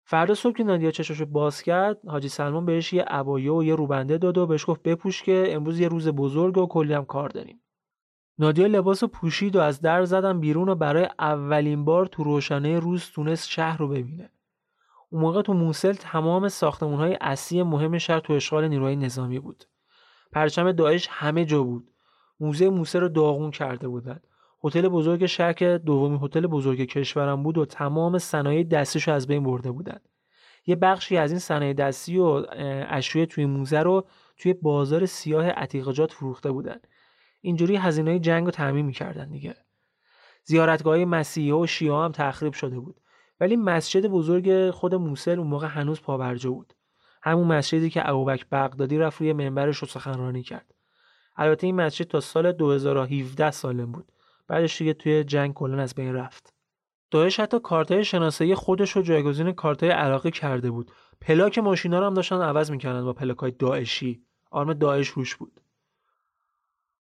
فردا 0.04 0.34
صبح 0.34 0.58
که 0.58 0.64
نادیا 0.64 0.92
چشاشو 0.92 1.26
باز 1.26 1.62
کرد 1.62 2.08
حاجی 2.08 2.30
سلمان 2.30 2.66
بهش 2.66 2.94
یه 2.94 3.04
عبایه 3.04 3.52
و 3.52 3.64
یه 3.64 3.76
روبنده 3.76 4.18
داد 4.18 4.38
و 4.38 4.48
بهش 4.48 4.66
گفت 4.68 4.84
بپوش 4.84 5.24
که 5.24 5.48
امروز 5.50 5.80
یه 5.80 5.88
روز 5.88 6.08
بزرگ 6.08 6.58
و 6.58 6.68
کلی 6.68 6.94
هم 6.94 7.06
کار 7.06 7.30
داریم. 7.30 7.62
نادیا 8.40 8.68
لباس 8.68 9.04
پوشید 9.04 9.56
و 9.56 9.60
از 9.60 9.82
در 9.82 10.06
زدن 10.06 10.40
بیرون 10.40 10.70
و 10.70 10.76
برای 10.76 11.10
اولین 11.20 11.86
بار 11.86 12.06
تو 12.06 12.24
روشنه 12.24 12.80
روز 12.80 13.12
تونست 13.12 13.50
شهر 13.50 13.78
رو 13.78 13.88
ببینه. 13.88 14.30
اون 15.10 15.22
موقع 15.22 15.42
تو 15.42 15.54
موسل 15.54 15.94
تمام 15.94 16.48
ساختمون 16.48 17.00
های 17.00 17.18
اصلی 17.22 17.64
مهم 17.64 17.98
شهر 17.98 18.20
تو 18.20 18.34
اشغال 18.34 18.68
نیروهای 18.68 18.96
نظامی 18.96 19.40
بود. 19.40 19.66
پرچم 20.32 20.72
داعش 20.72 21.08
همه 21.12 21.46
جا 21.46 21.64
بود. 21.64 21.92
موزه 22.40 22.70
موسل 22.70 23.00
رو 23.00 23.10
داغون 23.10 23.52
کرده 23.52 23.88
بودند 23.88 24.28
هتل 24.64 24.88
بزرگ 24.88 25.26
شهر 25.26 25.54
که 25.54 25.80
دومین 25.86 26.20
هتل 26.24 26.48
بزرگ 26.48 26.82
کشورم 26.86 27.44
بود 27.44 27.58
و 27.58 27.66
تمام 27.66 28.18
صنایع 28.18 28.64
دستیشو 28.64 29.12
از 29.12 29.28
بین 29.28 29.44
برده 29.44 29.72
بودند 29.72 30.10
یه 30.66 30.76
بخشی 30.76 31.18
از 31.18 31.32
این 31.32 31.40
صنایع 31.40 31.74
دستی 31.74 32.18
و 32.18 32.46
اشیاء 32.90 33.26
توی 33.26 33.46
موزه 33.46 33.80
رو 33.80 34.08
توی 34.38 34.54
بازار 34.54 35.06
سیاه 35.06 35.50
عتیقجات 35.50 36.12
فروخته 36.12 36.52
بودند 36.52 36.88
اینجوری 37.42 37.76
هزینه 37.76 38.20
جنگ 38.20 38.46
رو 38.46 38.52
تعمین 38.52 38.86
می‌کردن 38.86 39.30
دیگه. 39.30 39.56
زیارتگاه 40.44 41.06
مسیحی 41.06 41.52
و 41.52 41.66
شیعه 41.66 41.96
هم 41.96 42.12
تخریب 42.12 42.54
شده 42.54 42.80
بود. 42.80 43.02
ولی 43.40 43.56
مسجد 43.56 44.08
بزرگ 44.08 44.70
خود 44.72 44.96
موسل 44.96 45.40
اون 45.40 45.48
موقع 45.48 45.68
هنوز 45.68 46.02
پابرجا 46.02 46.52
بود. 46.52 46.74
همون 47.24 47.48
مسجدی 47.48 47.90
که 47.90 48.10
ابوبکر 48.10 48.46
بغدادی 48.52 48.98
رفت 48.98 49.22
روی 49.22 49.34
منبرش 49.34 49.78
رو 49.78 49.88
سخنرانی 49.88 50.44
کرد. 50.44 50.74
البته 51.36 51.68
این 51.68 51.76
مسجد 51.76 52.06
تا 52.06 52.20
سال 52.20 52.52
2017 52.52 53.52
سالم 53.52 53.92
بود. 53.92 54.12
بعدش 54.48 54.78
دیگه 54.78 54.94
توی 54.94 55.24
جنگ 55.24 55.54
کلا 55.54 55.82
از 55.82 55.96
بین 55.96 56.14
رفت. 56.14 56.54
داعش 57.12 57.40
حتی 57.40 57.60
کارتای 57.60 58.06
شناسایی 58.06 58.56
خودش 58.56 58.92
رو 58.92 59.02
جایگزین 59.02 59.52
کارتای 59.52 59.90
عراقی 59.90 60.32
کرده 60.32 60.72
بود. 60.72 60.92
پلاک 61.22 61.58
ماشینا 61.58 62.00
رو 62.00 62.06
هم 62.06 62.14
داشتن 62.14 62.42
عوض 62.42 62.72
می‌کردن 62.72 63.06
با 63.06 63.14
پلاکای 63.14 63.52
داعشی. 63.52 64.24
آرم 64.52 64.74
داعش 64.74 65.08
روش 65.08 65.36
بود. 65.36 65.62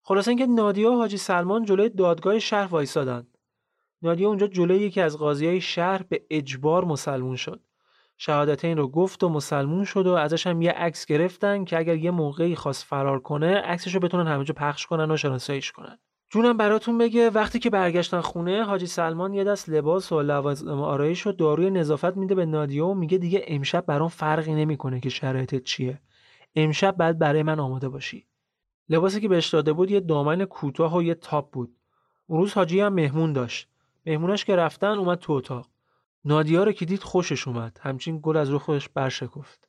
خلاصه 0.01 0.29
اینکه 0.29 0.45
نادیا 0.45 0.91
و 0.91 0.95
حاجی 0.95 1.17
سلمان 1.17 1.65
جلوی 1.65 1.89
دادگاه 1.89 2.39
شهر 2.39 2.67
وایسادن. 2.67 3.27
نادیا 4.01 4.27
اونجا 4.27 4.47
جلوی 4.47 4.79
یکی 4.79 5.01
از 5.01 5.17
قاضیای 5.17 5.61
شهر 5.61 6.03
به 6.09 6.25
اجبار 6.29 6.85
مسلمون 6.85 7.35
شد. 7.35 7.61
این 8.63 8.77
رو 8.77 8.87
گفت 8.87 9.23
و 9.23 9.29
مسلمون 9.29 9.85
شد 9.85 10.07
و 10.07 10.13
ازش 10.13 10.47
هم 10.47 10.61
یه 10.61 10.71
عکس 10.71 11.05
گرفتن 11.05 11.63
که 11.63 11.77
اگر 11.77 11.95
یه 11.95 12.11
موقعی 12.11 12.55
خواست 12.55 12.83
فرار 12.83 13.19
کنه 13.19 13.55
عکسش 13.55 13.95
رو 13.95 13.99
بتونن 13.99 14.27
همه 14.27 14.43
جا 14.43 14.53
پخش 14.57 14.85
کنن 14.85 15.11
و 15.11 15.17
شناساییش 15.17 15.71
کنن. 15.71 15.99
جونم 16.29 16.57
براتون 16.57 16.97
بگه 16.97 17.29
وقتی 17.29 17.59
که 17.59 17.69
برگشتن 17.69 18.21
خونه 18.21 18.63
حاجی 18.63 18.85
سلمان 18.85 19.33
یه 19.33 19.43
دست 19.43 19.69
لباس 19.69 20.11
و 20.11 20.21
لوازم 20.21 20.81
آرایش 20.81 21.27
و 21.27 21.31
داروی 21.31 21.69
نظافت 21.69 22.17
میده 22.17 22.35
به 22.35 22.45
نادیا 22.45 22.87
و 22.87 22.95
میگه 22.95 23.17
دیگه 23.17 23.45
امشب 23.47 23.85
برام 23.85 24.09
فرقی 24.09 24.55
نمی‌کنه 24.55 24.99
که 24.99 25.09
شرایطت 25.09 25.63
چیه. 25.63 26.01
امشب 26.55 26.97
بعد 26.97 27.19
برای 27.19 27.43
من 27.43 27.59
آماده 27.59 27.89
باشی. 27.89 28.27
لباسی 28.89 29.21
که 29.21 29.27
بهش 29.27 29.49
داده 29.49 29.73
بود 29.73 29.91
یه 29.91 29.99
دامن 29.99 30.45
کوتاه 30.45 30.97
و 30.97 31.03
یه 31.03 31.13
تاپ 31.13 31.51
بود. 31.51 31.75
اون 32.27 32.39
روز 32.39 32.53
حاجی 32.53 32.79
هم 32.79 32.93
مهمون 32.93 33.33
داشت. 33.33 33.69
مهمونش 34.05 34.45
که 34.45 34.55
رفتن 34.55 34.87
اومد 34.87 35.19
تو 35.19 35.33
اتاق. 35.33 35.69
نادیا 36.25 36.63
رو 36.63 36.71
که 36.71 36.85
دید 36.85 37.03
خوشش 37.03 37.47
اومد. 37.47 37.79
همچین 37.81 38.19
گل 38.23 38.37
از 38.37 38.49
رو 38.49 38.59
خودش 38.59 38.89
برشکفت. 38.89 39.67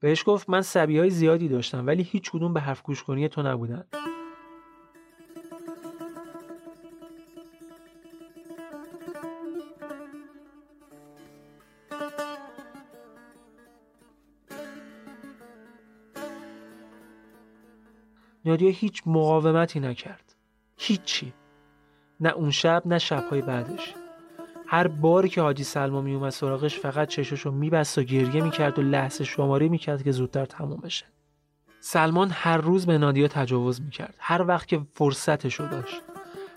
بهش 0.00 0.22
گفت 0.26 0.50
من 0.50 0.62
سبی 0.62 0.98
های 0.98 1.10
زیادی 1.10 1.48
داشتم 1.48 1.86
ولی 1.86 2.02
هیچ 2.02 2.30
کدوم 2.30 2.54
به 2.54 2.60
حرف 2.60 2.82
گوش 2.82 3.02
کنی 3.02 3.28
تو 3.28 3.42
نبودن. 3.42 3.84
نادیا 18.44 18.70
هیچ 18.70 19.02
مقاومتی 19.06 19.80
نکرد. 19.80 20.34
هیچی. 20.76 21.32
نه 22.20 22.28
اون 22.28 22.50
شب 22.50 22.82
نه 22.86 22.98
شبهای 22.98 23.42
بعدش. 23.42 23.94
هر 24.66 24.88
باری 24.88 25.28
که 25.28 25.40
حاجی 25.40 25.64
سلما 25.64 26.00
میومد 26.00 26.30
سراغش 26.30 26.78
فقط 26.78 27.08
چششو 27.08 27.50
میبست 27.50 27.98
و 27.98 28.02
گریه 28.02 28.42
می‌کرد 28.42 28.78
و 28.78 28.82
لحظه 28.82 29.24
شماری 29.24 29.68
می‌کرد 29.68 30.02
که 30.02 30.12
زودتر 30.12 30.44
تموم 30.44 30.80
بشه. 30.80 31.04
سلمان 31.80 32.30
هر 32.32 32.56
روز 32.56 32.86
به 32.86 32.98
نادیا 32.98 33.28
تجاوز 33.28 33.80
می‌کرد. 33.80 34.14
هر 34.18 34.42
وقت 34.42 34.68
که 34.68 34.80
فرصتشو 34.94 35.68
داشت. 35.68 36.02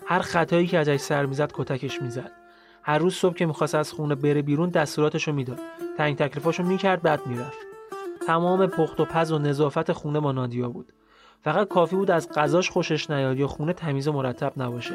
هر 0.06 0.18
خطایی 0.18 0.66
که 0.66 0.78
ازش 0.78 0.96
سر 0.96 1.26
می‌زد 1.26 1.52
کتکش 1.54 2.02
می‌زد. 2.02 2.30
هر 2.82 2.98
روز 2.98 3.14
صبح 3.14 3.34
که 3.34 3.46
می‌خواست 3.46 3.74
از 3.74 3.92
خونه 3.92 4.14
بره 4.14 4.42
بیرون 4.42 4.70
دستوراتشو 4.70 5.32
می‌داد. 5.32 5.58
تنگ 5.98 6.16
تکلیفاشو 6.16 6.62
می‌کرد 6.62 7.02
بعد 7.02 7.26
می‌رفت. 7.26 7.58
تمام 8.26 8.66
پخت 8.66 9.00
و 9.00 9.04
پز 9.04 9.32
و 9.32 9.38
نظافت 9.38 9.92
خونه 9.92 10.20
با 10.20 10.32
نادیا 10.32 10.68
بود. 10.68 10.92
فقط 11.40 11.68
کافی 11.68 11.96
بود 11.96 12.10
از 12.10 12.28
غذاش 12.32 12.70
خوشش 12.70 13.10
نیاد 13.10 13.38
یا 13.38 13.46
خونه 13.46 13.72
تمیز 13.72 14.08
و 14.08 14.12
مرتب 14.12 14.52
نباشه. 14.56 14.94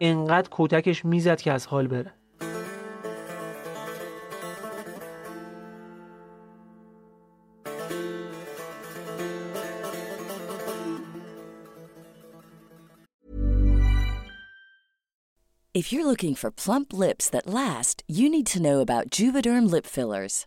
انقدر 0.00 0.48
کتکش 0.50 1.04
میزد 1.04 1.40
که 1.40 1.52
از 1.52 1.66
حال 1.66 1.86
بره 1.86 2.14
If 15.80 15.92
you're 15.92 16.04
looking 16.04 16.34
for 16.34 16.50
plump 16.50 16.92
lips 16.92 17.30
that 17.30 17.46
last, 17.46 18.02
you 18.06 18.28
need 18.28 18.46
to 18.48 18.60
know 18.60 18.80
about 18.80 19.08
Juvederm 19.08 19.70
lip 19.70 19.86
fillers. 19.86 20.46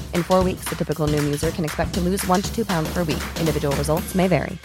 In 0.17 0.23
four 0.23 0.41
weeks, 0.43 0.65
the 0.69 0.75
typical 0.81 1.07
Noom 1.13 1.25
user 1.35 1.51
can 1.57 1.63
expect 1.69 1.91
to 1.95 2.01
lose 2.07 2.23
one 2.33 2.41
to 2.45 2.49
two 2.55 2.65
pounds 2.71 2.89
per 2.93 3.03
week. 3.09 3.23
Individual 3.41 3.73
results 3.81 4.15
may 4.15 4.27
vary. 4.27 4.57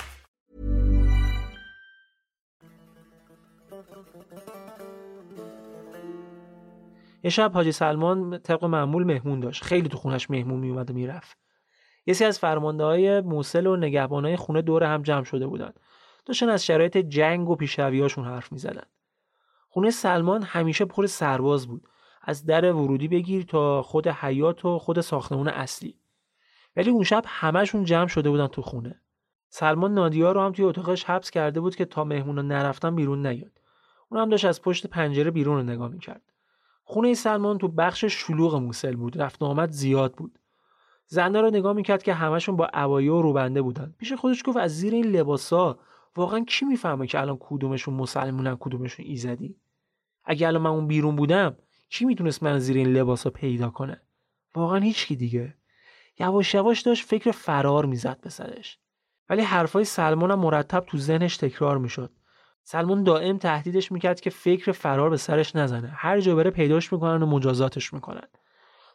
یه 7.22 7.30
شب 7.30 7.50
حاجی 7.54 7.72
سلمان 7.72 8.38
طبق 8.38 8.64
معمول 8.64 9.04
مهمون 9.04 9.40
داشت. 9.40 9.64
خیلی 9.64 9.88
تو 9.88 9.96
خونش 9.96 10.30
مهمون 10.30 10.60
میومد 10.60 10.90
و 10.90 10.94
می‌رفت. 10.94 11.38
یه 12.06 12.14
سری 12.14 12.28
از 12.28 12.38
فرمانده 12.38 12.84
های 12.84 13.20
موسل 13.20 13.66
و 13.66 13.76
نگهبان 13.76 14.24
های 14.24 14.36
خونه 14.36 14.62
دور 14.62 14.84
هم 14.84 15.02
جمع 15.02 15.24
شده 15.24 15.46
بودن. 15.46 15.72
داشتن 16.24 16.48
از 16.48 16.64
شرایط 16.64 16.96
جنگ 16.96 17.48
و 17.48 17.56
پیشرویاشون 17.56 18.24
حرف 18.24 18.52
می‌زدن. 18.52 18.86
خونه 19.68 19.90
سلمان 19.90 20.42
همیشه 20.42 20.84
پر 20.84 21.06
سرباز 21.06 21.66
بود. 21.66 21.88
از 22.28 22.46
در 22.46 22.72
ورودی 22.72 23.08
بگیر 23.08 23.44
تا 23.44 23.82
خود 23.82 24.08
حیات 24.08 24.64
و 24.64 24.78
خود 24.78 25.00
ساختمون 25.00 25.48
اصلی. 25.48 25.94
ولی 26.76 26.90
اون 26.90 27.04
شب 27.04 27.24
همهشون 27.26 27.84
جمع 27.84 28.06
شده 28.06 28.30
بودن 28.30 28.46
تو 28.46 28.62
خونه. 28.62 29.00
سلمان 29.48 29.94
نادیا 29.94 30.32
رو 30.32 30.40
هم 30.40 30.52
توی 30.52 30.64
اتاقش 30.64 31.04
حبس 31.04 31.30
کرده 31.30 31.60
بود 31.60 31.76
که 31.76 31.84
تا 31.84 32.04
مهمونا 32.04 32.42
نرفتن 32.42 32.94
بیرون 32.94 33.26
نیاد. 33.26 33.60
اون 34.08 34.20
هم 34.20 34.28
داشت 34.28 34.44
از 34.44 34.62
پشت 34.62 34.86
پنجره 34.86 35.30
بیرون 35.30 35.56
رو 35.56 35.62
نگاه 35.62 35.88
می‌کرد. 35.88 36.22
خونه 36.84 37.14
سلمان 37.14 37.58
تو 37.58 37.68
بخش 37.68 38.04
شلوغ 38.04 38.54
موسل 38.54 38.96
بود. 38.96 39.22
رفت 39.22 39.42
آمد 39.42 39.70
زیاد 39.70 40.14
بود. 40.14 40.38
زنها 41.06 41.40
رو 41.40 41.50
نگاه 41.50 41.72
می‌کرد 41.72 42.02
که 42.02 42.14
همشون 42.14 42.56
با 42.56 42.66
عبایه 42.66 43.12
و 43.12 43.22
روبنده 43.22 43.62
بودن. 43.62 43.94
پیش 43.98 44.12
خودش 44.12 44.42
گفت 44.46 44.56
از 44.56 44.78
زیر 44.78 44.94
این 44.94 45.06
لباسا 45.06 45.78
واقعا 46.16 46.40
کی 46.40 46.64
می‌فهمه 46.64 47.06
که 47.06 47.20
الان 47.20 47.36
کدومشون 47.40 47.94
مسلمونن 47.94 48.56
کدومشون 48.60 49.06
ایزدی؟ 49.06 49.56
اگه 50.24 50.46
الان 50.46 50.62
من 50.62 50.70
اون 50.70 50.86
بیرون 50.86 51.16
بودم 51.16 51.56
کی 51.90 52.04
می‌تونست 52.04 52.42
من 52.42 52.58
زیر 52.58 52.76
این 52.76 52.88
لباسا 52.88 53.30
پیدا 53.30 53.70
کنه؟ 53.70 54.00
واقعا 54.54 54.78
هیچکی 54.78 55.16
دیگه. 55.16 55.54
یواش 56.18 56.54
یواش 56.54 56.80
داشت 56.80 57.04
فکر 57.04 57.30
فرار 57.30 57.86
می‌زد 57.86 58.20
به 58.20 58.30
سرش. 58.30 58.78
ولی 59.28 59.42
حرفای 59.42 59.84
سلمان 59.84 60.30
هم 60.30 60.38
مرتب 60.38 60.84
تو 60.86 60.98
ذهنش 60.98 61.36
تکرار 61.36 61.78
می‌شد. 61.78 62.12
سلمان 62.62 63.02
دائم 63.02 63.38
تهدیدش 63.38 63.92
می‌کرد 63.92 64.20
که 64.20 64.30
فکر 64.30 64.72
فرار 64.72 65.10
به 65.10 65.16
سرش 65.16 65.56
نزنه. 65.56 65.88
هر 65.88 66.20
جا 66.20 66.34
بره 66.36 66.50
پیداش 66.50 66.92
می‌کنن 66.92 67.22
و 67.22 67.26
مجازاتش 67.26 67.92
می‌کنن. 67.92 68.28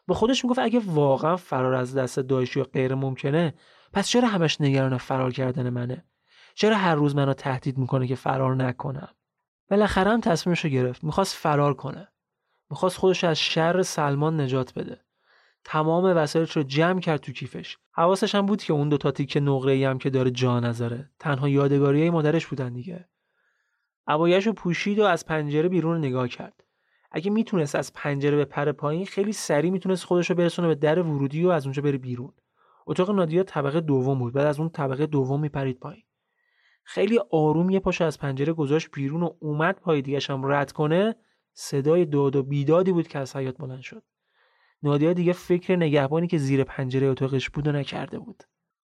به 0.06 0.14
خودش 0.14 0.44
می‌گفت 0.44 0.58
اگه 0.58 0.80
واقعا 0.86 1.36
فرار 1.36 1.74
از 1.74 1.96
دست 1.96 2.20
دایشی 2.20 2.60
و 2.60 2.64
غیر 2.64 2.94
ممکنه 2.94 3.54
پس 3.92 4.08
چرا 4.08 4.28
همش 4.28 4.60
نگران 4.60 4.96
فرار 4.96 5.32
کردن 5.32 5.70
منه؟ 5.70 6.04
چرا 6.54 6.76
هر 6.76 6.94
روز 6.94 7.16
منو 7.16 7.34
تهدید 7.34 7.78
می‌کنه 7.78 8.06
که 8.06 8.14
فرار 8.14 8.56
نکنم؟ 8.56 9.08
بالاخره 9.70 10.10
هم 10.10 10.20
تصمیمش 10.20 10.64
رو 10.64 10.70
گرفت. 10.70 11.04
می‌خواست 11.04 11.36
فرار 11.36 11.74
کنه. 11.74 12.08
می‌خواست 12.72 12.96
خودش 12.96 13.24
از 13.24 13.38
شر 13.38 13.82
سلمان 13.82 14.40
نجات 14.40 14.74
بده. 14.74 15.00
تمام 15.64 16.04
وسایلش 16.04 16.56
رو 16.56 16.62
جمع 16.62 17.00
کرد 17.00 17.20
تو 17.20 17.32
کیفش. 17.32 17.78
حواسش 17.90 18.34
هم 18.34 18.46
بود 18.46 18.62
که 18.62 18.72
اون 18.72 18.88
دو 18.88 18.96
تا 18.96 19.10
تیکه 19.10 19.40
نقره 19.40 19.88
هم 19.88 19.98
که 19.98 20.10
داره 20.10 20.30
جا 20.30 20.60
نذاره. 20.60 21.10
تنها 21.18 21.48
یادگاری 21.48 22.10
مادرش 22.10 22.46
بودن 22.46 22.72
دیگه. 22.72 23.08
عبایش 24.06 24.46
رو 24.46 24.52
پوشید 24.52 24.98
و 24.98 25.04
از 25.04 25.26
پنجره 25.26 25.68
بیرون 25.68 25.98
نگاه 25.98 26.28
کرد. 26.28 26.64
اگه 27.10 27.30
می‌تونست 27.30 27.74
از 27.74 27.92
پنجره 27.92 28.36
به 28.36 28.44
پر 28.44 28.72
پایین 28.72 29.06
خیلی 29.06 29.32
سریع 29.32 29.70
می‌تونست 29.70 30.04
خودش 30.04 30.30
رو 30.30 30.36
برسونه 30.36 30.68
به 30.68 30.74
در 30.74 31.02
ورودی 31.02 31.44
و 31.44 31.48
از 31.48 31.66
اونجا 31.66 31.82
بره 31.82 31.98
بیرون. 31.98 32.32
اتاق 32.86 33.10
نادیا 33.10 33.42
طبقه 33.42 33.80
دوم 33.80 34.18
بود 34.18 34.32
بعد 34.32 34.46
از 34.46 34.58
اون 34.58 34.68
طبقه 34.68 35.06
دوم 35.06 35.40
میپرید 35.40 35.78
پایین. 35.78 36.04
خیلی 36.84 37.20
آروم 37.30 37.70
یه 37.70 37.80
پاشو 37.80 38.04
از 38.04 38.18
پنجره 38.18 38.52
گذاشت 38.52 38.88
بیرون 38.92 39.22
و 39.22 39.30
اومد 39.40 39.74
پای 39.74 40.02
دیگه 40.02 40.20
هم 40.28 40.46
رد 40.46 40.72
کنه. 40.72 41.14
صدای 41.54 42.04
داد 42.04 42.36
و 42.36 42.42
بیدادی 42.42 42.92
بود 42.92 43.08
که 43.08 43.18
از 43.18 43.36
حیات 43.36 43.58
بلند 43.58 43.80
شد. 43.80 44.02
نادیا 44.82 45.12
دیگه 45.12 45.32
فکر 45.32 45.76
نگهبانی 45.76 46.26
که 46.26 46.38
زیر 46.38 46.64
پنجره 46.64 47.06
اتاقش 47.06 47.50
بود 47.50 47.68
و 47.68 47.72
نکرده 47.72 48.18
بود. 48.18 48.42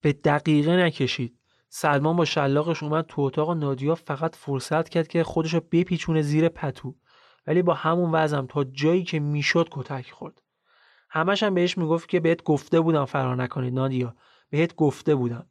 به 0.02 0.14
دقیقه 0.14 0.76
نکشید. 0.76 1.40
سلمان 1.70 2.16
با 2.16 2.26
شلاقش 2.26 2.84
اومد 2.84 3.06
تو 3.06 3.22
اتاق 3.22 3.52
نادیا 3.52 3.96
فقط 3.96 4.36
فرصت 4.36 4.90
کرد 4.90 5.08
که 5.08 5.24
خودش 5.24 5.54
رو 5.54 5.62
بپیچونه 5.72 6.22
زیر 6.22 6.50
پتو. 6.50 6.96
ولی 7.48 7.62
با 7.62 7.74
همون 7.74 8.10
وزم 8.14 8.46
تا 8.50 8.64
جایی 8.64 9.04
که 9.04 9.20
می‌شد 9.20 9.68
کتک 9.72 10.12
خورد. 10.12 10.42
همش 11.10 11.44
هم 11.44 11.54
بهش 11.54 11.78
می‌گفت 11.78 12.10
که 12.10 12.20
بهت 12.20 12.44
گفته 12.44 12.80
بودم 12.80 13.06
فرار 13.06 13.36
نکنید 13.36 13.74
نادیا. 13.74 14.16
بهت 14.50 14.76
گفته 14.76 15.16
بودم. 15.16 15.48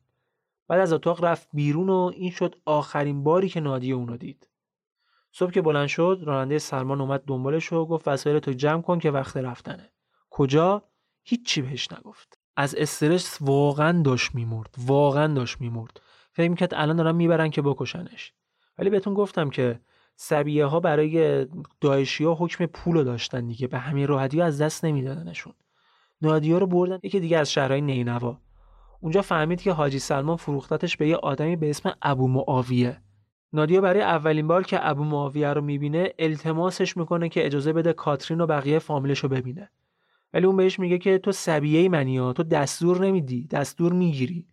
بعد 0.69 0.81
از 0.81 0.92
اتاق 0.92 1.25
رفت 1.25 1.49
بیرون 1.53 1.88
و 1.88 2.12
این 2.14 2.31
شد 2.31 2.55
آخرین 2.64 3.25
باری 3.25 3.49
که 3.49 3.61
نادیا 3.61 3.97
اونو 3.97 4.16
دید. 4.16 4.49
صبح 5.38 5.51
که 5.51 5.62
بلند 5.62 5.88
شد 5.88 6.22
راننده 6.25 6.59
سلمان 6.59 7.01
اومد 7.01 7.22
دنبالش 7.27 7.72
و 7.72 7.87
گفت 7.87 8.09
وسایل 8.09 8.38
تو 8.38 8.53
جمع 8.53 8.83
کن 8.83 8.99
که 8.99 9.11
وقت 9.11 9.37
رفتنه. 9.37 9.90
کجا؟ 10.31 10.83
هیچی 11.25 11.62
بهش 11.62 11.92
نگفت. 11.92 12.38
از 12.57 12.75
استرس 12.75 13.38
واقعا 13.40 14.03
داشت 14.03 14.35
میمرد 14.35 14.75
واقعا 14.79 15.35
داشت 15.35 15.61
میمرد. 15.61 16.01
فکر 16.33 16.49
می‌کرد 16.49 16.75
الان 16.75 16.96
دارن 16.96 17.14
می‌برن 17.14 17.51
که 17.51 17.62
بکشنش. 17.62 18.33
ولی 18.79 18.90
بهتون 18.90 19.14
گفتم 19.14 19.51
که 19.51 19.81
سبیه 20.14 20.64
ها 20.64 20.81
برای 20.81 21.46
داعشی 21.81 22.25
ها 22.25 22.35
حکم 22.35 22.66
پول 22.66 23.05
داشتن 23.05 23.46
دیگه 23.46 23.66
به 23.66 23.79
همین 23.79 24.07
راحتی 24.07 24.42
از 24.42 24.61
دست 24.61 24.85
نمیدادنشون. 24.85 25.53
نادیا 26.22 26.59
رو 26.59 26.66
بردن 26.66 26.99
یکی 27.03 27.20
دیگه 27.20 27.38
از 27.38 27.53
شهرهای 27.53 27.81
نینوا. 27.81 28.38
اونجا 29.01 29.22
فهمید 29.22 29.62
که 29.62 29.72
حاجی 29.72 29.99
سلمان 29.99 30.37
فروختتش 30.37 30.96
به 30.96 31.09
یه 31.09 31.16
آدمی 31.16 31.57
به 31.57 31.70
اسم 31.70 31.92
ابو 32.03 32.29
معاویه. 32.29 33.03
نادیا 33.57 33.81
برای 33.81 34.01
اولین 34.01 34.47
بار 34.47 34.62
که 34.62 34.88
ابو 34.88 35.05
معاویه 35.05 35.53
رو 35.53 35.61
می‌بینه 35.61 36.12
التماسش 36.19 36.97
می‌کنه 36.97 37.29
که 37.29 37.47
اجازه 37.47 37.73
بده 37.73 37.92
کاترین 37.92 38.40
و 38.40 38.47
بقیه 38.47 38.79
فامیلش 38.79 39.19
رو 39.19 39.29
ببینه. 39.29 39.71
ولی 40.33 40.47
اون 40.47 40.57
بهش 40.57 40.79
میگه 40.79 40.99
که 40.99 41.19
تو 41.19 41.33
سبیه 41.33 41.88
منی 41.88 42.19
ها 42.19 42.33
تو 42.33 42.42
دستور 42.42 43.07
نمیدی 43.07 43.47
دستور 43.47 43.92
می‌گیری. 43.92 44.47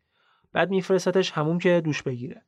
بعد 0.53 0.69
میفرستتش 0.69 1.31
همون 1.31 1.57
که 1.57 1.81
دوش 1.81 2.03
بگیره. 2.03 2.41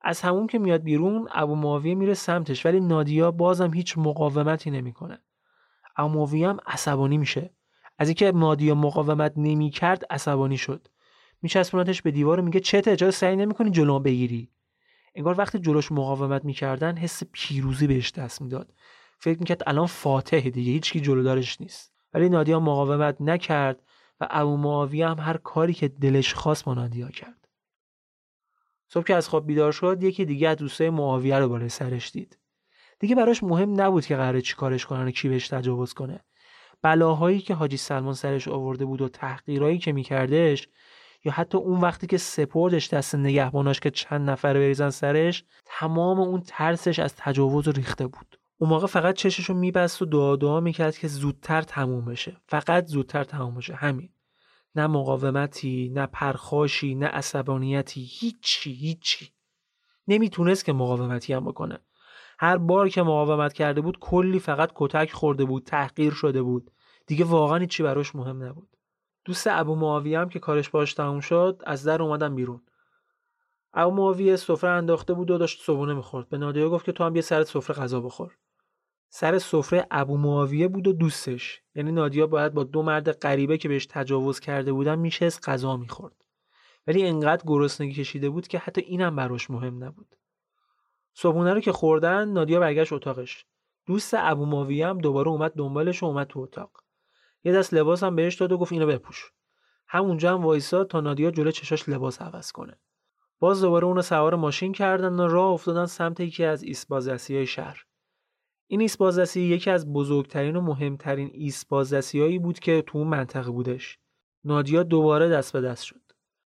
از 0.00 0.20
همون 0.20 0.46
که 0.46 0.58
میاد 0.58 0.82
بیرون 0.82 1.28
ابو 1.32 1.54
معاویه 1.54 1.94
میره 1.94 2.14
سمتش 2.14 2.66
ولی 2.66 2.80
نادیا 2.80 3.30
بازم 3.30 3.74
هیچ 3.74 3.98
مقاومتی 3.98 4.70
نمی‌کنه. 4.70 5.18
ابو 5.96 6.14
معاویه 6.14 6.48
هم 6.48 6.58
عصبانی 6.66 7.18
میشه. 7.18 7.50
از 7.98 8.08
اینکه 8.08 8.32
نادیا 8.32 8.74
مقاومت 8.74 9.32
نمی‌کرد 9.36 10.04
عصبانی 10.10 10.56
شد. 10.56 10.88
میچسبونتش 11.42 12.02
به 12.02 12.10
دیوار 12.10 12.40
و 12.40 12.42
میگه 12.42 12.60
چته 12.60 12.96
چرا 12.96 13.10
سعی 13.10 13.36
نمی‌کنی 13.36 13.70
جلو 13.70 13.98
بگیری؟ 13.98 14.50
انگار 15.14 15.38
وقتی 15.38 15.58
جلوش 15.58 15.92
مقاومت 15.92 16.44
می‌کردن 16.44 16.96
حس 16.96 17.22
پیروزی 17.32 17.86
بهش 17.86 18.12
دست 18.12 18.42
می‌داد. 18.42 18.72
فکر 19.18 19.38
می‌کرد 19.38 19.62
الان 19.66 19.86
فاتح 19.86 20.40
دیگه 20.40 20.72
هیچکی 20.72 21.00
جلودارش 21.00 21.60
نیست. 21.60 21.92
ولی 22.14 22.28
نادیا 22.28 22.60
مقاومت 22.60 23.16
نکرد 23.20 23.82
و 24.20 24.26
ابو 24.30 24.56
معاویه 24.56 25.08
هم 25.08 25.18
هر 25.18 25.36
کاری 25.36 25.74
که 25.74 25.88
دلش 25.88 26.34
خواست 26.34 26.64
با 26.64 26.74
نادیا 26.74 27.08
کرد. 27.08 27.48
صبح 28.88 29.04
که 29.04 29.14
از 29.14 29.28
خواب 29.28 29.46
بیدار 29.46 29.72
شد 29.72 30.02
یکی 30.02 30.24
دیگه 30.24 30.48
از 30.48 30.56
دوستای 30.56 30.90
معاویه 30.90 31.38
رو 31.38 31.48
بالای 31.48 31.68
سرش 31.68 32.10
دید. 32.10 32.38
دیگه 32.98 33.14
براش 33.14 33.42
مهم 33.42 33.80
نبود 33.80 34.06
که 34.06 34.16
قراره 34.16 34.40
چی 34.40 34.54
کارش 34.54 34.86
کنن 34.86 35.06
و 35.06 35.10
کی 35.10 35.28
بهش 35.28 35.48
تجاوز 35.48 35.94
کنه. 35.94 36.20
بلاهایی 36.82 37.40
که 37.40 37.54
حاجی 37.54 37.76
سلمان 37.76 38.14
سرش 38.14 38.48
آورده 38.48 38.84
بود 38.84 39.02
و 39.02 39.08
تحقیرایی 39.08 39.78
که 39.78 39.92
میکردش 39.92 40.68
یا 41.24 41.32
حتی 41.32 41.58
اون 41.58 41.80
وقتی 41.80 42.06
که 42.06 42.18
سپردش 42.18 42.88
دست 42.88 43.14
نگهباناش 43.14 43.80
که 43.80 43.90
چند 43.90 44.30
نفر 44.30 44.54
بریزن 44.54 44.90
سرش 44.90 45.44
تمام 45.64 46.20
اون 46.20 46.40
ترسش 46.46 46.98
از 46.98 47.14
تجاوز 47.16 47.68
ریخته 47.68 48.06
بود. 48.06 48.38
اون 48.58 48.70
موقع 48.70 48.86
فقط 48.86 49.14
چششو 49.14 49.54
میبست 49.54 50.02
و 50.02 50.04
دعا 50.04 50.36
دعا 50.36 50.60
می‌کرد 50.60 50.98
که 50.98 51.08
زودتر 51.08 51.62
تموم 51.62 52.04
بشه. 52.04 52.36
فقط 52.46 52.86
زودتر 52.86 53.24
تموم 53.24 53.54
بشه. 53.54 53.74
همین. 53.74 54.10
نه 54.74 54.86
مقاومتی 54.86 55.92
نه 55.94 56.06
پرخاشی 56.06 56.94
نه 56.94 57.06
عصبانیتی. 57.06 58.04
هیچی 58.04 58.72
هیچی. 58.72 59.32
نمی‌تونست 60.08 60.64
که 60.64 60.72
مقاومتی 60.72 61.32
هم 61.32 61.44
بکنه. 61.44 61.78
هر 62.38 62.56
بار 62.56 62.88
که 62.88 63.02
مقاومت 63.02 63.52
کرده 63.52 63.80
بود 63.80 63.98
کلی 63.98 64.38
فقط 64.38 64.70
کتک 64.74 65.12
خورده 65.12 65.44
بود 65.44 65.64
تحقیر 65.64 66.12
شده 66.12 66.42
بود. 66.42 66.70
دیگه 67.06 67.24
واقعا 67.24 67.66
چی 67.66 67.82
براش 67.82 68.14
مهم 68.14 68.44
نبود. 68.44 68.76
دوست 69.24 69.46
ابو 69.46 69.74
معاویه 69.74 70.18
هم 70.20 70.28
که 70.28 70.38
کارش 70.38 70.68
باش 70.70 70.94
تموم 70.94 71.20
شد 71.20 71.62
از 71.66 71.84
در 71.84 72.02
اومدن 72.02 72.34
بیرون. 72.34 72.62
ابو 73.72 73.96
معاویه 73.96 74.36
سفره 74.36 74.70
انداخته 74.70 75.14
بود 75.14 75.30
و 75.30 75.38
داشت 75.38 75.62
صبونه 75.62 75.94
می‌خورد. 75.94 76.28
به 76.28 76.38
نادیا 76.38 76.70
گفت 76.70 76.84
که 76.84 76.92
تو 76.92 77.04
هم 77.04 77.12
بیا 77.12 77.22
سر 77.22 77.42
سفره 77.42 77.76
غذا 77.76 78.00
بخور. 78.00 78.36
سر 79.08 79.38
سفره 79.38 79.86
ابو 79.90 80.16
معاویه 80.16 80.68
بود 80.68 80.86
و 80.86 80.92
دوستش. 80.92 81.62
یعنی 81.74 81.92
نادیا 81.92 82.26
باید 82.26 82.54
با 82.54 82.64
دو 82.64 82.82
مرد 82.82 83.12
غریبه 83.12 83.58
که 83.58 83.68
بهش 83.68 83.86
تجاوز 83.86 84.40
کرده 84.40 84.72
بودن 84.72 84.98
میشست 84.98 85.48
غذا 85.48 85.76
می‌خورد. 85.76 86.14
ولی 86.86 87.06
انقدر 87.06 87.42
گرسنگی 87.46 87.94
کشیده 87.94 88.30
بود 88.30 88.48
که 88.48 88.58
حتی 88.58 88.80
اینم 88.80 89.16
براش 89.16 89.50
مهم 89.50 89.84
نبود. 89.84 90.16
صبحونه 91.14 91.54
رو 91.54 91.60
که 91.60 91.72
خوردن 91.72 92.28
نادیا 92.28 92.60
برگشت 92.60 92.92
اتاقش. 92.92 93.46
دوست 93.86 94.14
ابو 94.18 94.46
معاویه 94.46 94.88
هم 94.88 94.98
دوباره 94.98 95.28
اومد 95.28 95.52
دنبالش 95.52 96.02
و 96.02 96.06
اومد 96.06 96.26
تو 96.26 96.40
اتاق. 96.40 96.70
یه 97.44 97.52
دست 97.52 97.74
لباس 97.74 98.02
هم 98.02 98.16
بهش 98.16 98.34
داد 98.34 98.52
و 98.52 98.58
گفت 98.58 98.72
اینو 98.72 98.86
بپوش. 98.86 99.32
همونجا 99.88 100.34
هم 100.34 100.44
وایساد 100.44 100.88
تا 100.88 101.00
نادیا 101.00 101.30
جلو 101.30 101.50
چشاش 101.50 101.88
لباس 101.88 102.22
عوض 102.22 102.52
کنه. 102.52 102.78
باز 103.38 103.60
دوباره 103.60 103.86
اونو 103.86 104.02
سوار 104.02 104.34
ماشین 104.34 104.72
کردن 104.72 105.12
و 105.12 105.28
راه 105.28 105.50
افتادن 105.50 105.86
سمت 105.86 106.20
یکی 106.20 106.44
از 106.44 106.62
ایست 106.62 106.92
های 107.30 107.46
شهر. 107.46 107.84
این 108.66 108.80
ایست 108.80 109.36
یکی 109.36 109.70
از 109.70 109.92
بزرگترین 109.92 110.56
و 110.56 110.60
مهمترین 110.60 111.30
ایست 111.32 111.72
هایی 112.14 112.38
بود 112.38 112.58
که 112.58 112.82
تو 112.86 112.98
اون 112.98 113.06
منطقه 113.06 113.50
بودش. 113.50 113.98
نادیا 114.44 114.82
دوباره 114.82 115.28
دست 115.28 115.52
به 115.52 115.60
دست 115.60 115.82
شد. 115.82 116.00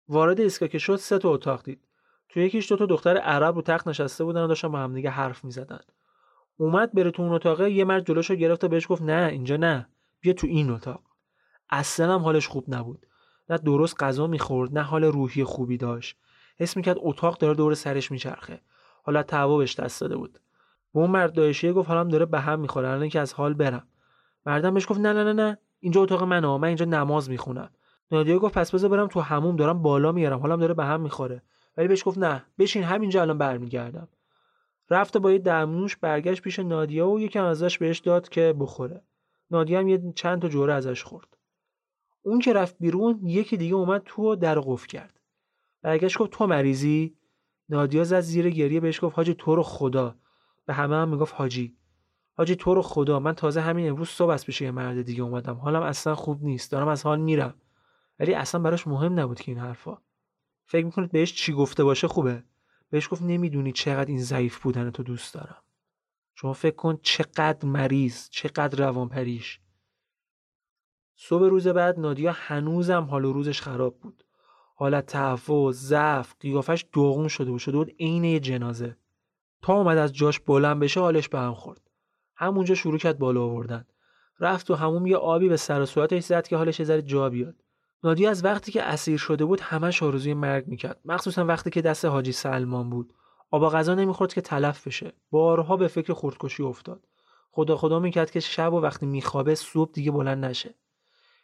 وارد 0.08 0.40
ایستگاه 0.40 0.78
شد 0.78 0.96
سه 0.96 1.18
تا 1.18 1.30
اتاق 1.30 1.62
دید. 1.62 1.88
تو 2.28 2.40
یکیش 2.40 2.72
دو 2.72 2.76
تا 2.76 2.86
دختر 2.86 3.16
عرب 3.16 3.54
رو 3.54 3.62
تخت 3.62 3.88
نشسته 3.88 4.24
بودن 4.24 4.42
و 4.42 4.46
داشتن 4.46 4.68
با 4.68 4.78
هم 4.78 4.94
دیگه 4.94 5.10
حرف 5.10 5.44
می‌زدن. 5.44 5.80
اومد 6.56 6.92
بره 6.92 7.10
تو 7.10 7.22
اون 7.22 7.32
اتاقه 7.32 7.70
یه 7.70 7.84
مرد 7.84 8.06
جلوشو 8.06 8.34
گرفت 8.34 8.64
و 8.64 8.68
بهش 8.68 8.86
گفت 8.88 9.02
نه 9.02 9.28
اینجا 9.32 9.56
نه. 9.56 9.88
بیا 10.20 10.32
تو 10.32 10.46
این 10.46 10.70
اتاق. 10.70 11.02
اصلا 11.70 12.14
هم 12.14 12.20
حالش 12.20 12.48
خوب 12.48 12.64
نبود. 12.68 13.06
نه 13.50 13.58
درست 13.58 14.02
غذا 14.02 14.26
می‌خورد 14.26 14.78
نه 14.78 14.82
حال 14.82 15.04
روحی 15.04 15.44
خوبی 15.44 15.76
داشت. 15.76 16.16
حس 16.58 16.76
می‌کرد 16.76 16.96
اتاق 17.00 17.38
داره 17.38 17.54
دور 17.54 17.74
سرش 17.74 18.10
میچرخه. 18.10 18.60
حالا 19.02 19.22
تعوا 19.22 19.58
بهش 19.58 19.80
دست 19.80 20.00
داده 20.00 20.16
بود. 20.16 20.40
به 20.94 21.00
اون 21.00 21.10
مرد 21.10 21.32
دایشیه 21.32 21.72
گفت 21.72 21.88
حالم 21.88 22.08
داره 22.08 22.26
به 22.26 22.40
هم 22.40 22.60
می‌خوره 22.60 22.88
الان 22.88 23.08
که 23.08 23.20
از 23.20 23.32
حال 23.32 23.54
برم. 23.54 23.86
مردم 24.46 24.74
بهش 24.74 24.86
گفت 24.88 25.00
نه 25.00 25.12
نه 25.12 25.24
نه 25.24 25.32
نه. 25.32 25.58
اینجا 25.80 26.02
اتاق 26.02 26.22
منه 26.22 26.56
من 26.56 26.68
اینجا 26.68 26.84
نماز 26.84 27.30
می‌خونم. 27.30 27.70
نادیا 28.12 28.38
گفت 28.38 28.54
پس 28.54 28.74
بذار 28.74 28.90
برم 28.90 29.06
تو 29.06 29.20
هموم 29.20 29.56
دارم 29.56 29.82
بالا 29.82 30.12
میارم 30.12 30.40
حالم 30.40 30.60
داره 30.60 30.74
به 30.74 30.84
هم 30.84 31.00
می‌خوره. 31.00 31.42
ولی 31.76 31.88
بهش 31.88 32.02
گفت 32.04 32.18
نه 32.18 32.44
بشین 32.58 32.82
همینجا 32.82 33.22
الان 33.22 33.38
برمیگردم. 33.38 34.08
رفت 34.90 35.16
با 35.16 35.32
یه 35.32 35.38
دمنوش 35.38 35.96
برگشت 35.96 36.42
پیش 36.42 36.58
نادیا 36.58 37.08
و 37.08 37.20
یکم 37.20 37.44
ازش 37.44 37.78
بهش 37.78 37.98
داد 37.98 38.28
که 38.28 38.54
بخوره. 38.58 39.02
نادیا 39.50 39.78
هم 39.78 39.88
یه 39.88 40.12
چند 40.16 40.42
تا 40.42 40.48
جوره 40.48 40.74
ازش 40.74 41.02
خورد. 41.02 41.36
اون 42.22 42.38
که 42.38 42.52
رفت 42.52 42.76
بیرون 42.80 43.20
یکی 43.24 43.56
دیگه 43.56 43.74
اومد 43.74 44.02
تو 44.04 44.32
و 44.32 44.36
در 44.36 44.60
قفل 44.60 44.86
کرد. 44.86 45.20
برگشت 45.82 46.18
گفت 46.18 46.30
تو 46.30 46.46
مریضی؟ 46.46 47.16
نادیا 47.68 48.04
زد 48.04 48.20
زیر 48.20 48.50
گریه 48.50 48.80
بهش 48.80 49.04
گفت 49.04 49.16
حاجی 49.16 49.34
تو 49.34 49.54
رو 49.54 49.62
خدا. 49.62 50.16
به 50.66 50.74
همه 50.74 50.96
هم 50.96 51.08
می‌گفت 51.08 51.34
حاجی. 51.34 51.76
حاجی 52.36 52.56
تو 52.56 52.74
رو 52.74 52.82
خدا 52.82 53.20
من 53.20 53.32
تازه 53.32 53.60
همین 53.60 53.88
امروز 53.88 54.08
صبح 54.08 54.30
از 54.30 54.46
پیش 54.46 54.60
یه 54.60 54.70
مرد 54.70 55.02
دیگه 55.02 55.22
اومدم. 55.22 55.54
حالم 55.54 55.82
اصلا 55.82 56.14
خوب 56.14 56.44
نیست 56.44 56.72
دارم 56.72 56.88
از 56.88 57.02
حال 57.02 57.20
میرم. 57.20 57.54
ولی 58.18 58.34
اصلا 58.34 58.60
براش 58.60 58.86
مهم 58.86 59.20
نبود 59.20 59.40
که 59.40 59.52
این 59.52 59.60
حرفا. 59.60 59.98
فکر 60.64 60.84
می‌کنید 60.84 61.12
بهش 61.12 61.34
چی 61.34 61.52
گفته 61.52 61.84
باشه؟ 61.84 62.08
خوبه. 62.08 62.44
بهش 62.90 63.08
گفت 63.08 63.22
نمی‌دونی 63.22 63.72
چقدر 63.72 64.08
این 64.08 64.20
ضعیف 64.20 64.58
بودن 64.58 64.90
تو 64.90 65.02
دوست 65.02 65.34
دارم. 65.34 65.62
شما 66.34 66.52
فکر 66.52 66.76
کن 66.76 66.98
چقدر 67.02 67.68
مریض 67.68 68.28
چقدر 68.30 68.86
روانپریش. 68.86 69.60
صبح 71.16 71.44
روز 71.44 71.68
بعد 71.68 72.00
نادیا 72.00 72.32
هنوزم 72.36 73.04
حال 73.04 73.24
و 73.24 73.32
روزش 73.32 73.60
خراب 73.60 74.00
بود. 74.00 74.24
حالت 74.74 75.06
تهوع 75.06 75.72
ضعف 75.72 76.34
قیافش 76.40 76.84
دوغون 76.92 77.28
شده 77.28 77.50
بود 77.50 77.60
شده 77.60 77.76
بود 77.76 77.92
عین 78.00 78.40
جنازه. 78.40 78.96
تا 79.62 79.72
اومد 79.72 79.98
از 79.98 80.12
جاش 80.12 80.40
بلند 80.40 80.80
بشه 80.80 81.00
حالش 81.00 81.28
به 81.28 81.38
هم 81.38 81.54
خورد. 81.54 81.90
همونجا 82.34 82.74
شروع 82.74 82.98
کرد 82.98 83.18
بالا 83.18 83.42
آوردن. 83.42 83.86
رفت 84.40 84.70
و 84.70 84.74
همون 84.74 85.06
یه 85.06 85.16
آبی 85.16 85.48
به 85.48 85.56
سر 85.56 85.80
و 85.80 85.86
صورتش 85.86 86.22
زد 86.22 86.46
که 86.46 86.56
حالش 86.56 86.80
یه 86.80 87.02
جا 87.02 87.30
بیاد. 87.30 87.54
نادیا 88.04 88.30
از 88.30 88.44
وقتی 88.44 88.72
که 88.72 88.82
اسیر 88.82 89.18
شده 89.18 89.44
بود 89.44 89.60
همش 89.60 90.02
آرزوی 90.02 90.34
مرگ 90.34 90.66
می‌کرد. 90.66 91.00
مخصوصا 91.04 91.44
وقتی 91.44 91.70
که 91.70 91.82
دست 91.82 92.04
حاجی 92.04 92.32
سلمان 92.32 92.90
بود. 92.90 93.12
آب 93.50 93.68
غذا 93.68 93.94
نمی‌خورد 93.94 94.32
که 94.32 94.40
تلف 94.40 94.86
بشه. 94.86 95.12
بارها 95.30 95.76
به 95.76 95.88
فکر 95.88 96.12
خودکشی 96.12 96.62
افتاد. 96.62 97.08
خدا 97.50 97.76
خدا 97.76 97.98
می‌کرد 97.98 98.30
که 98.30 98.40
شب 98.40 98.72
و 98.72 98.80
وقتی 98.80 99.06
میخوابه 99.06 99.54
صبح 99.54 99.92
دیگه 99.92 100.10
بلند 100.10 100.44
نشه. 100.44 100.74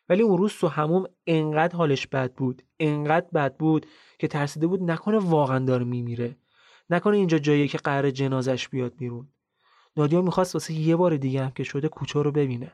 ولی 0.09 0.23
اون 0.23 0.39
روز 0.39 0.53
تو 0.53 0.69
هموم 0.69 1.05
انقدر 1.27 1.77
حالش 1.77 2.07
بد 2.07 2.33
بود 2.33 2.63
انقدر 2.81 3.27
بد 3.35 3.57
بود 3.57 3.87
که 4.19 4.29
ترسیده 4.29 4.67
بود 4.67 4.83
نکنه 4.83 5.19
واقعا 5.19 5.59
داره 5.59 5.85
میمیره. 5.85 6.37
نکنه 6.91 7.17
اینجا 7.17 7.39
جاییه 7.39 7.69
که 7.69 7.79
قرار 7.79 8.11
جنازش 8.11 8.69
بیاد 8.69 8.97
بیرون. 8.97 9.29
نادیا 9.97 10.23
می‌خواست 10.23 10.55
واسه 10.55 10.75
یه 10.75 10.97
بار 10.97 11.17
دیگه 11.17 11.45
هم 11.45 11.51
که 11.51 11.65
شده 11.65 11.89
کوچه 11.89 12.23
رو 12.23 12.33
ببینه. 12.33 12.73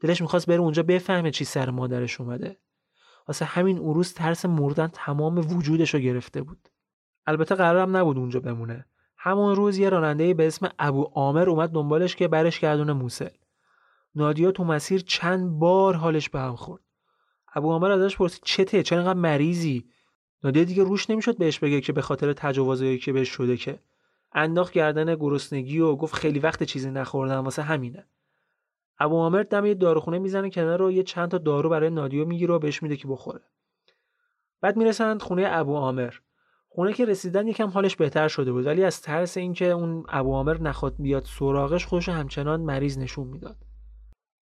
دلش 0.00 0.20
می‌خواست 0.20 0.46
بره 0.46 0.60
اونجا 0.60 0.82
بفهمه 0.82 1.30
چی 1.30 1.44
سر 1.44 1.70
مادرش 1.70 2.20
اومده. 2.20 2.56
واسه 3.28 3.44
همین 3.44 3.78
اون 3.78 3.94
روز 3.94 4.14
ترس 4.14 4.44
مردن 4.44 4.86
تمام 4.92 5.38
وجودش 5.56 5.94
رو 5.94 6.00
گرفته 6.00 6.42
بود. 6.42 6.68
البته 7.26 7.54
قرارم 7.54 7.96
نبود 7.96 8.18
اونجا 8.18 8.40
بمونه. 8.40 8.86
همون 9.16 9.56
روز 9.56 9.78
یه 9.78 9.88
راننده 9.88 10.34
به 10.34 10.46
اسم 10.46 10.68
ابو 10.78 11.02
عامر 11.02 11.50
اومد 11.50 11.70
دنبالش 11.70 12.16
که 12.16 12.28
برش 12.28 12.60
گردونه 12.60 12.92
موسل. 12.92 13.28
نادیا 14.14 14.50
تو 14.50 14.64
مسیر 14.64 15.00
چند 15.00 15.50
بار 15.50 15.94
حالش 15.94 16.28
به 16.28 16.40
هم 16.40 16.56
خورد. 16.56 16.82
ابو 17.54 17.70
عامر 17.70 17.90
ازش 17.90 18.16
پرسید 18.16 18.42
چته 18.44 18.82
چرا 18.82 18.98
انقدر 18.98 19.18
مریضی؟ 19.18 19.84
نادیا 20.44 20.64
دیگه 20.64 20.82
روش 20.82 21.10
نمی‌شد 21.10 21.38
بهش 21.38 21.58
بگه 21.58 21.80
که 21.80 21.92
به 21.92 22.02
خاطر 22.02 22.32
تجاوزایی 22.32 22.98
که 22.98 23.12
بهش 23.12 23.28
شده 23.28 23.56
که. 23.56 23.78
انداخت 24.32 24.72
گردن 24.72 25.14
گرسنگی 25.14 25.80
و 25.80 25.96
گفت 25.96 26.14
خیلی 26.14 26.38
وقت 26.38 26.62
چیزی 26.62 26.90
نخوردم 26.90 27.44
واسه 27.44 27.62
همینه. 27.62 28.06
ابو 28.98 29.16
عامر 29.16 29.42
دم 29.42 29.66
یه 29.66 29.74
داروخونه 29.74 30.18
می‌زنه 30.18 30.50
کنار 30.50 30.78
رو 30.78 30.92
یه 30.92 31.02
چند 31.02 31.28
تا 31.28 31.38
دارو 31.38 31.68
برای 31.68 31.90
نادیا 31.90 32.24
می‌گیره 32.24 32.54
و 32.54 32.58
بهش 32.58 32.82
میده 32.82 32.96
که 32.96 33.08
بخوره. 33.08 33.40
بعد 34.60 34.76
می‌رسند 34.76 35.22
خونه 35.22 35.44
ابو 35.46 35.76
عامر. 35.76 36.14
خونه 36.74 36.92
که 36.92 37.04
رسیدن 37.04 37.48
یکم 37.48 37.68
حالش 37.68 37.96
بهتر 37.96 38.28
شده 38.28 38.52
بود. 38.52 38.66
ولی 38.66 38.84
از 38.84 39.02
ترس 39.02 39.36
اینکه 39.36 39.70
اون 39.70 40.04
ابو 40.08 40.32
عامر 40.32 40.58
نخواد 40.58 40.94
بیاد 40.98 41.24
سراغش 41.24 41.86
خودش 41.86 42.08
همچنان 42.08 42.60
مریض 42.60 42.98
نشون 42.98 43.26
می‌داد. 43.26 43.56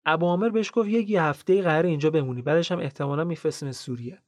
ابو 0.07 0.26
عامر 0.26 0.48
بهش 0.48 0.70
گفت 0.74 0.88
یک 0.88 1.14
هفته 1.18 1.62
قرار 1.62 1.87
اینجا 1.87 2.11
بمونی. 2.11 2.42
بعدش 2.42 2.72
هم 2.72 2.78
احتمالا 2.78 3.24
میفرستیم 3.24 3.72
سوریه. 3.72 4.22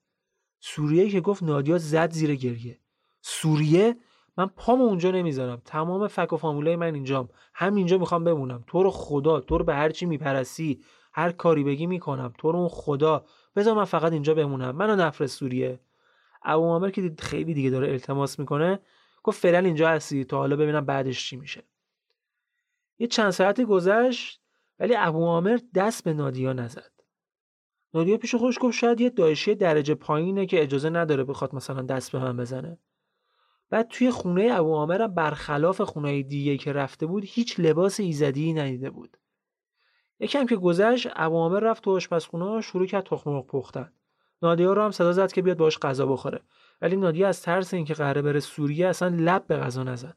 سوریه 0.61 1.11
که 1.11 1.21
گفت 1.21 1.43
نادیا 1.43 1.79
زد 1.79 2.11
زیر 2.11 2.35
گریه. 2.35 2.79
سوریه؟ 3.23 3.97
من 4.37 4.47
پامو 4.47 4.85
اونجا 4.85 5.11
نمی‌ذارم. 5.11 5.63
تمام 5.65 6.09
فک 6.09 6.33
و 6.33 6.37
فامولای 6.37 6.77
من 6.77 6.95
اینجام. 6.95 7.29
همینجا 7.55 7.99
می‌خوام 7.99 8.25
بمونم. 8.25 8.65
تو 8.67 8.83
رو 8.83 8.91
خدا 8.91 9.41
تو 9.41 9.59
رو 9.59 9.65
به 9.65 9.75
هر 9.75 9.91
چی 9.91 10.07
می‌پرسی 10.07 10.81
هر 11.13 11.33
کاری 11.33 11.65
بگی 11.65 11.87
می‌کنم. 11.87 12.33
تو 12.39 12.53
رو 12.53 12.69
خدا. 12.69 13.25
بذار 13.57 13.75
من 13.75 13.85
فقط 13.85 14.13
اینجا 14.13 14.35
بمونم. 14.35 14.77
منو 14.77 14.97
نفرست 14.97 15.39
سوریه. 15.39 15.81
ابو 16.43 16.63
عامر 16.63 16.91
که 16.91 17.01
دید 17.01 17.21
خیلی 17.21 17.55
دیگه 17.55 17.71
داره 17.71 17.89
التماس 17.89 18.39
می‌کنه 18.39 18.81
گفت 19.23 19.41
فعلا 19.41 19.59
اینجا 19.59 19.89
هستی 19.89 20.25
تا 20.25 20.39
حالا 20.39 20.57
ببینم 20.57 20.87
بعدش 20.87 21.29
چی 21.29 21.37
میشه. 21.37 21.65
یه 22.99 23.07
چند 23.07 23.31
ساعتی 23.31 23.65
گذشت 23.65 24.41
ولی 24.79 24.95
ابو 24.99 25.27
عامر 25.27 25.59
دست 25.75 26.05
به 26.05 26.13
نادیا 26.13 26.53
نزد. 26.53 26.93
نادیا 27.95 28.17
پیش 28.17 28.35
خودش 28.35 28.59
گفت 28.61 28.79
شاید 28.79 29.01
یه 29.01 29.11
دایشی 29.11 29.55
درجه 29.55 29.95
پایینه 29.95 30.47
که 30.47 30.63
اجازه 30.63 30.91
نداره 30.91 31.25
بخواد 31.25 31.55
مثلا 31.55 31.83
دست 31.83 32.13
به 32.13 32.19
من 32.19 32.37
بزنه. 32.37 32.79
بعد 33.71 33.89
توی 33.89 34.11
خونه 34.11 34.49
ابو 34.53 34.75
عامر 34.75 35.07
برخلاف 35.07 35.81
خونه 35.81 36.23
دیگه 36.23 36.57
که 36.57 36.73
رفته 36.73 37.07
بود 37.07 37.25
هیچ 37.27 37.61
لباس 37.61 38.01
ایزدی 38.01 38.53
ندیده 38.53 38.91
بود. 38.91 39.17
یکم 40.21 40.47
که 40.47 40.57
گذشت 40.57 41.09
ابو 41.17 41.37
عامر 41.37 41.61
رفت 41.61 41.85
تو 41.85 41.91
آشپزخونه 41.91 42.61
شروع 42.61 42.87
کرد 42.87 43.05
تخم 43.05 43.43
پختن. 43.43 43.93
نادیا 44.43 44.73
رو 44.73 44.83
هم 44.83 44.91
صدا 44.91 45.13
زد 45.13 45.33
که 45.33 45.43
بیاد 45.43 45.57
باش 45.57 45.79
غذا 45.79 46.07
بخوره. 46.07 46.41
ولی 46.81 46.97
نادیا 46.97 47.29
از 47.29 47.43
ترس 47.43 47.75
اینکه 47.75 47.95
قراره 47.95 48.23
بره 48.23 48.41
سوریه 48.41 48.89
اصلا 48.89 49.09
لب 49.09 49.47
به 49.47 49.57
غذا 49.57 49.83
نزد. 49.83 50.17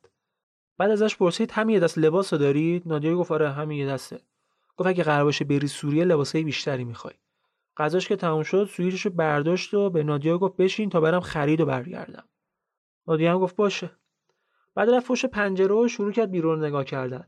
بعد 0.77 0.91
ازش 0.91 1.17
پرسید 1.17 1.51
همین 1.51 1.73
یه 1.73 1.79
دست 1.79 1.97
لباس 1.97 2.33
رو 2.33 2.39
دارید؟ 2.39 2.83
نادیا 2.85 3.15
گفت 3.15 3.31
آره 3.31 3.51
همین 3.51 3.77
یه 3.77 3.87
دسته. 3.87 4.19
گفت 4.77 4.89
اگه 4.89 5.03
قرار 5.03 5.23
باشه 5.23 5.45
بری 5.45 5.67
سوریه 5.67 6.05
لباسای 6.05 6.43
بیشتری 6.43 6.83
می‌خوای. 6.83 7.13
غذاش 7.77 8.07
که 8.07 8.15
تموم 8.15 8.43
شد 8.43 8.69
سویچش 8.71 9.07
برداشت 9.07 9.73
و 9.73 9.89
به 9.89 10.03
نادیا 10.03 10.37
گفت 10.37 10.57
بشین 10.57 10.89
تا 10.89 11.01
برم 11.01 11.19
خرید 11.19 11.61
و 11.61 11.65
برگردم. 11.65 12.23
نادیا 13.07 13.33
هم 13.33 13.39
گفت 13.39 13.55
باشه. 13.55 13.91
بعد 14.75 14.89
رفت 14.89 15.07
پشت 15.07 15.25
پنجره 15.25 15.75
و 15.75 15.87
شروع 15.87 16.11
کرد 16.11 16.31
بیرون 16.31 16.65
نگاه 16.65 16.83
کردن. 16.83 17.27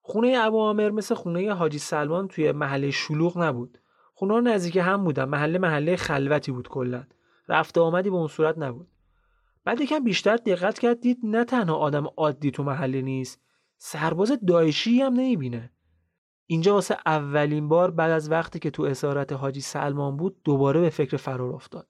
خونه 0.00 0.38
ابو 0.40 0.58
عامر 0.58 0.90
مثل 0.90 1.14
خونه 1.14 1.54
حاجی 1.54 1.78
سلمان 1.78 2.28
توی 2.28 2.52
محله 2.52 2.90
شلوغ 2.90 3.38
نبود. 3.38 3.78
خونه 4.22 4.40
نزدیک 4.40 4.76
هم 4.76 5.04
بودن. 5.04 5.24
محله 5.24 5.58
محله 5.58 5.96
خلوتی 5.96 6.52
بود 6.52 6.68
کلا. 6.68 7.04
رفته 7.48 7.80
آمدی 7.80 8.10
به 8.10 8.16
اون 8.16 8.28
صورت 8.28 8.58
نبود. 8.58 8.88
بعد 9.64 9.80
یکم 9.80 10.04
بیشتر 10.04 10.36
دقت 10.36 10.78
کرد 10.78 11.00
دید 11.00 11.18
نه 11.22 11.44
تنها 11.44 11.76
آدم 11.76 12.06
عادی 12.16 12.50
تو 12.50 12.62
محله 12.62 13.02
نیست 13.02 13.40
سرباز 13.76 14.32
دایشی 14.46 15.00
هم 15.00 15.12
نمی‌بینه. 15.12 15.70
اینجا 16.46 16.74
واسه 16.74 16.96
اولین 17.06 17.68
بار 17.68 17.90
بعد 17.90 18.10
از 18.10 18.30
وقتی 18.30 18.58
که 18.58 18.70
تو 18.70 18.82
اسارت 18.82 19.32
حاجی 19.32 19.60
سلمان 19.60 20.16
بود 20.16 20.42
دوباره 20.44 20.80
به 20.80 20.90
فکر 20.90 21.16
فرار 21.16 21.52
افتاد. 21.52 21.88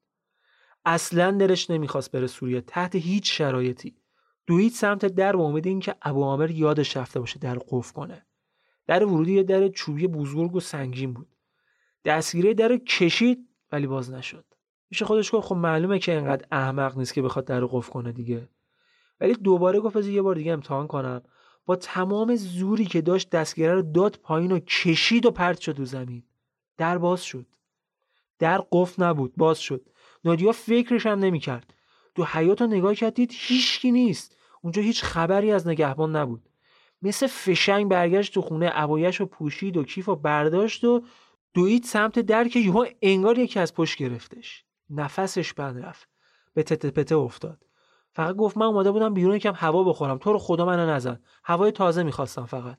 اصلا 0.85 1.31
دلش 1.31 1.71
نمی‌خواست 1.71 2.13
بره 2.13 2.27
سوریه 2.27 2.61
تحت 2.61 2.95
هیچ 2.95 3.39
شرایطی. 3.39 3.97
دوید 4.47 4.73
سمت 4.73 5.07
در 5.07 5.37
با 5.37 5.45
امید 5.45 5.67
اینکه 5.67 5.95
ابو 6.03 6.25
عامر 6.25 6.51
یادش 6.51 6.97
رفته 6.97 7.21
باشه 7.21 7.39
در 7.39 7.59
قفل 7.69 7.93
کنه. 7.93 8.27
در 8.87 9.05
ورودی 9.05 9.33
یه 9.33 9.43
در 9.43 9.69
چوبی 9.69 10.07
بزرگ 10.07 10.55
و 10.55 10.61
سنگین 10.61 11.13
بود. 11.13 11.32
دستگیره 12.05 12.55
در 12.55 12.77
کشید 12.77 13.49
ولی 13.73 13.87
باز 13.87 14.13
نشد. 14.13 14.45
میشه 14.91 15.05
خودش 15.05 15.35
گفت 15.35 15.47
خب 15.47 15.57
معلومه 15.57 15.99
که 15.99 16.13
انقدر 16.15 16.47
احمق 16.53 16.99
نیست 16.99 17.15
که 17.15 17.23
بخواد 17.23 17.45
در 17.45 17.65
قفل 17.65 17.93
کنه 17.93 18.13
دیگه. 18.13 18.49
ولی 19.21 19.35
دوباره 19.35 19.81
گفت 19.81 19.97
از 19.97 20.09
یه 20.09 20.23
بار 20.23 20.35
دیگه 20.35 20.53
امتحان 20.53 20.87
کنم. 20.87 21.23
با 21.67 21.77
تمام 21.77 22.37
زوری 22.37 22.85
که 22.85 23.01
داشت 23.01 23.31
دستگیره 23.31 23.75
رو 23.75 23.83
داد 23.83 24.19
پایین 24.23 24.53
و 24.53 24.59
کشید 24.59 25.27
و 25.27 25.31
پرت 25.31 25.61
شد 25.61 25.73
تو 25.73 25.85
زمین. 25.85 26.23
در 26.77 26.99
باز 26.99 27.23
شد. 27.23 27.47
در 28.39 28.65
قفل 28.73 29.03
نبود 29.03 29.33
باز 29.37 29.59
شد. 29.59 29.89
نادیا 30.25 30.53
فکرش 30.53 31.07
هم 31.07 31.19
نمی‌کرد. 31.19 31.75
تو 32.15 32.25
حیات 32.25 32.61
رو 32.61 32.67
نگاه 32.67 32.95
کرد 32.95 33.15
دید 33.15 33.31
هیچکی 33.35 33.93
نیست. 33.93 34.37
اونجا 34.63 34.83
هیچ 34.83 35.03
خبری 35.03 35.53
از 35.53 35.69
نگهبان 35.69 36.17
نبود. 36.17 36.49
مثل 37.03 37.27
فشنگ 37.27 37.89
برگشت 37.89 38.35
تو 38.35 38.43
خونه 38.43 38.69
عبایش 38.69 39.17
رو 39.17 39.27
پوشید 39.27 39.77
و 39.77 39.85
کیف 39.85 40.09
و 40.09 40.17
برداشت 40.17 40.85
و 40.85 41.03
دوید 41.55 41.85
سمت 41.85 42.19
در 42.19 42.49
که 42.49 42.59
یهو 42.59 42.87
انگار 43.03 43.39
یکی 43.39 43.61
از 43.61 43.75
پشت 43.75 43.99
گرفتش. 43.99 44.65
نفسش 44.91 45.53
بند 45.53 45.85
رفت. 45.85 46.09
به 46.55 46.63
تته 46.63 46.91
پته 46.91 47.17
افتاد. 47.17 47.67
فقط 48.13 48.37
گفت 48.37 48.57
من 48.57 48.67
اومده 48.67 48.91
بودم 48.91 49.15
بیرون 49.15 49.37
یکم 49.37 49.53
هوا 49.57 49.85
بخورم. 49.85 50.19
تو 50.19 50.33
رو 50.33 50.39
خدا 50.39 50.67
منو 50.67 50.91
نزن. 50.91 51.21
هوای 51.45 51.73
تازه 51.73 52.03
می‌خواستم 52.03 52.47
فقط. 52.47 52.79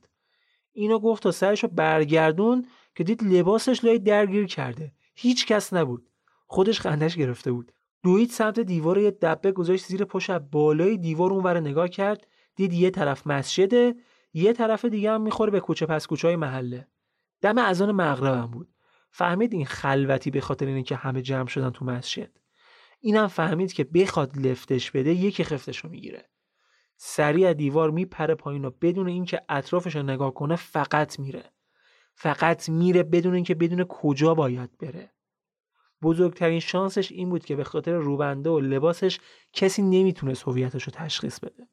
اینو 0.71 0.99
گفت 0.99 1.23
تا 1.23 1.31
سرشو 1.31 1.67
برگردون 1.67 2.67
که 2.95 3.03
دید 3.03 3.23
لباسش 3.23 3.83
لای 3.83 3.99
درگیر 3.99 4.45
کرده. 4.45 4.91
هیچ 5.15 5.47
کس 5.47 5.73
نبود. 5.73 6.09
خودش 6.47 6.79
خندش 6.79 7.15
گرفته 7.15 7.51
بود. 7.51 7.71
دوید 8.03 8.29
سمت 8.29 8.59
دیوار 8.59 8.97
یه 8.97 9.11
دبه 9.11 9.51
گذاشت 9.51 9.85
زیر 9.85 10.05
پشت 10.05 10.31
بالای 10.31 10.97
دیوار 10.97 11.33
اونور 11.33 11.59
نگاه 11.59 11.87
کرد. 11.87 12.27
دید 12.55 12.73
یه 12.73 12.89
طرف 12.89 13.27
مسجده 13.27 13.95
یه 14.33 14.53
طرف 14.53 14.85
دیگه 14.85 15.11
هم 15.11 15.21
می‌خوره 15.21 15.51
به 15.51 15.59
کوچه 15.59 15.85
پس 15.85 16.07
کوچه 16.07 16.27
های 16.27 16.35
محله. 16.35 16.87
دم 17.43 17.57
اذان 17.57 17.91
مغربم 17.91 18.45
بود. 18.45 18.73
فهمید 19.11 19.53
این 19.53 19.65
خلوتی 19.65 20.31
به 20.31 20.41
خاطر 20.41 20.65
اینه 20.65 20.83
که 20.83 20.95
همه 20.95 21.21
جمع 21.21 21.47
شدن 21.47 21.69
تو 21.69 21.85
مسجد. 21.85 22.31
اینم 22.99 23.27
فهمید 23.27 23.73
که 23.73 23.83
بخواد 23.83 24.37
لفتش 24.37 24.91
بده 24.91 25.13
یکی 25.13 25.43
خفتش 25.43 25.77
رو 25.77 25.89
می‌گیره. 25.89 26.29
سریع 26.97 27.53
دیوار 27.53 27.91
میپره 27.91 28.35
پایین 28.35 28.65
و 28.65 28.71
بدون 28.81 29.07
اینکه 29.07 29.41
اطرافش 29.49 29.95
رو 29.95 30.03
نگاه 30.03 30.33
کنه 30.33 30.55
فقط 30.55 31.19
میره. 31.19 31.51
فقط 32.15 32.69
میره 32.69 33.03
بدون 33.03 33.35
اینکه 33.35 33.55
بدون 33.55 33.83
کجا 33.83 34.33
باید 34.33 34.77
بره. 34.77 35.11
بزرگترین 36.01 36.59
شانسش 36.59 37.11
این 37.11 37.29
بود 37.29 37.45
که 37.45 37.55
به 37.55 37.63
خاطر 37.63 37.91
روبنده 37.91 38.49
و 38.49 38.59
لباسش 38.59 39.19
کسی 39.53 39.81
نمی‌تونست 39.81 40.43
هویتش 40.43 40.83
رو 40.83 40.91
تشخیص 40.95 41.39
بده. 41.39 41.67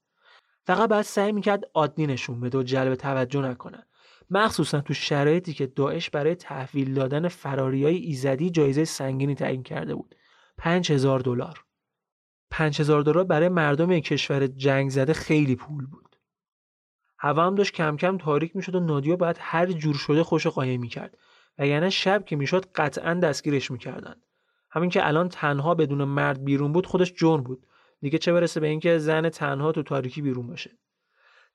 فقط 0.67 0.89
باید 0.89 1.03
سعی 1.03 1.33
می‌کرد 1.33 1.65
عادی 1.75 2.07
نشون 2.07 2.41
بده 2.41 2.59
و 2.59 2.63
جلب 2.63 2.95
توجه 2.95 3.41
نکنه. 3.41 3.87
مخصوصا 4.31 4.81
تو 4.81 4.95
شرایطی 4.95 5.53
که 5.53 5.67
داعش 5.67 6.11
برای 6.11 6.35
تحویل 6.35 6.95
دادن 6.95 7.29
فراریای 7.29 7.97
ایزدی 7.97 8.51
جایزه 8.51 8.85
سنگینی 8.85 9.35
تعیین 9.35 9.63
کرده 9.63 9.95
بود. 9.95 10.15
5000 10.59 11.21
دلار. 11.21 11.65
5000 12.51 13.03
دلار 13.03 13.25
برای 13.25 13.49
مردم 13.49 13.99
کشور 13.99 14.47
جنگ 14.47 14.91
زده 14.91 15.13
خیلی 15.13 15.57
پول 15.57 15.87
بود. 15.87 16.17
هوا 17.19 17.47
هم 17.47 17.55
داشت 17.55 17.75
کم 17.75 17.97
کم 17.97 18.19
تاریک 18.19 18.57
می‌شد 18.57 18.75
و 18.75 18.81
نادیا 18.81 19.17
باید 19.17 19.37
هر 19.41 19.67
جور 19.67 19.95
شده 19.95 20.23
خوش 20.23 20.47
قایم 20.47 20.81
می‌کرد 20.81 21.19
و 21.59 21.67
یعنی 21.67 21.91
شب 21.91 22.25
که 22.25 22.37
می‌شد 22.37 22.65
قطعا 22.75 23.15
دستگیرش 23.15 23.71
می‌کردن. 23.71 24.15
همین 24.71 24.91
که 24.91 25.07
الان 25.07 25.29
تنها 25.29 25.75
بدون 25.75 26.05
مرد 26.05 26.45
بیرون 26.45 26.73
بود 26.73 26.87
خودش 26.87 27.13
جون 27.13 27.43
بود. 27.43 27.67
دیگه 28.01 28.19
چه 28.19 28.33
برسه 28.33 28.61
به 28.61 28.67
اینکه 28.67 28.99
زن 28.99 29.29
تنها 29.29 29.73
تو 29.73 29.83
تاریکی 29.83 30.23
بیرون 30.23 30.47
باشه. 30.47 30.71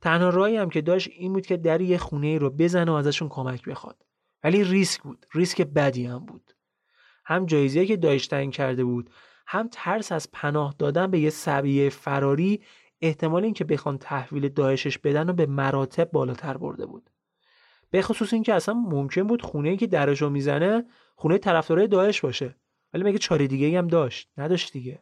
تنها 0.05 0.29
راهی 0.29 0.57
هم 0.57 0.69
که 0.69 0.81
داشت 0.81 1.09
این 1.11 1.33
بود 1.33 1.45
که 1.45 1.57
در 1.57 1.81
یه 1.81 1.97
خونه 1.97 2.37
رو 2.37 2.49
بزنه 2.49 2.91
و 2.91 2.93
ازشون 2.93 3.29
کمک 3.29 3.65
بخواد. 3.65 4.05
ولی 4.43 4.63
ریسک 4.63 5.01
بود. 5.01 5.25
ریسک 5.33 5.61
بدی 5.61 6.05
هم 6.05 6.25
بود. 6.25 6.51
هم 7.25 7.45
جایزه 7.45 7.85
که 7.85 7.97
داشتن 7.97 8.49
کرده 8.49 8.83
بود 8.83 9.09
هم 9.47 9.69
ترس 9.71 10.11
از 10.11 10.31
پناه 10.31 10.75
دادن 10.79 11.11
به 11.11 11.19
یه 11.19 11.29
سبیه 11.29 11.89
فراری 11.89 12.61
احتمال 13.01 13.43
اینکه 13.43 13.63
بخوان 13.63 13.97
تحویل 13.97 14.49
داعشش 14.49 14.97
بدن 14.97 15.29
و 15.29 15.33
به 15.33 15.45
مراتب 15.45 16.11
بالاتر 16.11 16.57
برده 16.57 16.85
بود. 16.85 17.09
به 17.91 18.01
خصوص 18.01 18.33
اینکه 18.33 18.53
اصلا 18.53 18.73
ممکن 18.73 19.23
بود 19.23 19.41
خونه 19.41 19.69
ای 19.69 19.77
که 19.77 19.87
درشو 19.87 20.29
می‌زنه 20.29 20.85
خونه 21.15 21.37
طرفدارای 21.37 21.87
داعش 21.87 22.21
باشه. 22.21 22.55
ولی 22.93 23.03
مگه 23.03 23.17
چاره 23.17 23.47
دیگه 23.47 23.77
هم 23.77 23.87
داشت؟ 23.87 24.29
نداشت 24.37 24.73
دیگه. 24.73 25.01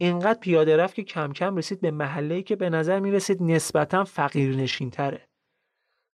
اینقدر 0.00 0.38
پیاده 0.38 0.76
رفت 0.76 0.94
که 0.94 1.02
کم 1.02 1.32
کم 1.32 1.56
رسید 1.56 1.80
به 1.80 1.90
محله 1.90 2.42
که 2.42 2.56
به 2.56 2.70
نظر 2.70 3.00
می 3.00 3.10
رسید 3.10 3.42
نسبتا 3.42 4.04
فقیر 4.04 4.56
نشین 4.56 4.90
تره. 4.90 5.28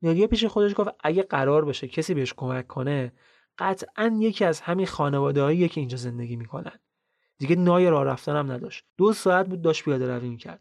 نادیا 0.01 0.27
پیش 0.27 0.45
خودش 0.45 0.73
گفت 0.75 0.89
اگه 1.03 1.23
قرار 1.23 1.65
باشه 1.65 1.87
کسی 1.87 2.13
بهش 2.13 2.33
کمک 2.37 2.67
کنه 2.67 3.13
قطعا 3.57 4.17
یکی 4.19 4.45
از 4.45 4.61
همین 4.61 4.85
خانواده 4.85 5.67
که 5.67 5.81
اینجا 5.81 5.97
زندگی 5.97 6.35
می‌کنن. 6.35 6.79
دیگه 7.37 7.55
نای 7.55 7.89
راه 7.89 8.03
رفتن 8.03 8.35
هم 8.35 8.51
نداشت. 8.51 8.85
دو 8.97 9.13
ساعت 9.13 9.49
بود 9.49 9.61
داشت 9.61 9.83
پیاده 9.83 10.15
روی 10.15 10.29
می‌کرد. 10.29 10.59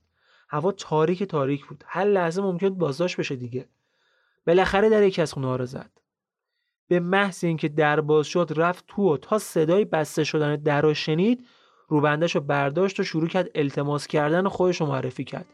هوا 0.48 0.72
تاریک 0.72 1.22
تاریک 1.22 1.66
بود. 1.66 1.84
هر 1.86 2.04
لحظه 2.04 2.42
ممکن 2.42 2.68
بازداشت 2.68 3.16
بشه 3.16 3.36
دیگه. 3.36 3.68
بالاخره 4.46 4.88
در 4.88 5.02
یکی 5.02 5.22
از 5.22 5.32
خونه 5.32 5.56
رو 5.56 5.66
زد. 5.66 5.90
به 6.88 7.00
محض 7.00 7.44
اینکه 7.44 7.68
در 7.68 8.00
باز 8.00 8.26
شد 8.26 8.52
رفت 8.56 8.84
تو 8.88 9.14
و 9.14 9.16
تا 9.16 9.38
صدای 9.38 9.84
بسته 9.84 10.24
شدن 10.24 10.56
در 10.56 10.80
رو 10.82 10.94
شنید 10.94 11.46
روبندش 11.92 12.34
رو 12.34 12.40
برداشت 12.40 13.00
و 13.00 13.02
شروع 13.02 13.28
کرد 13.28 13.50
التماس 13.54 14.06
کردن 14.06 14.48
خودش 14.48 14.80
رو 14.80 14.86
معرفی 14.86 15.24
کرد. 15.24 15.46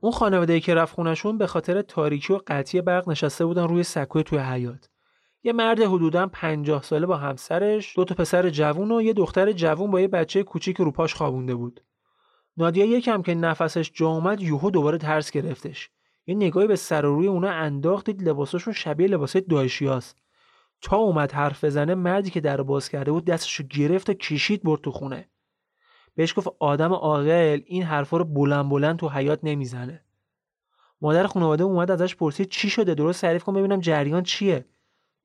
اون 0.00 0.12
خانواده 0.12 0.60
که 0.60 0.74
رفت 0.74 0.94
خونشون 0.94 1.38
به 1.38 1.46
خاطر 1.46 1.82
تاریکی 1.82 2.32
و 2.32 2.40
قطعی 2.46 2.80
برق 2.80 3.08
نشسته 3.08 3.44
بودن 3.46 3.68
روی 3.68 3.82
سکوی 3.82 4.22
توی 4.22 4.38
حیات 4.38 4.91
یه 5.44 5.52
مرد 5.52 5.80
حدودا 5.80 6.26
50 6.26 6.82
ساله 6.82 7.06
با 7.06 7.16
همسرش 7.16 7.96
دو 7.96 8.04
تا 8.04 8.14
پسر 8.14 8.50
جوون 8.50 8.92
و 8.92 9.02
یه 9.02 9.12
دختر 9.12 9.52
جوون 9.52 9.90
با 9.90 10.00
یه 10.00 10.08
بچه 10.08 10.42
کوچیک 10.42 10.76
روپاش 10.76 11.14
خوابونده 11.14 11.54
بود. 11.54 11.80
نادیا 12.56 12.84
یکم 12.84 13.22
که 13.22 13.34
نفسش 13.34 13.90
جا 13.94 14.08
اومد 14.08 14.40
یوهو 14.40 14.70
دوباره 14.70 14.98
ترس 14.98 15.30
گرفتش. 15.30 15.90
یه 16.26 16.34
نگاهی 16.34 16.66
به 16.66 16.76
سر 16.76 17.06
و 17.06 17.16
روی 17.16 17.26
اونا 17.26 17.48
انداخت 17.50 18.06
دید 18.06 18.28
لباساشون 18.28 18.72
شبیه 18.72 19.08
لباسای 19.08 19.42
داعشیاست 19.42 20.16
تا 20.80 20.96
اومد 20.96 21.32
حرف 21.32 21.64
بزنه 21.64 21.94
مردی 21.94 22.30
که 22.30 22.40
در 22.40 22.62
باز 22.62 22.88
کرده 22.88 23.12
بود 23.12 23.24
دستشو 23.24 23.64
گرفت 23.64 24.10
و 24.10 24.14
کشید 24.14 24.62
برد 24.62 24.80
تو 24.80 24.90
خونه. 24.90 25.28
بهش 26.14 26.38
گفت 26.38 26.48
آدم 26.58 26.92
عاقل 26.92 27.60
این 27.66 27.82
حرفا 27.82 28.16
رو 28.16 28.24
بلند 28.24 28.68
بلند 28.68 28.98
تو 28.98 29.08
حیات 29.08 29.40
نمی‌زنه. 29.42 30.04
مادر 31.00 31.26
خانواده 31.26 31.64
اومد 31.64 31.90
ازش 31.90 32.16
پرسید 32.16 32.48
چی 32.48 32.70
شده؟ 32.70 32.94
درست 32.94 33.20
تعریف 33.20 33.44
کن 33.44 33.54
ببینم 33.54 33.80
جریان 33.80 34.22
چیه؟ 34.22 34.64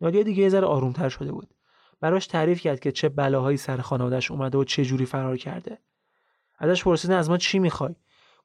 نادیا 0.01 0.23
دیگه 0.23 0.43
یه 0.43 0.49
ذره 0.49 0.67
آرومتر 0.67 1.09
شده 1.09 1.31
بود. 1.31 1.53
براش 1.99 2.27
تعریف 2.27 2.61
کرد 2.61 2.79
که 2.79 2.91
چه 2.91 3.09
بلاهایی 3.09 3.57
سر 3.57 3.77
خانوادهش 3.77 4.31
اومده 4.31 4.57
و 4.57 4.63
چه 4.63 4.85
جوری 4.85 5.05
فرار 5.05 5.37
کرده. 5.37 5.77
ازش 6.59 6.83
پرسید 6.83 7.11
از 7.11 7.29
ما 7.29 7.37
چی 7.37 7.59
می‌خوای؟ 7.59 7.95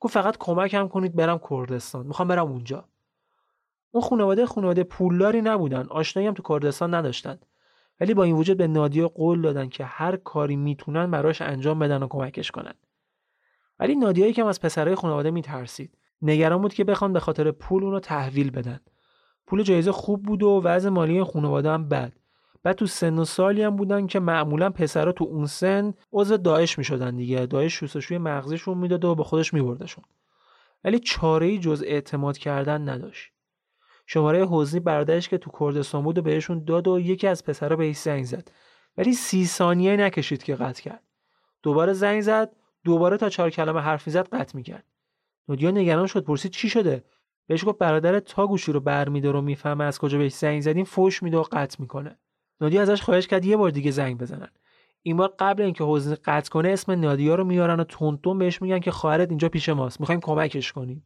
گفت 0.00 0.14
فقط 0.14 0.36
کمکم 0.38 0.88
کنید 0.88 1.16
برم 1.16 1.40
کردستان. 1.50 2.06
می‌خوام 2.06 2.28
برم 2.28 2.46
اونجا. 2.46 2.84
اون 3.90 4.04
خانواده 4.04 4.46
خانواده 4.46 4.84
پولداری 4.84 5.42
نبودن. 5.42 5.86
آشنایی 5.86 6.28
هم 6.28 6.34
تو 6.34 6.42
کردستان 6.48 6.94
نداشتن. 6.94 7.38
ولی 8.00 8.14
با 8.14 8.22
این 8.22 8.34
وجود 8.34 8.56
به 8.56 8.66
نادیا 8.66 9.08
قول 9.08 9.42
دادن 9.42 9.68
که 9.68 9.84
هر 9.84 10.16
کاری 10.16 10.56
می‌تونن 10.56 11.10
براش 11.10 11.42
انجام 11.42 11.78
بدن 11.78 12.02
و 12.02 12.06
کمکش 12.08 12.50
کنن. 12.50 12.74
ولی 13.78 13.96
نادیا 13.96 14.26
یکم 14.26 14.46
از 14.46 14.60
پسرای 14.60 14.94
خانواده 14.94 15.30
میترسید. 15.30 15.98
نگران 16.22 16.62
بود 16.62 16.74
که 16.74 16.84
بخوان 16.84 17.12
به 17.12 17.20
خاطر 17.20 17.50
پول 17.50 17.84
اونو 17.84 18.00
تحویل 18.00 18.50
بدن. 18.50 18.80
پول 19.46 19.62
جایزه 19.62 19.92
خوب 19.92 20.22
بود 20.22 20.42
و 20.42 20.60
وضع 20.64 20.88
مالی 20.88 21.24
خانواده 21.24 21.70
هم 21.70 21.88
بد. 21.88 22.12
بعد 22.62 22.76
تو 22.76 22.86
سن 22.86 23.18
و 23.18 23.24
سالی 23.24 23.62
هم 23.62 23.76
بودن 23.76 24.06
که 24.06 24.20
معمولا 24.20 24.70
پسرا 24.70 25.12
تو 25.12 25.24
اون 25.24 25.46
سن 25.46 25.94
عضو 26.12 26.36
داعش 26.36 26.78
می‌شدن 26.78 27.16
دیگه. 27.16 27.46
داعش 27.46 27.74
شوستشوی 27.74 28.18
مغزشون 28.18 28.78
می‌داد 28.78 29.04
و 29.04 29.14
به 29.14 29.24
خودش 29.24 29.54
میبردشون. 29.54 30.04
ولی 30.84 30.98
چاره 30.98 31.46
ای 31.46 31.58
جز 31.58 31.82
اعتماد 31.86 32.38
کردن 32.38 32.88
نداشت. 32.88 33.32
شماره 34.06 34.46
حزنی 34.50 34.80
برادرش 34.80 35.28
که 35.28 35.38
تو 35.38 35.50
کردستان 35.60 36.02
بود 36.02 36.18
و 36.18 36.22
بهشون 36.22 36.64
داد 36.64 36.88
و 36.88 37.00
یکی 37.00 37.26
از 37.26 37.44
پسرا 37.44 37.76
بهش 37.76 37.96
زنگ 37.96 38.24
زد. 38.24 38.50
ولی 38.96 39.12
سی 39.12 39.46
ثانیه 39.46 39.96
نکشید 39.96 40.42
که 40.42 40.54
قطع 40.54 40.82
کرد. 40.82 41.02
دوباره 41.62 41.92
زنگ 41.92 42.20
زد 42.20 42.52
دوباره 42.84 43.16
تا 43.16 43.28
چهار 43.28 43.50
کلمه 43.50 43.80
حرف 43.80 44.06
می‌زد 44.06 44.28
قطع 44.28 44.56
می‌کرد. 44.56 44.84
نودیا 45.48 45.70
نگران 45.70 46.06
شد 46.06 46.24
پرسید 46.24 46.52
چی 46.52 46.68
شده؟ 46.68 47.04
بهش 47.46 47.64
گفت 47.64 47.78
برادر 47.78 48.20
تا 48.20 48.46
گوشی 48.46 48.72
رو 48.72 48.80
برمیداره 48.80 49.38
و 49.38 49.42
می‌فهمه 49.42 49.84
از 49.84 49.98
کجا 49.98 50.18
بهش 50.18 50.34
زنگ 50.34 50.60
زدیم 50.60 50.84
فوش 50.84 51.22
میده 51.22 51.38
و 51.38 51.44
قطع 51.52 51.76
می‌کنه. 51.80 52.18
نادیا 52.60 52.82
ازش 52.82 53.02
خواهش 53.02 53.26
کرد 53.26 53.44
یه 53.44 53.56
بار 53.56 53.70
دیگه 53.70 53.90
زنگ 53.90 54.18
بزنن. 54.18 54.48
این 55.02 55.16
بار 55.16 55.34
قبل 55.38 55.62
اینکه 55.62 55.84
حزن 55.84 56.16
قطع 56.24 56.50
کنه 56.50 56.68
اسم 56.68 56.92
نادیا 56.92 57.34
رو 57.34 57.44
میارن 57.44 57.80
و 57.80 57.84
تونتون 57.84 58.38
بهش 58.38 58.62
میگن 58.62 58.78
که 58.78 58.90
خواهرت 58.90 59.28
اینجا 59.28 59.48
پیش 59.48 59.68
ماست. 59.68 60.00
می‌خوایم 60.00 60.20
کمکش 60.20 60.72
کنیم. 60.72 61.04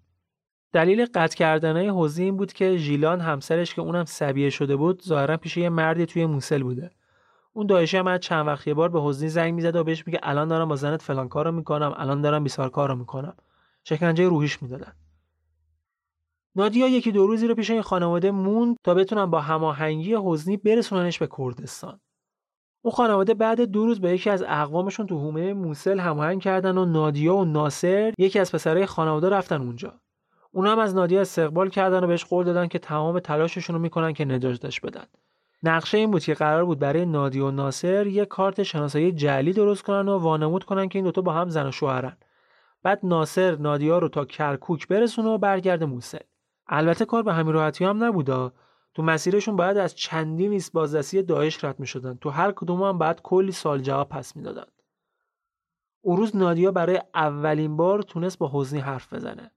دلیل 0.72 1.07
قطع 1.14 1.37
کردن 1.37 1.89
حوزی 1.89 2.24
این 2.24 2.37
بود 2.37 2.53
که 2.53 2.76
ژیلان 2.76 3.20
همسرش 3.20 3.74
که 3.74 3.82
اونم 3.82 4.05
سبیه 4.05 4.51
شده 4.51 4.76
بود 4.76 5.03
ظاهرا 5.03 5.37
پیش 5.37 5.57
یه 5.57 5.68
مردی 5.68 6.07
توی 6.07 6.26
موسل 6.26 6.62
بوده. 6.62 6.91
اون 7.53 7.66
دایشی 7.66 7.97
هم 7.97 8.18
چند 8.18 8.47
وقت 8.47 8.66
یه 8.66 8.74
بار 8.74 8.89
به 8.89 9.01
حزنی 9.01 9.28
زنگ 9.28 9.55
می‌زد 9.55 9.76
و 9.76 9.84
بهش 9.84 10.07
میگه 10.07 10.20
الان 10.22 10.49
دارم 10.49 10.68
با 10.68 10.76
زنت 10.76 11.03
فلان 11.03 11.28
کارو 11.28 11.53
می‌کنم 11.53 11.95
الان 11.97 12.20
دارم 12.20 12.43
بیسار 12.45 12.70
کارو 12.70 12.95
می‌کنم. 12.95 13.37
شکنجه 13.84 14.28
روحیش 14.28 14.62
می‌دادن. 14.62 14.93
نادیا 16.57 16.88
یکی 16.88 17.12
دو 17.12 17.26
روزی 17.26 17.46
رو 17.46 17.54
پیش 17.54 17.70
این 17.70 17.82
خانواده 17.82 18.30
موند 18.30 18.76
تا 18.84 18.94
بتونن 18.94 19.26
با 19.26 19.40
هماهنگی 19.40 20.16
حزنی 20.24 20.57
برسوننش 20.57 21.18
به 21.18 21.28
کردستان. 21.38 22.00
اون 22.82 22.94
خانواده 22.94 23.34
بعد 23.34 23.61
دو 23.61 23.86
روز 23.86 24.00
با 24.00 24.09
یکی 24.09 24.30
از 24.30 24.42
اقوامشون 24.42 25.07
تو 25.07 25.18
حومه 25.18 25.52
موسل 25.52 26.00
هماهنگ 26.00 26.42
کردن 26.42 26.78
و 26.78 26.84
نادیا 26.84 27.36
و 27.36 27.44
ناصر 27.44 28.14
یکی 28.18 28.38
از 28.38 28.52
پسرای 28.52 28.86
خانواده 28.86 29.28
رفتن 29.28 29.62
اونجا. 29.62 29.92
اونا 30.52 30.72
هم 30.72 30.78
از 30.78 30.94
نادیا 30.94 31.20
استقبال 31.20 31.68
کردن 31.68 32.04
و 32.04 32.07
بهش 32.07 32.24
قول 32.24 32.44
دادن 32.44 32.66
که 32.66 32.78
تمام 32.78 33.20
تلاششون 33.20 33.76
رو 33.76 33.82
می‌کنن 33.82 34.12
که 34.12 34.24
نجاتش 34.24 34.80
بدن. 34.80 35.04
نقشه 35.62 35.98
این 35.98 36.11
بود 36.11 36.24
که 36.24 36.34
قرار 36.34 36.64
بود 36.64 36.78
برای 36.78 37.07
نادیا 37.07 37.46
و 37.46 37.50
ناصر 37.50 38.07
یه 38.07 38.24
کارت 38.24 38.62
شناسایی 38.62 39.12
جعلی 39.12 39.52
درست 39.52 39.82
کنن 39.82 40.09
و 40.09 40.18
وانمود 40.18 40.64
کنن 40.64 40.88
که 40.88 40.98
این 40.98 41.04
دوتا 41.04 41.22
با 41.22 41.32
هم 41.32 41.48
زن 41.48 41.66
و 41.66 41.72
شوهرن. 41.72 42.16
بعد 42.82 43.00
ناصر 43.02 43.57
نادیا 43.57 43.98
رو 43.98 44.09
تا 44.09 44.24
کرکوک 44.24 44.88
برسونه 44.88 45.28
و 45.28 45.38
برگرده 45.38 45.86
موسل. 45.86 46.18
البته 46.68 47.04
کار 47.04 47.22
به 47.22 47.32
همین 47.32 47.52
راحتی 47.52 47.84
هم 47.84 48.04
نبودا 48.04 48.52
تو 48.94 49.02
مسیرشون 49.02 49.56
باید 49.56 49.76
از 49.76 49.94
چندین 49.94 50.52
ایست 50.52 50.72
بازرسی 50.72 51.22
داعش 51.22 51.64
رد 51.64 51.80
می‌شدن. 51.80 52.14
تو 52.14 52.30
هر 52.30 52.52
کدوم 52.52 52.82
هم 52.82 52.98
بعد 52.98 53.22
کلی 53.22 53.52
سال 53.52 53.80
جواب 53.80 54.08
پس 54.08 54.36
می‌دادن. 54.36 54.66
اون 56.00 56.16
روز 56.16 56.36
نادیا 56.36 56.72
برای 56.72 57.02
اولین 57.14 57.76
بار 57.76 58.02
تونست 58.02 58.38
با 58.38 58.50
حزنی 58.52 58.80
حرف 58.80 59.12
بزنه. 59.12 59.50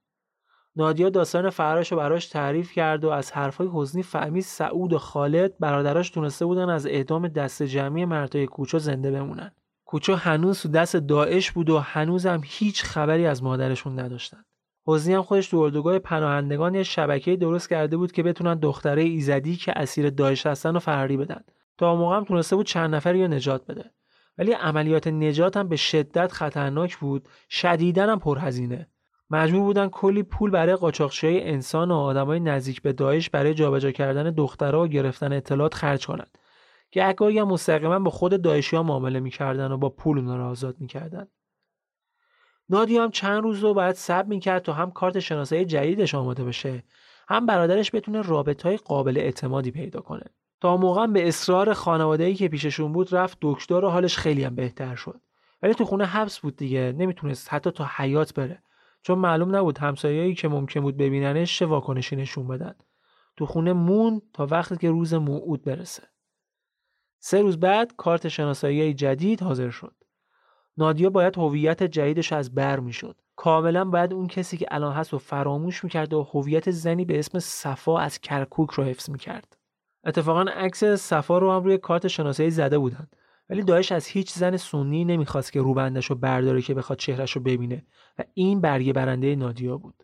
نادیا 0.75 1.09
داستان 1.09 1.49
فرارش 1.49 1.91
رو 1.91 1.97
براش 1.97 2.27
تعریف 2.27 2.71
کرد 2.71 3.05
و 3.05 3.09
از 3.09 3.31
حرفای 3.31 3.69
حزنی 3.73 4.03
فهمید 4.03 4.43
سعود 4.43 4.93
و 4.93 4.97
خالد 4.97 5.57
برادراش 5.59 6.09
تونسته 6.09 6.45
بودن 6.45 6.69
از 6.69 6.85
اعدام 6.85 7.27
دست 7.27 7.63
جمعی 7.63 8.05
مردای 8.05 8.47
کوچو 8.47 8.79
زنده 8.79 9.11
بمونن. 9.11 9.51
کوچو 9.85 10.15
هنوز 10.15 10.61
تو 10.61 10.69
دست 10.69 10.95
داعش 10.95 11.51
بود 11.51 11.69
و 11.69 11.79
هنوز 11.79 12.25
هم 12.25 12.41
هیچ 12.43 12.83
خبری 12.83 13.25
از 13.25 13.43
مادرشون 13.43 13.99
نداشتن. 13.99 14.45
حزنی 14.89 15.13
هم 15.13 15.21
خودش 15.21 15.47
تو 15.47 15.57
اردوگاه 15.57 15.99
پناهندگان 15.99 16.75
یه 16.75 16.83
شبکه 16.83 17.35
درست 17.35 17.69
کرده 17.69 17.97
بود 17.97 18.11
که 18.11 18.23
بتونن 18.23 18.55
دختره 18.55 19.01
ایزدی 19.01 19.55
که 19.55 19.73
اسیر 19.75 20.09
داعش 20.09 20.45
هستن 20.45 20.75
و 20.75 20.79
فراری 20.79 21.17
بدن. 21.17 21.41
تا 21.77 21.95
موقع 21.95 22.17
هم 22.17 22.23
تونسته 22.23 22.55
بود 22.55 22.65
چند 22.65 22.95
نفر 22.95 23.13
رو 23.13 23.27
نجات 23.27 23.65
بده. 23.65 23.91
ولی 24.37 24.51
عملیات 24.51 25.07
نجات 25.07 25.57
هم 25.57 25.67
به 25.67 25.75
شدت 25.75 26.31
خطرناک 26.31 26.97
بود. 26.97 27.27
شدیدن 27.49 28.09
هم 28.09 28.19
پرهزینه. 28.19 28.87
مجبور 29.29 29.61
بودن 29.61 29.89
کلی 29.89 30.23
پول 30.23 30.51
برای 30.51 30.75
قاچاقچی 30.75 31.39
انسان 31.39 31.91
و 31.91 31.95
آدمای 31.95 32.39
نزدیک 32.39 32.81
به 32.81 32.93
داعش 32.93 33.29
برای 33.29 33.53
جابجا 33.53 33.91
کردن 33.91 34.31
دخترها 34.31 34.83
و 34.83 34.87
گرفتن 34.87 35.33
اطلاعات 35.33 35.73
خرج 35.73 36.05
کنند 36.05 36.37
که 36.91 37.07
اگاهی 37.07 37.39
هم 37.39 37.47
مستقیما 37.47 37.99
با 37.99 38.11
خود 38.11 38.41
داعشی 38.41 38.75
ها 38.75 38.83
معامله 38.83 39.19
می‌کردن 39.19 39.71
و 39.71 39.77
با 39.77 39.89
پول 39.89 40.17
اونا 40.17 40.37
رو 40.37 40.43
آزاد 40.43 40.75
می‌کردن. 40.79 41.27
نادی 42.69 42.97
هم 42.97 43.11
چند 43.11 43.43
روز 43.43 43.59
رو 43.59 43.73
باید 43.73 43.95
سب 43.95 44.25
می‌کرد 44.27 44.61
تا 44.61 44.73
هم 44.73 44.91
کارت 44.91 45.19
شناسایی 45.19 45.65
جدیدش 45.65 46.15
آماده 46.15 46.43
بشه 46.43 46.83
هم 47.27 47.45
برادرش 47.45 47.95
بتونه 47.95 48.21
رابط 48.21 48.61
های 48.61 48.77
قابل 48.77 49.17
اعتمادی 49.17 49.71
پیدا 49.71 50.01
کنه. 50.01 50.25
تا 50.61 50.77
موقع 50.77 51.07
به 51.07 51.27
اصرار 51.27 51.73
خانواده‌ای 51.73 52.35
که 52.35 52.47
پیششون 52.47 52.93
بود 52.93 53.15
رفت 53.15 53.37
دکتر 53.41 53.85
و 53.85 53.89
حالش 53.89 54.17
خیلی 54.17 54.43
هم 54.43 54.55
بهتر 54.55 54.95
شد. 54.95 55.21
ولی 55.61 55.73
تو 55.73 55.85
خونه 55.85 56.05
حبس 56.05 56.39
بود 56.39 56.55
دیگه 56.55 56.93
نمی‌تونست 56.97 57.53
حتی 57.53 57.71
تا 57.71 57.89
حیات 57.95 58.33
بره. 58.33 58.63
چون 59.01 59.17
معلوم 59.17 59.55
نبود 59.55 59.77
همسایه‌ای 59.77 60.33
که 60.33 60.47
ممکن 60.47 60.79
بود 60.81 60.97
ببیننش 60.97 61.59
چه 61.59 61.65
واکنشی 61.65 62.15
نشون 62.15 62.47
بدن. 62.47 62.75
تو 63.37 63.45
خونه 63.45 63.73
مون 63.73 64.21
تا 64.33 64.45
وقتی 64.45 64.77
که 64.77 64.89
روز 64.89 65.13
موعود 65.13 65.63
برسه. 65.63 66.03
سه 67.19 67.41
روز 67.41 67.59
بعد 67.59 67.93
کارت 67.97 68.27
شناسایی 68.27 68.93
جدید 68.93 69.43
حاضر 69.43 69.69
شد. 69.69 69.93
نادیا 70.79 71.09
باید 71.09 71.37
هویت 71.37 71.83
جدیدش 71.83 72.33
از 72.33 72.55
بر 72.55 72.79
می‌شد. 72.79 73.15
کاملا 73.35 73.85
باید 73.85 74.13
اون 74.13 74.27
کسی 74.27 74.57
که 74.57 74.65
الان 74.71 74.93
هست 74.93 75.13
و 75.13 75.17
فراموش 75.17 75.83
می‌کرد 75.83 76.13
و 76.13 76.23
هویت 76.23 76.71
زنی 76.71 77.05
به 77.05 77.19
اسم 77.19 77.39
صفا 77.39 77.99
از 77.99 78.19
کرکوک 78.19 78.69
رو 78.69 78.83
حفظ 78.83 79.09
می‌کرد. 79.09 79.57
اتفاقا 80.05 80.41
عکس 80.41 80.83
صفا 80.83 81.37
رو 81.37 81.51
هم 81.51 81.63
روی 81.63 81.77
کارت 81.77 82.07
شناسایی 82.07 82.51
زده 82.51 82.77
بودن. 82.77 83.07
ولی 83.49 83.63
داعش 83.63 83.91
از 83.91 84.07
هیچ 84.07 84.31
زن 84.31 84.57
سنی 84.57 85.05
نمی‌خواست 85.05 85.53
که 85.53 85.61
روبندش 85.61 86.05
رو 86.05 86.15
برداره 86.15 86.61
که 86.61 86.73
بخواد 86.73 86.99
چهرش 86.99 87.31
رو 87.31 87.41
ببینه 87.41 87.85
و 88.19 88.23
این 88.33 88.61
برگه 88.61 88.93
برنده 88.93 89.35
نادیا 89.35 89.77
بود. 89.77 90.03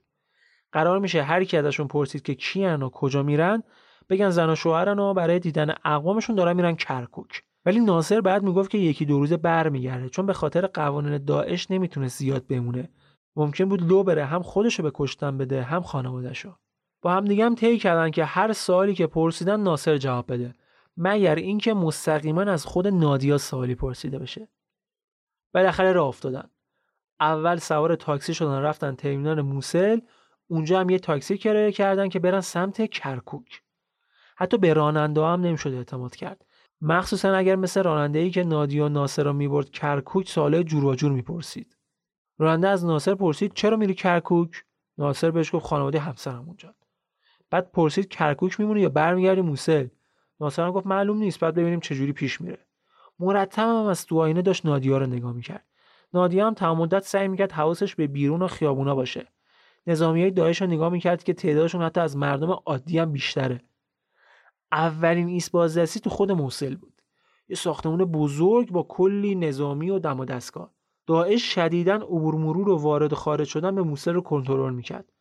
قرار 0.72 1.00
میشه 1.00 1.24
هر 1.24 1.44
کی 1.44 1.58
ازشون 1.58 1.88
پرسید 1.88 2.22
که 2.22 2.36
کیان 2.36 2.84
و 2.84 2.90
کجا 2.90 3.24
میرن 3.24 3.64
بگن 4.10 4.30
زن 4.30 4.50
و 4.50 4.56
شوهرن 4.56 5.00
و 5.00 5.14
برای 5.14 5.40
دیدن 5.40 5.76
اقوامشون 5.86 6.36
دارن 6.36 6.54
میرن 6.54 6.76
کرکوک. 6.76 7.44
ولی 7.66 7.80
ناصر 7.80 8.22
بعد 8.22 8.44
می‌گفت 8.44 8.70
که 8.70 8.78
یکی 8.78 9.06
دو 9.06 9.20
روزه 9.20 9.38
برمیگرده. 9.38 10.10
چون 10.10 10.26
به 10.26 10.34
خاطر 10.34 10.68
قوانین 10.68 11.26
داعش 11.26 11.72
نمی‌تونه 11.72 12.08
زیاد 12.08 12.48
بمونه. 12.48 12.90
ممکن 13.36 13.66
بود 13.66 13.82
لو 13.90 14.04
بره 14.04 14.26
هم 14.26 14.42
خودشو 14.42 14.84
به 14.84 14.92
کشتن 14.94 15.38
بده 15.38 15.64
هم 15.64 15.82
خانوادهشو. 15.82 16.56
با 17.02 17.14
هم 17.14 17.26
دیگه 17.26 17.46
هم 17.46 17.56
طی 17.56 17.78
کردن 17.78 18.12
که 18.12 18.26
هر 18.26 18.54
سوالی 18.54 18.94
که 18.94 19.08
پرسیدن 19.08 19.60
ناصر 19.60 19.98
جواب 19.98 20.32
بده. 20.32 20.56
مگر 20.98 21.36
اینکه 21.36 21.74
مستقیما 21.74 22.42
از 22.42 22.66
خود 22.66 22.88
نادیا 22.88 23.38
سوالی 23.38 23.76
پرسیده 23.76 24.20
بشه. 24.20 24.48
بالاخره 25.54 25.92
راه 25.92 26.08
افتادن. 26.08 26.50
اول 27.20 27.58
سوار 27.58 27.96
تاکسی 27.96 28.34
شدن 28.34 28.62
رفتن 28.62 28.96
ترمینال 28.96 29.42
موسل. 29.42 30.00
اونجا 30.48 30.80
هم 30.80 30.90
یه 30.90 31.00
تاکسی 31.00 31.38
کرایه 31.38 31.72
کردن 31.72 32.10
که 32.10 32.20
برن 32.20 32.42
سمت 32.42 32.90
کرکوک. 32.90 33.62
حتی 34.36 34.58
به 34.58 34.74
راننده 34.74 35.22
هم 35.22 35.42
نمی‌شد 35.42 35.74
اعتماد 35.74 36.16
کرد. 36.16 36.45
مخصوصا 36.82 37.36
اگر 37.36 37.56
مثل 37.56 37.84
راننده 37.84 38.20
ای 38.20 38.32
که 38.32 38.44
نادیا 38.44 38.88
ناصر 38.88 39.24
رو 39.24 39.34
می‌برد 39.34 39.70
کرکوک 39.70 40.30
ساله 40.30 40.64
جور 40.64 40.86
و 40.86 40.96
جور 40.96 41.12
می‌پرسید. 41.12 41.78
راننده 42.38 42.68
از 42.68 42.86
ناصر 42.86 43.16
پرسید 43.16 43.54
چرا 43.54 43.78
میری 43.78 43.94
کرکوک؟ 43.94 44.64
ناصر 44.98 45.32
بهش 45.32 45.56
گفت 45.56 45.66
خانواده 45.66 46.00
همسرم 46.00 46.46
اونجا 46.48 46.76
بعد 47.50 47.72
پرسید 47.72 48.08
کرکوک 48.08 48.60
میمونی 48.60 48.82
یا 48.82 48.90
برمیگردی 48.90 49.42
موسل؟ 49.42 49.88
ناصر 50.40 50.72
گفت 50.72 50.88
معلوم 50.88 51.18
نیست 51.18 51.40
بعد 51.40 51.56
ببینیم 51.56 51.80
چه 51.80 51.96
جوری 51.96 52.14
پیش 52.14 52.42
میره. 52.42 52.66
مرتب 53.20 53.64
هم 53.64 53.86
از 53.86 54.06
تو 54.06 54.20
آینه 54.20 54.42
داشت 54.42 54.66
نادیا 54.66 54.98
رو 54.98 55.06
نگاه 55.06 55.34
می‌کرد. 55.34 55.66
نادیا 56.14 56.48
هم 56.48 56.54
تمام 56.54 56.78
مدت 56.78 57.04
سعی 57.04 57.28
می‌کرد 57.28 57.52
حواسش 57.52 57.96
به 57.96 58.08
بیرون 58.08 58.42
و 58.42 58.48
خیابونا 58.48 58.96
باشه. 58.96 59.28
های 59.88 60.32
داعش 60.32 60.62
رو 60.62 60.68
نگاه 60.68 60.90
می‌کرد 60.90 61.24
که 61.24 61.34
تعدادشون 61.34 61.82
حتی 61.82 62.00
از 62.00 62.18
مردم 62.18 62.52
عادی 62.52 63.00
هم 63.00 63.12
بیشتره. 63.12 63.62
اولین 64.72 65.28
ایست 65.28 65.52
بازرسی 65.52 66.00
تو 66.00 66.10
خود 66.10 66.32
موسل 66.32 66.76
بود. 66.76 67.02
یه 67.48 67.56
ساختمون 67.56 68.06
بزرگ 68.06 68.72
با 68.72 68.84
کلی 68.84 69.36
نظامی 69.36 69.90
و 69.90 70.00
دم 70.00 70.20
و 70.20 70.26
دستگاه. 70.26 70.72
داعش 71.08 71.54
شدیدا 71.54 71.96
عبور 71.96 72.36
مرور 72.36 72.70
و 72.70 72.78
وارد 72.78 73.14
خارج 73.14 73.48
شدن 73.48 73.76
به 73.76 73.84
موسل 73.84 74.14
رو 74.14 74.22
کنترل 74.22 74.74
می‌کرد. 74.74 75.12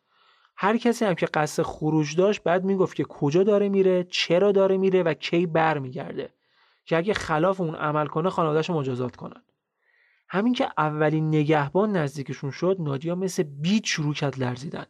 هر 0.57 0.77
کسی 0.77 1.05
هم 1.05 1.13
که 1.13 1.25
قصد 1.25 1.63
خروج 1.63 2.15
داشت 2.15 2.43
بعد 2.43 2.63
می‌گفت 2.63 2.95
که 2.95 3.03
کجا 3.03 3.43
داره 3.43 3.69
میره 3.69 4.03
چرا 4.03 4.51
داره 4.51 4.77
میره 4.77 5.03
و 5.03 5.13
کی 5.13 5.45
برمیگرده 5.45 6.33
که 6.85 6.97
اگه 6.97 7.13
خلاف 7.13 7.61
اون 7.61 7.75
عمل 7.75 8.07
کنه 8.07 8.29
خانوادهش 8.29 8.69
مجازات 8.69 9.15
کنن. 9.15 9.43
همین 10.29 10.53
که 10.53 10.67
اولین 10.77 11.27
نگهبان 11.27 11.91
نزدیکشون 11.91 12.51
شد 12.51 12.77
نادیا 12.79 13.15
مثل 13.15 13.43
بیت 13.43 13.85
شروع 13.85 14.13
کرد 14.13 14.39
لرزیدن. 14.39 14.85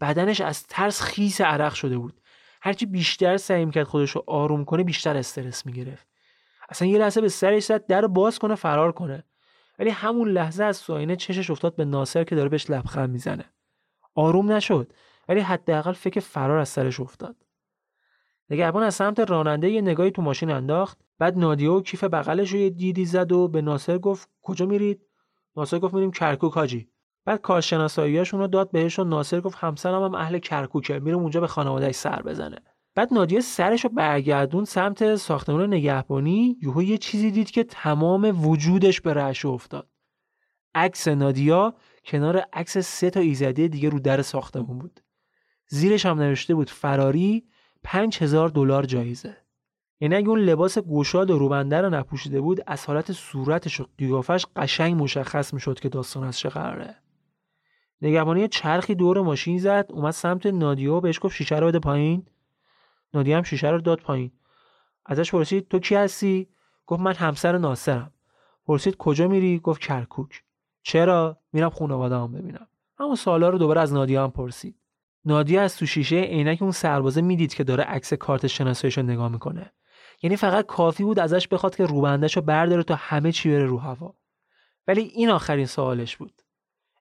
بدنش 0.00 0.40
از 0.40 0.66
ترس 0.66 1.02
خیس 1.02 1.40
عرق 1.40 1.74
شده 1.74 1.98
بود. 1.98 2.17
هرچی 2.60 2.86
بیشتر 2.86 3.36
سعی 3.36 3.64
می‌کرد 3.64 3.86
خودش 3.86 4.10
رو 4.10 4.24
آروم 4.26 4.64
کنه 4.64 4.84
بیشتر 4.84 5.16
استرس 5.16 5.66
می‌گرفت. 5.66 6.06
اصلا 6.68 6.88
یه 6.88 6.98
لحظه 6.98 7.20
به 7.20 7.28
سرش 7.28 7.64
زد 7.64 7.86
در 7.86 8.06
باز 8.06 8.38
کنه 8.38 8.54
فرار 8.54 8.92
کنه. 8.92 9.24
ولی 9.78 9.90
همون 9.90 10.28
لحظه 10.28 10.64
از 10.64 10.76
ساینه 10.76 11.16
چشش 11.16 11.50
افتاد 11.50 11.76
به 11.76 11.84
ناصر 11.84 12.24
که 12.24 12.34
داره 12.34 12.48
بهش 12.48 12.70
لبخند 12.70 13.10
می‌زنه. 13.10 13.44
آروم 14.14 14.52
نشد 14.52 14.92
ولی 15.28 15.40
حداقل 15.40 15.92
فکر 15.92 16.20
فرار 16.20 16.58
از 16.58 16.68
سرش 16.68 17.00
افتاد. 17.00 17.36
نگهبان 18.50 18.82
از 18.82 18.94
سمت 18.94 19.20
راننده 19.20 19.70
یه 19.70 19.80
نگاهی 19.80 20.10
تو 20.10 20.22
ماشین 20.22 20.50
انداخت. 20.50 20.98
بعد 21.18 21.38
نادیو 21.38 21.76
و 21.76 21.82
کیف 21.82 22.04
بغلش 22.04 22.50
رو 22.52 22.58
یه 22.58 22.70
دیدی 22.70 23.04
زد 23.04 23.32
و 23.32 23.48
به 23.48 23.62
ناصر 23.62 23.98
گفت 23.98 24.28
کجا 24.42 24.66
میرید؟ 24.66 25.00
ناصر 25.56 25.78
گفت 25.78 25.94
میریم 25.94 26.10
کرکوک 26.10 26.52
حاجی. 26.52 26.90
بعد 27.28 27.40
کارشناساییاشون 27.40 28.40
رو 28.40 28.46
داد 28.46 28.70
بهش 28.70 28.98
و 28.98 29.04
ناصر 29.04 29.40
گفت 29.40 29.58
همسرم 29.58 30.02
هم 30.02 30.14
اهل 30.14 30.38
کرکوکه 30.38 30.98
میره 30.98 31.16
اونجا 31.16 31.40
به 31.40 31.46
خانوادهش 31.46 31.94
سر 31.94 32.22
بزنه. 32.22 32.56
بعد 32.94 33.14
نادیه 33.14 33.40
سرش 33.40 33.84
رو 33.84 33.90
برگردون 33.90 34.64
سمت 34.64 35.16
ساختمان 35.16 35.74
نگهبانی 35.74 36.56
یهو 36.62 36.82
یه 36.82 36.98
چیزی 36.98 37.30
دید 37.30 37.50
که 37.50 37.64
تمام 37.64 38.48
وجودش 38.48 39.00
به 39.00 39.14
رعشه 39.14 39.48
افتاد. 39.48 39.88
عکس 40.74 41.08
نادیا 41.08 41.74
کنار 42.04 42.44
عکس 42.52 42.78
سه 42.78 43.10
تا 43.10 43.20
ایزدی 43.20 43.68
دیگه 43.68 43.88
رو 43.88 44.00
در 44.00 44.22
ساختمون 44.22 44.78
بود. 44.78 45.00
زیرش 45.66 46.06
هم 46.06 46.18
نوشته 46.18 46.54
بود 46.54 46.70
فراری 46.70 47.44
پنج 47.82 48.22
هزار 48.22 48.48
دلار 48.48 48.86
جایزه. 48.86 49.36
یعنی 50.00 50.14
اگه 50.14 50.28
اون 50.28 50.40
لباس 50.40 50.78
گشاد 50.78 51.30
و 51.30 51.38
روبنده 51.38 51.80
رو 51.80 51.90
نپوشیده 51.90 52.40
بود 52.40 52.60
از 52.66 52.86
حالت 52.86 53.12
صورتش 53.12 53.80
و 53.80 53.86
قیافش 53.98 54.46
قشنگ 54.56 55.02
مشخص 55.02 55.54
می‌شد 55.54 55.80
که 55.80 55.88
داستان 55.88 56.24
از 56.24 56.38
چه 56.38 56.48
قراره. 56.48 56.96
نگهبانی 58.02 58.48
چرخی 58.48 58.94
دور 58.94 59.20
ماشین 59.20 59.58
زد 59.58 59.86
اومد 59.88 60.10
سمت 60.10 60.46
نادیا 60.46 60.94
و 60.94 61.00
بهش 61.00 61.18
گفت 61.22 61.36
شیشه 61.36 61.56
رو 61.56 61.66
بده 61.66 61.78
پایین. 61.78 62.26
نادیا 63.14 63.36
هم 63.36 63.42
شیشه 63.42 63.68
رو 63.70 63.80
داد 63.80 64.00
پایین. 64.00 64.32
ازش 65.06 65.30
پرسید 65.30 65.68
تو 65.68 65.78
کی 65.78 65.94
هستی؟ 65.94 66.48
گفت 66.86 67.00
من 67.00 67.14
همسر 67.14 67.58
ناصرم. 67.58 68.12
پرسید 68.66 68.96
کجا 68.96 69.28
میری؟ 69.28 69.58
گفت 69.58 69.80
کرکوک. 69.80 70.42
چرا؟ 70.82 71.38
میرم 71.52 71.70
خانواده 71.70 72.16
هم 72.16 72.32
ببینم. 72.32 72.66
همون 72.98 73.14
سوالا 73.14 73.48
رو 73.48 73.58
دوباره 73.58 73.80
از 73.80 73.92
نادیا 73.92 74.24
هم 74.24 74.30
پرسید. 74.30 74.76
نادیا 75.24 75.62
از 75.62 75.76
تو 75.76 75.86
شیشه 75.86 76.16
عینک 76.16 76.62
اون 76.62 76.70
سربازه 76.70 77.20
می‌دید 77.20 77.54
که 77.54 77.64
داره 77.64 77.84
عکس 77.84 78.12
کارت 78.12 78.46
شناساییش 78.46 78.98
رو 78.98 79.04
نگاه 79.04 79.28
می‌کنه. 79.28 79.72
یعنی 80.22 80.36
فقط 80.36 80.66
کافی 80.66 81.04
بود 81.04 81.18
ازش 81.18 81.48
بخواد 81.48 81.76
که 81.76 81.86
روبندش 81.86 82.36
رو 82.36 82.42
برداره 82.42 82.82
تا 82.82 82.94
همه 82.94 83.32
چی 83.32 83.50
بره 83.50 83.66
رو 83.66 83.78
هوا. 83.78 84.14
ولی 84.88 85.00
این 85.00 85.30
آخرین 85.30 85.66
سوالش 85.66 86.16
بود. 86.16 86.42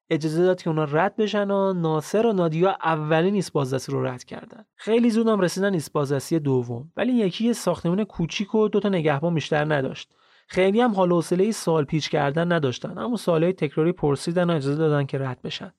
اجازه 0.09 0.43
داد 0.43 0.61
که 0.61 0.69
اونا 0.69 0.83
رد 0.83 1.15
بشن 1.15 1.51
و 1.51 1.73
ناصر 1.73 2.25
و 2.25 2.33
نادیا 2.33 2.77
اولین 2.83 3.33
نیست 3.33 3.53
بازرسی 3.53 3.91
رو 3.91 4.05
رد 4.05 4.23
کردن. 4.23 4.65
خیلی 4.75 5.09
زود 5.09 5.27
هم 5.27 5.39
رسیدن 5.39 5.69
نیست 5.69 5.93
بازرسی 5.93 6.39
دوم. 6.39 6.91
ولی 6.97 7.13
یکی 7.13 7.45
یه 7.45 7.53
ساختمون 7.53 8.03
کوچیک 8.03 8.55
و 8.55 8.67
دوتا 8.67 8.89
نگهبان 8.89 9.33
بیشتر 9.33 9.75
نداشت. 9.75 10.13
خیلی 10.47 10.81
هم 10.81 10.93
حال 10.93 11.11
حوصله 11.11 11.51
سال 11.51 11.85
پیچ 11.85 12.09
کردن 12.09 12.51
نداشتن. 12.51 12.97
اما 12.97 13.17
سالهای 13.17 13.53
تکراری 13.53 13.91
پرسیدن 13.91 14.49
و 14.49 14.53
اجازه 14.53 14.75
دادن 14.75 15.05
که 15.05 15.17
رد 15.17 15.41
بشن. 15.41 15.73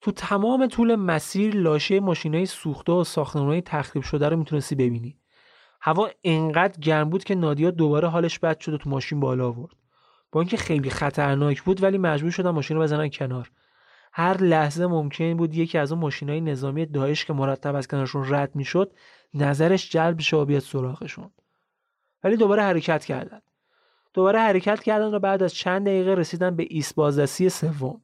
تو 0.00 0.12
تمام 0.12 0.66
طول 0.66 0.94
مسیر 0.94 1.56
لاشه 1.56 2.00
ماشینای 2.00 2.46
سوخته 2.46 2.92
و 2.92 3.04
ساختمانهای 3.04 3.62
تخریب 3.62 4.04
شده 4.04 4.28
رو 4.28 4.36
می‌تونستی 4.36 4.74
ببینی. 4.74 5.18
هوا 5.80 6.08
انقدر 6.24 6.80
گرم 6.80 7.10
بود 7.10 7.24
که 7.24 7.34
نادیا 7.34 7.70
دوباره 7.70 8.08
حالش 8.08 8.38
بد 8.38 8.60
شد 8.60 8.74
و 8.74 8.78
تو 8.78 8.90
ماشین 8.90 9.20
بالا 9.20 9.46
آورد. 9.48 9.76
با 10.36 10.40
اینکه 10.40 10.56
خیلی 10.56 10.90
خطرناک 10.90 11.62
بود 11.62 11.82
ولی 11.82 11.98
مجبور 11.98 12.30
شدن 12.30 12.50
ماشین 12.50 12.76
رو 12.76 12.82
بزنن 12.82 13.08
کنار. 13.08 13.50
هر 14.12 14.36
لحظه 14.36 14.86
ممکن 14.86 15.36
بود 15.36 15.54
یکی 15.54 15.78
از 15.78 15.92
اون 15.92 16.00
ماشینای 16.00 16.40
نظامی 16.40 16.86
داعش 16.86 17.24
که 17.24 17.32
مرتب 17.32 17.74
از 17.74 17.88
کنارشون 17.88 18.34
رد 18.34 18.56
می‌شد 18.56 18.92
نظرش 19.34 19.90
جلب 19.90 20.20
شه 20.20 20.36
و 20.36 20.44
بیاد 20.44 20.62
سراغشون. 20.62 21.30
ولی 22.24 22.36
دوباره 22.36 22.62
حرکت 22.62 23.04
کردن. 23.04 23.40
دوباره 24.14 24.40
حرکت 24.40 24.82
کردن 24.82 25.14
و 25.14 25.18
بعد 25.18 25.42
از 25.42 25.54
چند 25.54 25.86
دقیقه 25.86 26.14
رسیدن 26.14 26.56
به 26.56 26.66
ایست 26.70 26.94
بازرسی 26.94 27.48
سوم. 27.48 28.00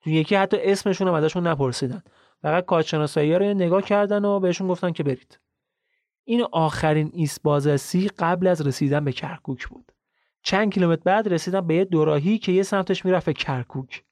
تو 0.00 0.10
یکی 0.10 0.34
حتی 0.34 0.56
اسمشون 0.60 1.08
هم 1.08 1.14
ازشون 1.14 1.46
نپرسیدن. 1.46 2.02
فقط 2.42 2.64
کارشناسایی 2.64 3.34
رو 3.34 3.54
نگاه 3.54 3.82
کردن 3.82 4.24
و 4.24 4.40
بهشون 4.40 4.68
گفتن 4.68 4.92
که 4.92 5.02
برید. 5.02 5.38
این 6.24 6.46
آخرین 6.52 7.10
ایست 7.14 7.40
قبل 8.18 8.46
از 8.46 8.66
رسیدن 8.66 9.04
به 9.04 9.12
کرکوک 9.12 9.68
بود. 9.68 9.92
چند 10.42 10.72
کیلومتر 10.72 11.02
بعد 11.04 11.28
رسیدن 11.28 11.60
به 11.60 11.74
یه 11.74 11.84
دوراهی 11.84 12.38
که 12.38 12.52
یه 12.52 12.62
سمتش 12.62 13.04
می‌رفت 13.04 13.26
به 13.26 13.32
کرکوک. 13.32 14.04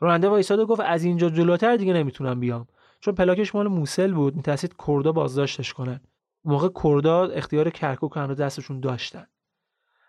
راننده 0.00 0.28
وایساد 0.28 0.58
و 0.58 0.66
گفت 0.66 0.80
از 0.80 1.04
اینجا 1.04 1.30
جلوتر 1.30 1.76
دیگه 1.76 1.92
نمی‌تونم 1.92 2.40
بیام. 2.40 2.66
چون 3.00 3.14
پلاکش 3.14 3.54
مال 3.54 3.68
موصل 3.68 4.12
بود 4.12 4.36
میترسید 4.36 4.74
کردا 4.86 5.12
بازداشتش 5.12 5.72
کنن. 5.72 6.00
موقع 6.44 6.68
کردا 6.82 7.26
اختیار 7.26 7.70
کرکوک 7.70 8.12
رو 8.18 8.34
دستشون 8.34 8.80
داشتن. 8.80 9.26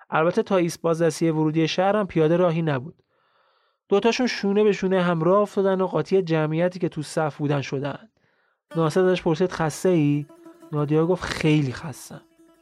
البته 0.10 0.44
تا 0.44 0.58
ایست 0.58 0.82
بازرسی 0.82 1.30
ورودی 1.30 1.68
شهر 1.68 1.96
هم 1.96 2.08
پیاده 2.08 2.38
راهی 2.38 2.62
نبود. 2.62 3.04
دوتاشون 3.90 4.28
شونه 4.28 4.64
به 4.64 4.72
شونه 4.72 5.02
هم 5.02 5.21
راه 5.21 5.40
افتادن 5.40 5.82
و 5.82 5.88
قاطی 5.88 6.22
جمعیتی 6.22 6.80
که 6.80 6.90
تو 6.90 7.02
صف 7.02 7.38
بودن 7.38 7.62
شدن. 7.62 8.10
ناصر 8.76 9.06
ازش 9.06 9.22
پرسید 9.22 9.52
خسته 9.52 9.90
ای 9.90 10.26
نادیا 10.72 11.06
گفت 11.06 11.24
خیلی 11.24 11.74
خستم. 11.74 12.22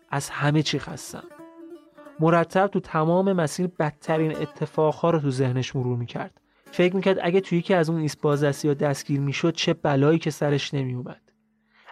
از 0.09 0.29
همه 0.29 0.63
چی 0.63 0.79
خستم. 0.79 1.23
مرتب 2.19 2.67
تو 2.67 2.79
تمام 2.79 3.33
مسیر 3.33 3.67
بدترین 3.79 4.37
اتفاقها 4.37 5.09
رو 5.09 5.19
تو 5.19 5.31
ذهنش 5.31 5.75
مرور 5.75 5.97
می‌کرد. 5.97 6.41
فکر 6.71 6.95
می‌کرد 6.95 7.17
اگه 7.21 7.41
توی 7.41 7.57
یکی 7.57 7.73
از 7.73 7.89
اون 7.89 8.01
ایست 8.01 8.21
بازرسی 8.21 8.67
ها 8.67 8.73
دستگیر 8.73 9.19
می‌شد 9.19 9.53
چه 9.53 9.73
بلایی 9.73 10.19
که 10.19 10.31
سرش 10.31 10.73
نمیومد 10.73 11.21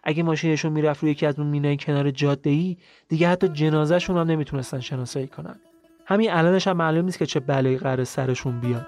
اگه 0.03 0.23
ماشینشون 0.23 0.71
می‌رفت 0.71 1.01
روی 1.01 1.11
یکی 1.11 1.25
از 1.25 1.39
اون 1.39 1.47
مینای 1.47 1.77
کنار 1.77 2.11
جاده 2.11 2.49
ای 2.49 2.77
دیگه 3.07 3.27
حتی 3.27 3.47
جنازهشون 3.47 4.17
هم 4.17 4.27
نمی‌تونستن 4.27 4.79
شناسایی 4.79 5.27
کنن. 5.27 5.59
همین 6.05 6.31
الانش 6.31 6.67
هم 6.67 6.77
معلوم 6.77 7.05
نیست 7.05 7.19
که 7.19 7.25
چه 7.25 7.39
بلایی 7.39 7.77
قرار 7.77 8.03
سرشون 8.03 8.59
بیاد. 8.59 8.87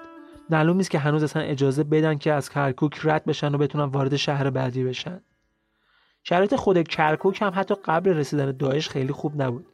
معلوم 0.50 0.78
نیست 0.78 0.92
که 0.92 1.00
هنوز 1.00 1.24
اصلا 1.24 1.42
اجازه 1.42 1.84
بدن 1.84 2.18
که 2.18 2.34
از 2.34 2.50
کرکوک 2.50 3.00
رد 3.04 3.26
بشن 3.26 3.56
و 3.56 3.58
بتونن 3.58 3.84
وارد 3.84 4.16
شهر 4.16 4.50
بعدی 4.50 4.84
بشن. 4.84 5.22
شرایط 6.24 6.56
خود 6.56 6.88
کرکوک 6.88 7.42
هم 7.42 7.52
حتی 7.56 7.76
قبل 7.86 8.10
رسیدن 8.10 8.52
داعش 8.52 8.90
خیلی 8.90 9.14
خوب 9.14 9.42
نبود. 9.42 9.66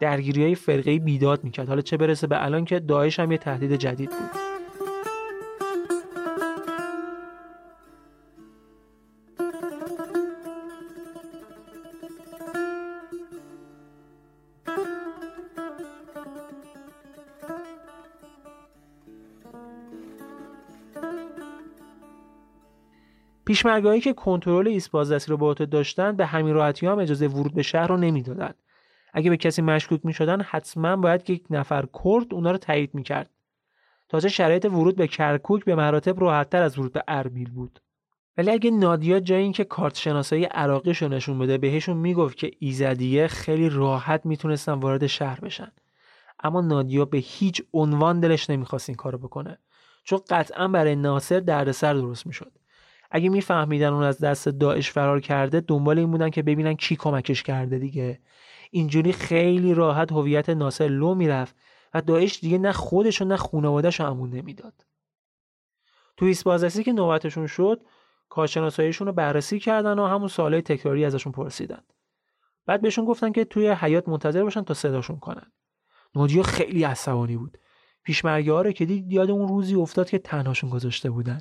درگیری 0.00 0.42
های 0.42 0.54
فرقه 0.54 0.98
بیداد 0.98 1.44
می‌کرد. 1.44 1.68
حالا 1.68 1.80
چه 1.80 1.96
برسه 1.96 2.26
به 2.26 2.44
الان 2.44 2.64
که 2.64 2.80
داعش 2.80 3.20
هم 3.20 3.32
یه 3.32 3.38
تهدید 3.38 3.76
جدید 3.76 4.10
بود. 4.10 4.30
پیشمرگاهی 23.44 24.00
که 24.00 24.12
کنترل 24.12 24.68
ایست 24.68 24.90
بازرسی 24.90 25.30
رو 25.30 25.36
به 25.36 25.46
عهده 25.46 25.66
داشتن 25.66 26.16
به 26.16 26.26
همین 26.26 26.54
راحتی 26.54 26.86
هم 26.86 26.98
اجازه 26.98 27.26
ورود 27.26 27.54
به 27.54 27.62
شهر 27.62 27.86
رو 27.86 27.96
نمی‌دادند 27.96 28.54
اگه 29.12 29.30
به 29.30 29.36
کسی 29.36 29.62
مشکوک 29.62 30.00
می‌شدن 30.04 30.40
حتما 30.40 30.96
باید 30.96 31.30
یک 31.30 31.44
نفر 31.50 31.86
کرد 32.04 32.34
اونا 32.34 32.50
رو 32.50 32.58
تایید 32.58 32.94
می‌کرد. 32.94 33.30
تازه 34.08 34.28
شرایط 34.28 34.64
ورود 34.64 34.96
به 34.96 35.06
کرکوک 35.06 35.64
به 35.64 35.74
مراتب 35.74 36.20
راحتتر 36.20 36.62
از 36.62 36.78
ورود 36.78 36.92
به 36.92 37.04
اربیل 37.08 37.50
بود. 37.50 37.80
ولی 38.38 38.50
اگه 38.50 38.70
نادیا 38.70 39.20
جای 39.20 39.42
اینکه 39.42 39.64
کارت 39.64 39.96
شناسایی 39.98 40.44
عراقیش 40.44 41.02
رو 41.02 41.08
نشون 41.08 41.38
بده 41.38 41.58
بهشون 41.58 41.96
می‌گفت 41.96 42.36
که 42.36 42.50
ایزدیه 42.58 43.26
خیلی 43.26 43.68
راحت 43.68 44.26
می‌تونستن 44.26 44.72
وارد 44.72 45.06
شهر 45.06 45.40
بشن. 45.40 45.72
اما 46.42 46.60
نادیا 46.60 47.04
به 47.04 47.18
هیچ 47.18 47.62
عنوان 47.72 48.20
دلش 48.20 48.50
نمی‌خواست 48.50 48.88
این 48.88 48.96
کارو 48.96 49.18
بکنه. 49.18 49.58
چون 50.04 50.20
قطعا 50.30 50.68
برای 50.68 50.96
ناصر 50.96 51.40
دردسر 51.40 51.94
درست 51.94 52.26
می‌شد. 52.26 52.52
اگه 53.10 53.28
میفهمیدن 53.28 53.92
اون 53.92 54.02
از 54.02 54.18
دست 54.18 54.48
داعش 54.48 54.90
فرار 54.90 55.20
کرده 55.20 55.60
دنبال 55.60 55.98
این 55.98 56.10
بودن 56.10 56.30
که 56.30 56.42
ببینن 56.42 56.74
کی 56.74 56.96
کمکش 56.96 57.42
کرده 57.42 57.78
دیگه. 57.78 58.18
اینجوری 58.70 59.12
خیلی 59.12 59.74
راحت 59.74 60.12
هویت 60.12 60.50
ناصر 60.50 60.88
لو 60.88 61.14
می‌رفت 61.14 61.56
و 61.94 62.00
داعش 62.00 62.40
دیگه 62.40 62.58
نه 62.58 62.72
خودش 62.72 63.22
و 63.22 63.24
نه 63.24 63.36
خانوادهش 63.36 64.00
امون 64.00 64.30
نمی‌داد. 64.30 64.86
تو 66.16 66.26
ایست 66.26 66.44
که 66.82 66.92
نوبتشون 66.92 67.46
شد 67.46 67.82
کارشناساییشون 68.28 69.06
رو 69.06 69.12
بررسی 69.12 69.58
کردن 69.58 69.98
و 69.98 70.06
همون 70.06 70.28
سوالای 70.28 70.62
تکراری 70.62 71.04
ازشون 71.04 71.32
پرسیدن. 71.32 71.82
بعد 72.66 72.82
بهشون 72.82 73.04
گفتن 73.04 73.32
که 73.32 73.44
توی 73.44 73.68
حیات 73.68 74.08
منتظر 74.08 74.42
باشن 74.42 74.62
تا 74.62 74.74
صداشون 74.74 75.18
کنن. 75.18 75.52
نادیا 76.14 76.42
خیلی 76.42 76.84
عصبانی 76.84 77.36
بود. 77.36 77.58
پیشمرگه 78.02 78.52
ها 78.52 78.62
رو 78.62 78.72
که 78.72 78.84
دید 78.84 79.12
یاد 79.12 79.30
اون 79.30 79.48
روزی 79.48 79.74
افتاد 79.74 80.10
که 80.10 80.18
تنهاشون 80.18 80.70
گذاشته 80.70 81.10
بودن. 81.10 81.40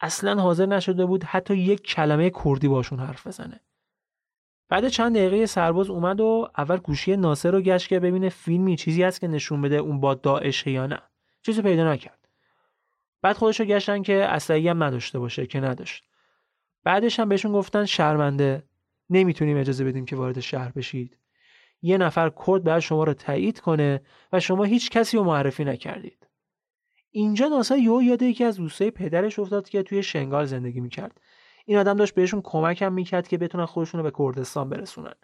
اصلا 0.00 0.42
حاضر 0.42 0.66
نشده 0.66 1.06
بود 1.06 1.24
حتی 1.24 1.56
یک 1.56 1.82
کلمه 1.82 2.30
کردی 2.44 2.68
باشون 2.68 2.98
حرف 2.98 3.26
بزنه. 3.26 3.60
بعد 4.68 4.88
چند 4.88 5.16
دقیقه 5.16 5.46
سرباز 5.46 5.90
اومد 5.90 6.20
و 6.20 6.48
اول 6.58 6.76
گوشی 6.76 7.16
ناصر 7.16 7.50
رو 7.50 7.60
گشت 7.60 7.88
که 7.88 8.00
ببینه 8.00 8.28
فیلمی 8.28 8.76
چیزی 8.76 9.02
هست 9.02 9.20
که 9.20 9.28
نشون 9.28 9.62
بده 9.62 9.76
اون 9.76 10.00
با 10.00 10.14
داعشه 10.14 10.70
یا 10.70 10.86
نه. 10.86 11.02
چیزی 11.42 11.62
پیدا 11.62 11.92
نکرد. 11.92 12.28
بعد 13.22 13.36
خودش 13.36 13.60
رو 13.60 13.66
گشتن 13.66 14.02
که 14.02 14.14
اصلی 14.14 14.68
هم 14.68 14.82
نداشته 14.82 15.18
باشه 15.18 15.46
که 15.46 15.60
نداشت. 15.60 16.04
بعدش 16.84 17.20
هم 17.20 17.28
بهشون 17.28 17.52
گفتن 17.52 17.84
شرمنده. 17.84 18.62
نمی‌تونیم 19.10 19.56
اجازه 19.56 19.84
بدیم 19.84 20.04
که 20.04 20.16
وارد 20.16 20.40
شهر 20.40 20.72
بشید. 20.72 21.18
یه 21.82 21.98
نفر 21.98 22.32
کرد 22.46 22.64
بعد 22.64 22.80
شما 22.80 23.04
رو 23.04 23.14
تایید 23.14 23.60
کنه 23.60 24.00
و 24.32 24.40
شما 24.40 24.64
هیچ 24.64 24.90
کسی 24.90 25.16
رو 25.16 25.24
معرفی 25.24 25.64
نکردید. 25.64 26.26
اینجا 27.10 27.48
ناصر 27.48 27.78
یو 27.78 28.02
یاد 28.02 28.22
یکی 28.22 28.44
از 28.44 28.56
دوستای 28.56 28.90
پدرش 28.90 29.38
افتاد 29.38 29.68
که 29.68 29.82
توی 29.82 30.02
شنگال 30.02 30.44
زندگی 30.44 30.80
می‌کرد. 30.80 31.20
این 31.68 31.78
آدم 31.78 31.96
داشت 31.96 32.14
بهشون 32.14 32.40
کمک 32.44 32.82
هم 32.82 32.92
می‌کرد 32.92 33.28
که 33.28 33.38
بتونن 33.38 33.64
خودشون 33.66 34.00
رو 34.00 34.10
به 34.10 34.16
کردستان 34.18 34.68
برسونن 34.68 35.14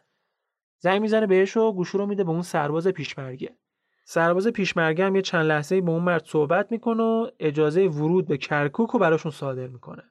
زنگ 0.79 1.03
می‌زنه 1.03 1.27
بهش 1.27 1.57
و 1.57 1.73
گوشو 1.73 1.99
رو 1.99 2.07
میده 2.07 2.25
به 2.25 2.31
اون 2.31 2.43
سرباز 2.43 2.87
پیشمرگه 2.89 3.57
سرباز 4.05 4.49
پیشمرگه 4.49 5.05
هم 5.05 5.17
یه 5.17 5.23
چند 5.23 5.47
لحظه 5.47 5.81
با 5.81 5.93
اون 5.93 6.03
مرد 6.03 6.25
صحبت 6.25 6.73
می‌کنه 6.73 7.03
و 7.03 7.31
اجازه 7.39 7.87
ورود 7.89 8.27
به 8.27 8.37
کرکوک 8.37 8.91
رو 8.91 8.99
براشون 8.99 9.33
صادر 9.33 9.67
می‌کنه. 9.67 10.03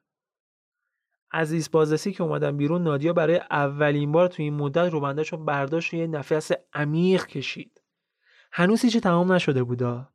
از 1.32 1.52
ایست 1.52 2.10
که 2.10 2.24
اومدن 2.24 2.58
بیرون 2.58 2.84
نادیا 2.84 3.14
برای 3.14 3.42
اولین 3.52 4.12
بار 4.12 4.28
تو 4.28 4.44
این 4.44 4.54
مدت 4.54 4.94
رو 4.94 5.38
برداشت 5.38 5.94
و 5.94 5.98
یه 5.98 6.08
نفس 6.08 6.52
عمیق 6.74 7.26
کشید. 7.26 7.82
هنوز 8.52 8.82
هیچی 8.82 9.00
تمام 9.00 9.32
نشده 9.32 9.64
بودا 9.64 10.10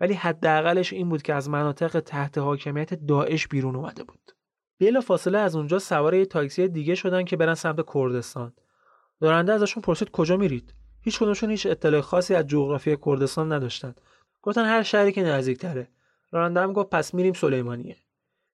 ولی 0.00 0.14
حداقلش 0.14 0.92
این 0.92 1.08
بود 1.08 1.22
که 1.22 1.34
از 1.34 1.50
مناطق 1.50 2.00
تحت 2.00 2.38
حاکمیت 2.38 2.94
داعش 2.94 3.48
بیرون 3.48 3.76
اومده 3.76 4.04
بود. 4.04 4.32
بلا 4.80 5.00
فاصله 5.00 5.38
از 5.38 5.56
اونجا 5.56 5.78
سوار 5.78 6.14
یه 6.14 6.26
تاکسی 6.26 6.68
دیگه 6.68 6.94
شدن 6.94 7.24
که 7.24 7.36
برن 7.36 7.54
سمت 7.54 7.84
کردستان. 7.94 8.52
دارنده 9.20 9.52
ازشون 9.52 9.82
پرسید 9.82 10.10
کجا 10.10 10.36
میرید؟ 10.36 10.74
هیچ 11.02 11.18
کدومشون 11.18 11.50
هیچ 11.50 11.66
اطلاع 11.66 12.00
خاصی 12.00 12.34
از 12.34 12.46
جغرافی 12.46 12.96
کردستان 13.06 13.52
نداشتن. 13.52 13.94
گفتن 14.42 14.64
هر 14.64 14.82
شهری 14.82 15.12
که 15.12 15.22
نزدیکتره. 15.22 15.88
راننده 16.32 16.60
هم 16.60 16.72
گفت 16.72 16.90
پس 16.90 17.14
میریم 17.14 17.32
سلیمانیه. 17.32 17.96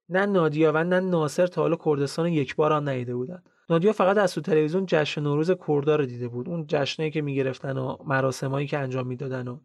نه 0.08 0.26
نادیا 0.26 0.72
و 0.74 0.84
نه 0.84 1.00
ناصر 1.00 1.46
تا 1.46 1.62
حالا 1.62 1.76
کردستان 1.84 2.26
یک 2.26 2.56
بار 2.56 2.72
هم 2.72 2.88
ندیده 2.88 3.14
بودن. 3.14 3.42
نادیا 3.70 3.92
فقط 3.92 4.18
از 4.18 4.34
تو 4.34 4.40
تلویزیون 4.40 4.86
جشن 4.86 5.22
نوروز 5.22 5.50
کردا 5.50 5.96
رو 5.96 6.06
دیده 6.06 6.28
بود. 6.28 6.48
اون 6.48 6.64
جشنایی 6.68 7.10
که 7.10 7.22
می‌گرفتن 7.22 7.78
و 7.78 7.96
مراسمایی 8.06 8.66
که 8.66 8.78
انجام 8.78 9.06
می‌دادن 9.06 9.48
و 9.48 9.58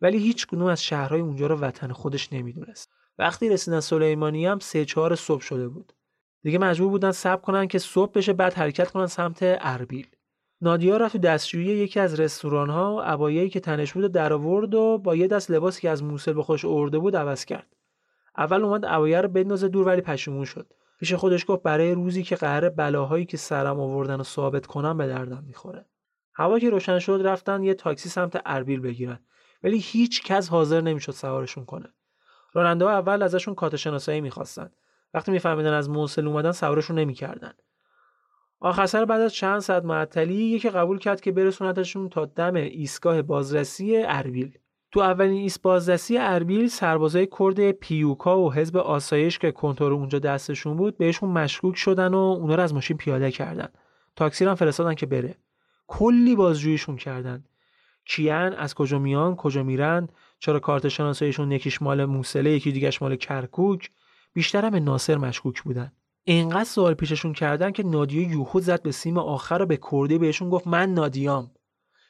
ولی 0.00 0.18
هیچ 0.18 0.46
کدوم 0.46 0.66
از 0.66 0.84
شهرهای 0.84 1.20
اونجا 1.20 1.46
رو 1.46 1.56
وطن 1.56 1.92
خودش 1.92 2.32
نمی‌دونست. 2.32 2.90
وقتی 3.18 3.48
رسیدن 3.48 3.80
سلیمانی 3.80 4.46
هم 4.46 4.58
سه 4.58 4.84
چهار 4.84 5.14
صبح 5.14 5.42
شده 5.42 5.68
بود. 5.68 5.92
دیگه 6.42 6.58
مجبور 6.58 6.90
بودن 6.90 7.12
صبر 7.12 7.40
کنن 7.40 7.68
که 7.68 7.78
صبح 7.78 8.12
بشه 8.12 8.32
بعد 8.32 8.54
حرکت 8.54 8.90
کنن 8.90 9.06
سمت 9.06 9.38
اربیل. 9.42 10.06
نادیا 10.60 10.96
رفت 10.96 11.12
تو 11.12 11.18
دستشویی 11.18 11.66
یکی 11.66 12.00
از 12.00 12.20
رستوران 12.20 12.70
ها 12.70 12.96
و 12.96 13.00
عبایه‌ای 13.00 13.48
که 13.48 13.60
تنش 13.60 13.92
بود 13.92 14.12
در 14.12 14.32
آورد 14.32 14.74
و 14.74 14.98
با 14.98 15.16
یه 15.16 15.26
دست 15.26 15.50
لباسی 15.50 15.80
که 15.80 15.90
از 15.90 16.02
موسل 16.02 16.32
به 16.32 16.42
خودش 16.42 16.64
ارده 16.64 16.98
بود 16.98 17.16
عوض 17.16 17.44
کرد. 17.44 17.76
اول 18.38 18.62
اومد 18.62 18.86
عبایه 18.86 19.20
رو 19.20 19.28
بندازه 19.28 19.68
دور 19.68 19.86
ولی 19.86 20.00
پشیمون 20.00 20.44
شد. 20.44 20.72
پیش 20.98 21.14
خودش 21.14 21.44
گفت 21.48 21.62
برای 21.62 21.92
روزی 21.92 22.22
که 22.22 22.36
قهر 22.36 22.68
بلاهایی 22.68 23.24
که 23.24 23.36
سرم 23.36 23.80
آوردن 23.80 24.20
و 24.20 24.22
ثابت 24.22 24.66
کنم 24.66 24.98
به 24.98 25.06
دردم 25.06 25.44
می‌خوره. 25.46 25.86
هوا 26.34 26.58
که 26.58 26.70
روشن 26.70 26.98
شد 26.98 27.20
رفتن 27.24 27.62
یه 27.62 27.74
تاکسی 27.74 28.08
سمت 28.08 28.42
اربیل 28.46 28.80
بگیرن 28.80 29.18
ولی 29.62 29.78
هیچ 29.78 30.22
کس 30.22 30.48
حاضر 30.48 30.80
نمی‌شد 30.80 31.12
سوارشون 31.12 31.64
کنه. 31.64 31.88
راننده 32.56 32.84
ها 32.84 32.90
اول 32.90 33.22
ازشون 33.22 33.54
کات 33.54 33.76
شناسایی 33.76 34.20
می‌خواستن. 34.20 34.70
وقتی 35.14 35.32
میفهمیدن 35.32 35.72
از 35.72 35.90
موصل 35.90 36.26
اومدن 36.26 36.52
سوارشون 36.52 36.98
نمی‌کردن. 36.98 37.52
آخر 38.60 38.86
سر 38.86 39.04
بعد 39.04 39.20
از 39.20 39.34
چند 39.34 39.58
ساعت 39.58 39.84
معطلی 39.84 40.34
یکی 40.34 40.70
قبول 40.70 40.98
کرد 40.98 41.20
که 41.20 41.32
برسونتشون 41.32 42.08
تا 42.08 42.24
دم 42.24 42.54
ایستگاه 42.54 43.22
بازرسی 43.22 43.96
اربیل. 43.96 44.58
تو 44.92 45.00
اولین 45.00 45.36
ایست 45.36 45.62
بازرسی 45.62 46.18
اربیل 46.18 46.68
سربازای 46.68 47.28
کرد 47.38 47.72
پیوکا 47.72 48.38
و 48.38 48.52
حزب 48.52 48.76
آسایش 48.76 49.38
که 49.38 49.52
کنترل 49.52 49.92
اونجا 49.92 50.18
دستشون 50.18 50.76
بود 50.76 50.98
بهشون 50.98 51.30
مشکوک 51.30 51.76
شدن 51.76 52.14
و 52.14 52.16
اونا 52.16 52.54
رو 52.54 52.62
از 52.62 52.74
ماشین 52.74 52.96
پیاده 52.96 53.30
کردن. 53.30 53.68
تاکسی 54.16 54.44
هم 54.44 54.54
فرستادن 54.54 54.94
که 54.94 55.06
بره. 55.06 55.34
کلی 55.86 56.36
بازجوییشون 56.36 56.96
کردن. 56.96 57.44
کیان 58.04 58.52
از 58.52 58.74
کجا 58.74 58.98
میان 58.98 59.36
کجا 59.36 59.62
میرن 59.62 60.08
چرا 60.38 60.60
کارت 60.60 60.88
شناساییشون 60.88 61.52
یکیش 61.52 61.82
مال 61.82 62.04
موسله 62.04 62.50
یکی 62.50 62.72
دیگهش 62.72 63.02
مال 63.02 63.16
کرکوک؟ 63.16 63.90
بیشتر 64.32 64.64
هم 64.64 64.70
به 64.70 64.80
ناصر 64.80 65.16
مشکوک 65.16 65.62
بودن. 65.62 65.92
اینقدر 66.24 66.64
سوال 66.64 66.94
پیششون 66.94 67.32
کردن 67.32 67.70
که 67.70 67.82
نادیه 67.82 68.28
یوهو 68.28 68.60
زد 68.60 68.82
به 68.82 68.92
سیم 68.92 69.18
آخر 69.18 69.58
و 69.62 69.66
به 69.66 69.78
کردی 69.92 70.18
بهشون 70.18 70.50
گفت 70.50 70.66
من 70.66 70.94
نادیام. 70.94 71.50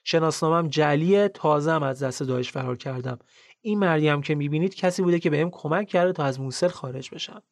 شناسنامم 0.05 0.69
جلیه 0.69 1.29
تازه 1.29 1.73
هم 1.73 1.83
از 1.83 2.03
دست 2.03 2.23
داعش 2.23 2.53
فرار 2.53 2.77
کردم. 2.77 3.19
این 3.61 3.79
مردی 3.79 4.23
که 4.23 4.35
می‌بینید 4.35 4.75
کسی 4.75 5.03
بوده 5.03 5.19
که 5.19 5.31
بهم 5.31 5.51
کمک 5.51 5.89
کرده 5.89 6.13
تا 6.13 6.25
از 6.25 6.41
موسل 6.41 6.69
خارج 6.69 7.11
بشم. 7.15 7.43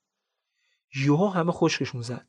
یوهو 0.94 1.28
همه 1.28 1.52
خشکشون 1.52 2.02
زد. 2.02 2.26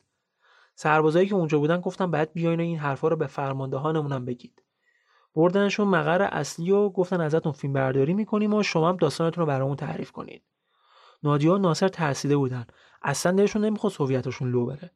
سربازایی 0.75 1.27
که 1.27 1.35
اونجا 1.35 1.59
بودن 1.59 1.81
گفتن 1.81 2.11
بعد 2.11 2.33
بیاین 2.33 2.59
این 2.59 2.77
حرفا 2.77 3.07
رو 3.07 3.15
به 3.15 3.27
فرماندهانمونم 3.27 4.25
بگید. 4.25 4.64
بردنشون 5.35 5.87
مقر 5.87 6.21
اصلی 6.21 6.71
و 6.71 6.89
گفتن 6.89 7.21
ازتون 7.21 7.51
فیلم 7.51 7.73
برداری 7.73 8.13
می‌کنیم 8.13 8.53
و 8.53 8.63
شما 8.63 8.89
هم 8.89 8.97
داستانتون 8.97 9.41
رو 9.41 9.47
برامون 9.47 9.75
تعریف 9.75 10.11
کنید. 10.11 10.43
نادیا 11.23 11.53
و 11.53 11.57
ناصر 11.57 11.87
ترسیده 11.87 12.37
بودن. 12.37 12.65
اصلا 13.01 13.31
دلشون 13.31 13.65
نمی‌خواست 13.65 14.01
هویتشون 14.01 14.51
لو 14.51 14.65
بره. 14.65 14.91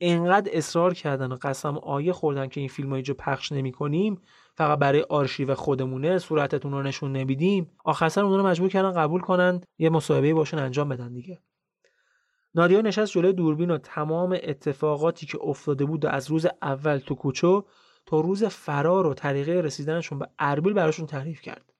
انقدر 0.00 0.50
اصرار 0.54 0.94
کردن 0.94 1.32
و 1.32 1.36
قسم 1.42 1.78
آیه 1.78 2.12
خوردن 2.12 2.48
که 2.48 2.60
این 2.60 2.68
فیلم 2.68 2.92
اینجا 2.92 3.14
پخش 3.14 3.52
نمی‌کنیم 3.52 4.20
فقط 4.54 4.78
برای 4.78 5.02
آرشیو 5.02 5.54
خودمونه 5.54 6.18
صورتتون 6.18 6.72
رو 6.72 6.82
نشون 6.82 7.12
نمیدیم. 7.12 7.70
آخر 7.84 8.08
سر 8.08 8.22
رو 8.22 8.46
مجبور 8.46 8.68
کردن 8.68 8.92
قبول 8.92 9.20
کنن 9.20 9.60
یه 9.78 9.90
مصاحبه 9.90 10.34
باشون 10.34 10.60
انجام 10.60 10.88
بدن 10.88 11.12
دیگه. 11.12 11.38
نادیا 12.54 12.80
نشست 12.80 13.12
جلوی 13.12 13.32
دوربین 13.32 13.70
و 13.70 13.78
تمام 13.78 14.38
اتفاقاتی 14.42 15.26
که 15.26 15.38
افتاده 15.40 15.84
بود 15.84 16.04
و 16.04 16.08
از 16.08 16.30
روز 16.30 16.46
اول 16.62 16.98
تو 16.98 17.14
کوچو 17.14 17.64
تا 18.06 18.20
روز 18.20 18.44
فرار 18.44 19.06
و 19.06 19.14
طریقه 19.14 19.52
رسیدنشون 19.52 20.18
به 20.18 20.28
اربیل 20.38 20.72
براشون 20.72 21.06
تعریف 21.06 21.40
کرد. 21.40 21.72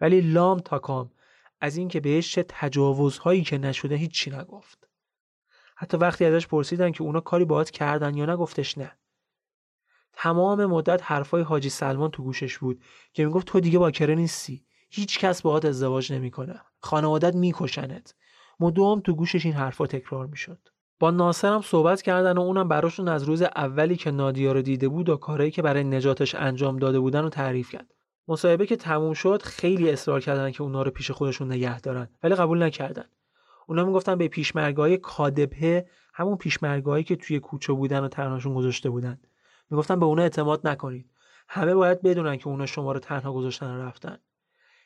ولی 0.00 0.20
لام 0.20 0.58
تا 0.58 0.78
کام 0.78 1.10
از 1.60 1.76
اینکه 1.76 2.00
بهش 2.00 2.32
چه 2.32 2.44
تجاوزهایی 2.48 3.42
که 3.42 3.58
نشده 3.58 3.94
هیچی 3.94 4.30
نگفت. 4.30 4.88
حتی 5.76 5.96
وقتی 5.96 6.24
ازش 6.24 6.46
پرسیدن 6.46 6.92
که 6.92 7.02
اونا 7.02 7.20
کاری 7.20 7.44
باهات 7.44 7.70
کردن 7.70 8.14
یا 8.14 8.26
نگفتش 8.26 8.78
نه. 8.78 8.92
تمام 10.12 10.66
مدت 10.66 11.00
حرفای 11.04 11.42
حاجی 11.42 11.70
سلمان 11.70 12.10
تو 12.10 12.22
گوشش 12.22 12.58
بود 12.58 12.82
که 13.12 13.24
می‌گفت 13.26 13.46
تو 13.46 13.60
دیگه 13.60 13.78
باکره 13.78 14.14
نیستی. 14.14 14.64
هیچ 14.90 15.18
کس 15.18 15.42
باهات 15.42 15.64
ازدواج 15.64 16.12
نمی‌کنه. 16.12 16.60
خانوادت 16.78 17.34
میکشنت. 17.34 18.14
مدام 18.60 19.00
تو 19.00 19.14
گوشش 19.14 19.44
این 19.44 19.54
حرفا 19.54 19.86
تکرار 19.86 20.26
می‌شد. 20.26 20.68
با 20.98 21.10
ناصر 21.10 21.52
هم 21.52 21.62
صحبت 21.62 22.02
کردن 22.02 22.38
و 22.38 22.40
اونم 22.40 22.68
براشون 22.68 23.08
از 23.08 23.22
روز 23.22 23.42
اولی 23.42 23.96
که 23.96 24.10
نادیا 24.10 24.52
رو 24.52 24.62
دیده 24.62 24.88
بود 24.88 25.08
و 25.08 25.16
کارهایی 25.16 25.50
که 25.50 25.62
برای 25.62 25.84
نجاتش 25.84 26.34
انجام 26.34 26.76
داده 26.76 27.00
بودن 27.00 27.22
رو 27.22 27.28
تعریف 27.28 27.70
کرد. 27.70 27.94
مصاحبه 28.28 28.66
که 28.66 28.76
تموم 28.76 29.12
شد 29.12 29.42
خیلی 29.42 29.90
اصرار 29.90 30.20
کردن 30.20 30.50
که 30.50 30.62
اونا 30.62 30.82
رو 30.82 30.90
پیش 30.90 31.10
خودشون 31.10 31.52
نگه 31.52 31.80
دارن 31.80 32.08
ولی 32.22 32.34
قبول 32.34 32.62
نکردن. 32.62 33.04
اونا 33.66 33.84
می‌گفتن 33.84 34.18
به 34.18 34.28
پیشمرگای 34.28 34.96
کادبه 34.96 35.86
همون 36.14 36.36
پیشمرگایی 36.36 37.04
که 37.04 37.16
توی 37.16 37.40
کوچه 37.40 37.72
بودن 37.72 38.04
و 38.04 38.08
تنهاشون 38.08 38.54
گذاشته 38.54 38.90
بودن. 38.90 39.20
می‌گفتن 39.70 40.00
به 40.00 40.06
اونا 40.06 40.22
اعتماد 40.22 40.66
نکنید. 40.68 41.10
همه 41.48 41.74
باید 41.74 42.02
بدونن 42.02 42.36
که 42.36 42.48
اونا 42.48 42.66
شما 42.66 42.92
رو 42.92 43.00
تنها 43.00 43.32
گذاشتن 43.32 43.76
و 43.76 43.82
رفتن. 43.82 44.18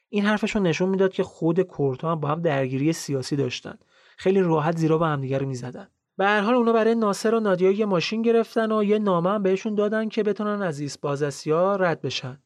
این 0.09 0.25
حرفشون 0.25 0.63
نشون 0.63 0.89
می‌داد 0.89 1.13
که 1.13 1.23
خود 1.23 1.61
کورتا 1.61 2.13
هم 2.13 2.21
با 2.21 2.29
هم 2.29 2.43
درگیری 2.43 2.93
سیاسی 2.93 3.37
داشتن. 3.37 3.79
خیلی 4.17 4.41
راحت 4.41 4.77
زیرا 4.77 4.99
به 4.99 5.07
همدیگه 5.07 5.39
رو 5.39 5.47
می‌زدن. 5.47 5.89
به 6.21 6.27
هر 6.27 6.41
حال 6.41 6.55
اونا 6.55 6.73
برای 6.73 6.95
ناصر 6.95 7.35
و 7.35 7.41
نادیا 7.41 7.71
یه 7.71 7.87
ماشین 7.87 8.23
گرفتن 8.23 8.73
و 8.73 8.85
یه 8.85 8.99
نامه 8.99 9.31
هم 9.31 9.43
بهشون 9.43 9.75
دادن 9.75 10.09
که 10.09 10.23
بتونن 10.23 10.62
از 10.62 10.81
ایست 10.81 11.01
بازرسیا 11.01 11.77
رد 11.77 12.01
بشن. 12.01 12.39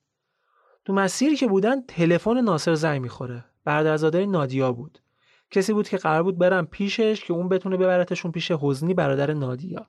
تو 0.84 0.92
مسیری 0.92 1.36
که 1.36 1.46
بودن 1.46 1.80
تلفن 1.80 2.40
ناصر 2.40 2.74
زنگ 2.74 3.00
می‌خوره. 3.00 3.44
برادرزاده 3.64 4.26
نادیا 4.26 4.72
بود. 4.72 4.98
کسی 5.50 5.72
بود 5.72 5.88
که 5.88 5.96
قرار 5.96 6.22
بود 6.22 6.38
برن 6.38 6.64
پیشش 6.64 7.24
که 7.24 7.32
اون 7.32 7.48
بتونه 7.48 7.76
ببرتشون 7.76 8.32
پیش 8.32 8.50
حزنی 8.50 8.94
برادر 8.94 9.32
نادیا. 9.32 9.86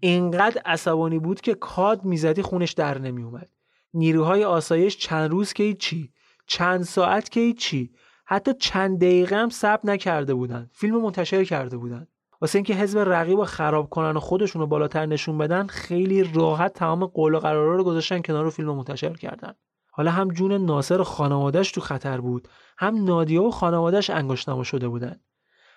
اینقدر 0.00 0.62
عصبانی 0.64 1.18
بود 1.18 1.40
که 1.40 1.54
کاد 1.54 2.04
می‌زدی 2.04 2.42
خونش 2.42 2.72
در 2.72 2.98
نمیومد 2.98 3.48
نیروهای 3.94 4.44
آسایش 4.44 4.96
چند 4.96 5.30
روز 5.30 5.52
که 5.52 5.74
چی 5.74 6.12
چند 6.46 6.82
ساعت 6.82 7.30
که 7.30 7.52
چی 7.52 7.90
حتی 8.24 8.54
چند 8.54 8.96
دقیقه 8.96 9.36
هم 9.36 9.48
صبر 9.48 9.80
نکرده 9.84 10.34
بودن. 10.34 10.70
فیلم 10.72 11.02
منتشر 11.02 11.44
کرده 11.44 11.76
بودن. 11.76 12.06
واسه 12.40 12.58
اینکه 12.58 12.74
حزب 12.74 12.98
رقیب 12.98 13.38
رو 13.38 13.44
خراب 13.44 13.90
کنن 13.90 14.16
و 14.16 14.20
خودشون 14.20 14.60
رو 14.62 14.66
بالاتر 14.66 15.06
نشون 15.06 15.38
بدن 15.38 15.66
خیلی 15.66 16.24
راحت 16.34 16.72
تمام 16.72 17.06
قول 17.06 17.34
و 17.34 17.38
قرارا 17.38 17.76
رو 17.76 17.84
گذاشتن 17.84 18.22
کنار 18.22 18.46
و 18.46 18.50
فیلم 18.50 18.74
منتشر 18.74 19.12
کردن. 19.12 19.52
حالا 19.90 20.10
هم 20.10 20.28
جون 20.28 20.52
ناصر 20.52 21.00
و 21.00 21.04
خانوادهش 21.04 21.72
تو 21.72 21.80
خطر 21.80 22.20
بود 22.20 22.48
هم 22.78 23.04
نادیا 23.04 23.42
و 23.42 23.50
خانوادهش 23.50 24.10
انگشتنما 24.10 24.62
شده 24.62 24.88
بودن. 24.88 25.20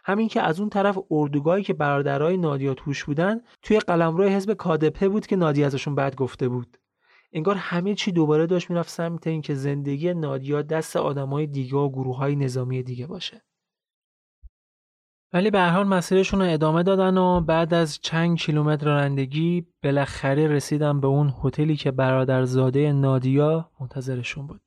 همین 0.06 0.28
که 0.28 0.42
از 0.42 0.60
اون 0.60 0.70
طرف 0.70 0.98
اردوگاهی 1.12 1.64
که 1.64 1.74
برادرای 1.74 2.38
نادیا 2.38 2.74
توش 2.74 3.04
بودن 3.04 3.42
توی 3.62 3.80
قلمرو 3.80 4.24
حزب 4.24 4.54
کادپه 4.54 5.10
بود 5.10 5.28
که 5.28 5.36
نادیا 5.36 5.66
ازشون 5.66 5.96
بعد 5.96 6.16
گفته 6.16 6.48
بود. 6.48 6.78
انگار 7.34 7.56
همه 7.56 7.96
چی 7.96 8.12
دوباره 8.12 8.48
داشت 8.48 8.70
می‌رفت 8.70 8.90
سمت 8.90 9.28
اینکه 9.28 9.56
زندگی 9.56 10.14
نادیا 10.14 10.62
دست 10.62 10.96
آدمای 10.96 11.48
دیگه 11.48 11.76
و 11.76 11.90
گروه 11.90 12.18
های 12.18 12.36
نظامی 12.36 12.84
دیگه 12.84 13.08
باشه. 13.08 13.42
ولی 15.34 15.52
به 15.52 15.62
حال 15.62 15.88
مسیرشون 15.88 16.42
رو 16.42 16.54
ادامه 16.54 16.84
دادن 16.84 17.18
و 17.18 17.42
بعد 17.42 17.74
از 17.74 18.00
چند 18.02 18.38
کیلومتر 18.38 18.86
رانندگی 18.86 19.66
بالاخره 19.84 20.48
رسیدن 20.48 21.00
به 21.00 21.08
اون 21.08 21.34
هتلی 21.44 21.76
که 21.76 21.92
برادرزاده 21.92 22.92
نادیا 22.94 23.70
منتظرشون 23.80 24.48
بود. 24.48 24.62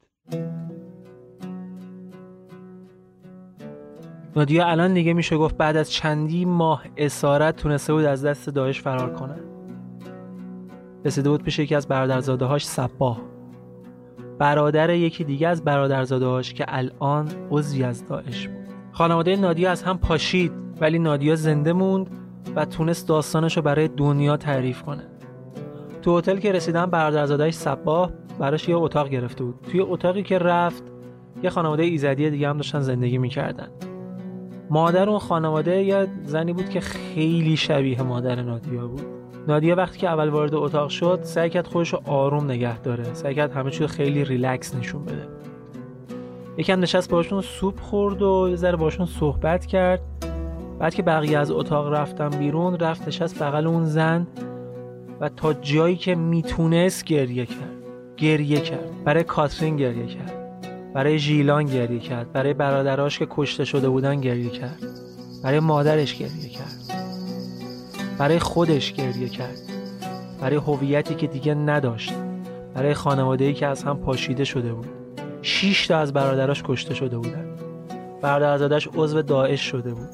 نادیا 4.37 4.67
الان 4.67 4.95
دیگه 4.95 5.13
میشه 5.13 5.37
گفت 5.37 5.57
بعد 5.57 5.77
از 5.77 5.93
چندی 5.93 6.45
ماه 6.45 6.85
اسارت 6.97 7.57
تونسته 7.57 7.93
بود 7.93 8.05
از 8.05 8.25
دست 8.25 8.51
داعش 8.51 8.83
فرار 8.83 9.15
کنه. 9.15 9.37
رسیده 11.05 11.31
بود 11.31 11.43
پیش 11.43 11.59
یکی 11.59 11.75
از 11.75 11.89
برادرزاده 11.89 12.45
هاش 12.45 12.67
سباه. 12.67 13.21
برادر 14.39 14.91
یکی 14.91 15.25
دیگه 15.25 15.49
از 15.49 15.65
برادرزادهاش 15.65 16.55
که 16.55 16.65
الان 16.69 17.29
عضوی 17.51 17.85
از 17.85 18.09
داعش 18.09 18.49
بود 18.49 18.64
خانواده 18.95 19.37
نادیا 19.37 19.71
از 19.71 19.83
هم 19.83 19.99
پاشید 19.99 20.53
ولی 20.81 20.99
نادیا 20.99 21.37
زنده 21.37 21.73
موند 21.73 22.11
و 22.57 22.65
تونست 22.65 23.09
داستانش 23.09 23.57
رو 23.57 23.63
برای 23.63 23.89
دنیا 23.89 24.37
تعریف 24.37 24.83
کنه. 24.83 25.03
تو 26.03 26.19
هتل 26.19 26.39
که 26.39 26.53
رسیدن 26.53 26.87
برادرزادهش 26.87 27.55
صباه 27.55 28.11
براش 28.39 28.69
یه 28.69 28.77
اتاق 28.77 29.09
گرفته 29.09 29.45
بود. 29.45 29.55
توی 29.71 29.81
اتاقی 29.81 30.23
که 30.23 30.39
رفت 30.39 30.83
یه 31.43 31.51
خانواده 31.51 31.83
ایزدی 31.83 32.31
دیگه 32.31 32.49
هم 32.49 32.57
داشتن 32.57 32.81
زندگی 32.81 33.19
می‌کردن. 33.19 33.69
مادر 34.71 35.09
اون 35.09 35.19
خانواده 35.19 35.83
یه 35.83 36.07
زنی 36.25 36.53
بود 36.53 36.69
که 36.69 36.81
خیلی 36.81 37.57
شبیه 37.57 38.03
مادر 38.03 38.43
نادیا 38.43 38.87
بود. 38.87 39.07
نادیا 39.49 39.77
وقتی 39.77 39.99
که 39.99 40.09
اول 40.09 40.29
وارد 40.29 40.55
اتاق 40.55 40.89
شد 40.89 41.21
سعی 41.23 41.51
کرد 41.51 41.67
خودش 41.67 41.93
رو 41.93 42.01
آروم 42.07 42.45
نگه 42.45 42.81
داره. 42.81 43.15
سعی 43.15 43.35
کرد 43.35 43.53
همه 43.53 43.71
چیز 43.71 43.87
خیلی 43.87 44.25
ریلکس 44.25 44.75
نشون 44.75 45.05
بده. 45.05 45.29
یکم 46.59 46.81
نشست 46.81 47.11
باشون 47.11 47.41
سوپ 47.41 47.81
خورد 47.81 48.23
و 48.23 48.47
یه 48.51 48.57
ذره 48.57 48.77
باشون 48.77 49.07
صحبت 49.07 49.67
کرد. 49.67 50.01
بعد 50.79 50.95
که 50.95 51.03
بقیه 51.03 51.39
از 51.39 51.51
اتاق 51.51 51.93
رفتن 51.93 52.29
بیرون 52.29 52.79
رفت 52.79 53.09
نشست 53.09 53.43
بغل 53.43 53.67
اون 53.67 53.85
زن 53.85 54.27
و 55.21 55.29
تا 55.29 55.53
جایی 55.53 55.97
که 55.97 56.15
می‌تونست 56.15 57.05
گریه 57.05 57.47
کرد. 57.47 57.71
گریه 58.17 58.61
کرد. 58.61 59.05
برای 59.05 59.25
کاترین 59.25 59.77
گریه 59.77 60.07
کرد. 60.07 60.33
برای 60.95 61.19
ژیلان 61.19 61.65
گریه 61.65 61.99
کرد. 61.99 62.33
برای 62.33 62.55
برادراش 62.55 63.19
که 63.19 63.27
کشته 63.31 63.65
شده 63.65 63.89
بودن 63.89 64.21
گریه 64.21 64.51
کرد. 64.51 64.83
برای 65.45 65.61
مادرش 65.61 66.15
گریه 66.15 66.49
کرد. 66.49 66.81
برای 68.19 68.39
خودش 68.39 68.93
گریه 68.93 69.29
کرد. 69.29 69.59
برای 70.41 70.57
هویتی 70.57 71.15
که 71.15 71.27
دیگه 71.27 71.55
نداشت. 71.55 72.13
برای 72.75 72.95
خانواده‌ای 72.95 73.55
که 73.55 73.67
از 73.67 73.83
هم 73.83 73.99
پاشیده 73.99 74.45
شده 74.45 74.73
بود. 74.73 75.04
شش 75.45 75.87
تا 75.87 75.99
از 75.99 76.13
برادراش 76.13 76.63
کشته 76.63 76.95
شده 76.95 77.19
بودن. 77.19 77.47
برادرزادش 78.23 78.89
عضو 78.95 79.23
داعش 79.23 79.61
شده 79.61 79.95
بود. 79.95 80.09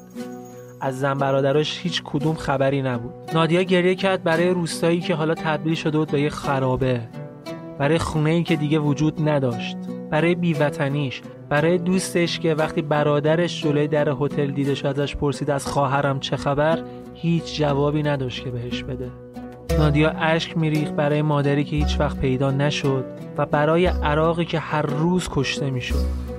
از 0.81 0.99
زن 0.99 1.17
برادراش 1.17 1.79
هیچ 1.83 2.01
کدوم 2.05 2.35
خبری 2.35 2.81
نبود. 2.81 3.13
نادیا 3.33 3.61
گریه 3.61 3.95
کرد 3.95 4.23
برای 4.23 4.49
روستایی 4.49 4.99
که 4.99 5.15
حالا 5.15 5.33
تبدیل 5.33 5.75
شده 5.75 5.97
بود 5.97 6.11
به 6.11 6.21
یه 6.21 6.29
خرابه. 6.29 7.01
برای 7.79 7.97
خونه 7.97 8.29
ای 8.29 8.43
که 8.43 8.55
دیگه 8.55 8.79
وجود 8.79 9.29
نداشت. 9.29 9.77
برای 10.09 10.35
بیوطنیش. 10.35 11.21
برای 11.49 11.77
دوستش 11.77 12.39
که 12.39 12.53
وقتی 12.55 12.81
برادرش 12.81 13.63
جلوی 13.63 13.87
در 13.87 14.09
هتل 14.19 14.51
دیدش 14.51 14.85
ازش 14.85 15.15
پرسید 15.15 15.49
از 15.49 15.67
خواهرم 15.67 16.19
چه 16.19 16.37
خبر 16.37 16.83
هیچ 17.13 17.57
جوابی 17.57 18.03
نداشت 18.03 18.43
که 18.43 18.51
بهش 18.51 18.83
بده. 18.83 19.11
نادیا 19.77 20.09
اشک 20.09 20.57
میریخت 20.57 20.93
برای 20.93 21.21
مادری 21.21 21.63
که 21.63 21.75
هیچ 21.75 21.99
وقت 21.99 22.17
پیدا 22.17 22.51
نشد 22.51 23.05
و 23.37 23.45
برای 23.45 23.85
عراقی 23.85 24.45
که 24.45 24.59
هر 24.59 24.81
روز 24.81 25.29
کشته 25.31 25.69
می‌شد. 25.69 26.30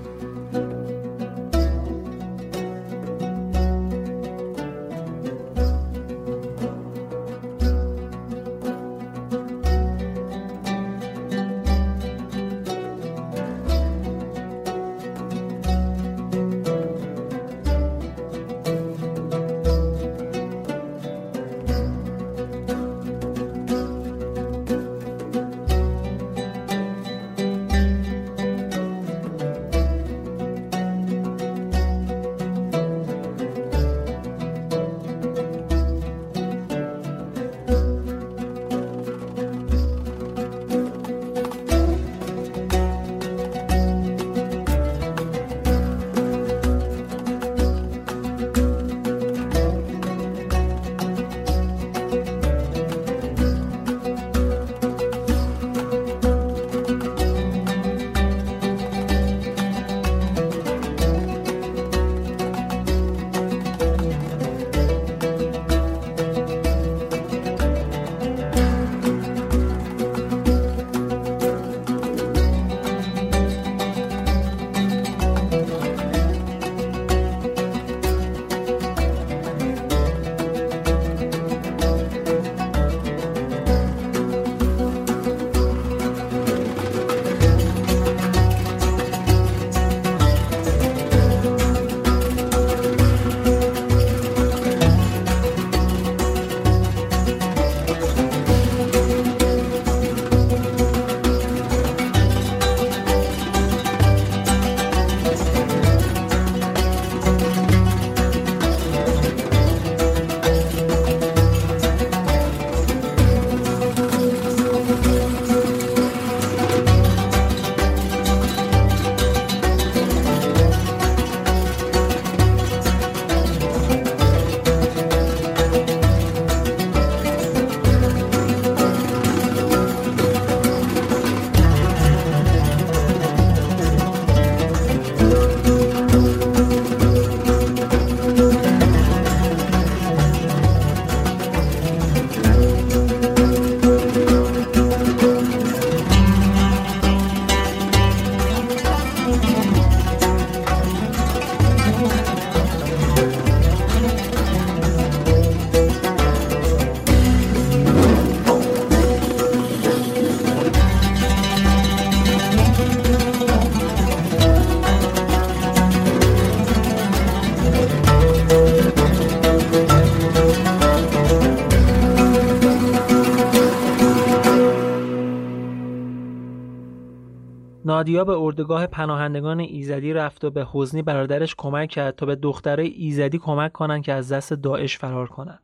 نادیا 178.03 178.25
به 178.25 178.33
اردوگاه 178.33 178.87
پناهندگان 178.87 179.61
ایزدی 179.61 180.13
رفت 180.13 180.45
و 180.45 180.51
به 180.51 180.67
حزنی 180.73 181.03
برادرش 181.03 181.55
کمک 181.55 181.89
کرد 181.91 182.17
تا 182.17 182.27
به 182.27 182.37
دختره 182.37 182.85
ایزدی 182.85 183.39
کمک 183.39 183.73
کنن 183.73 184.03
که 184.03 184.13
از 184.13 184.33
دست 184.33 184.53
داعش 184.53 184.99
فرار 184.99 185.29
کنن. 185.29 185.59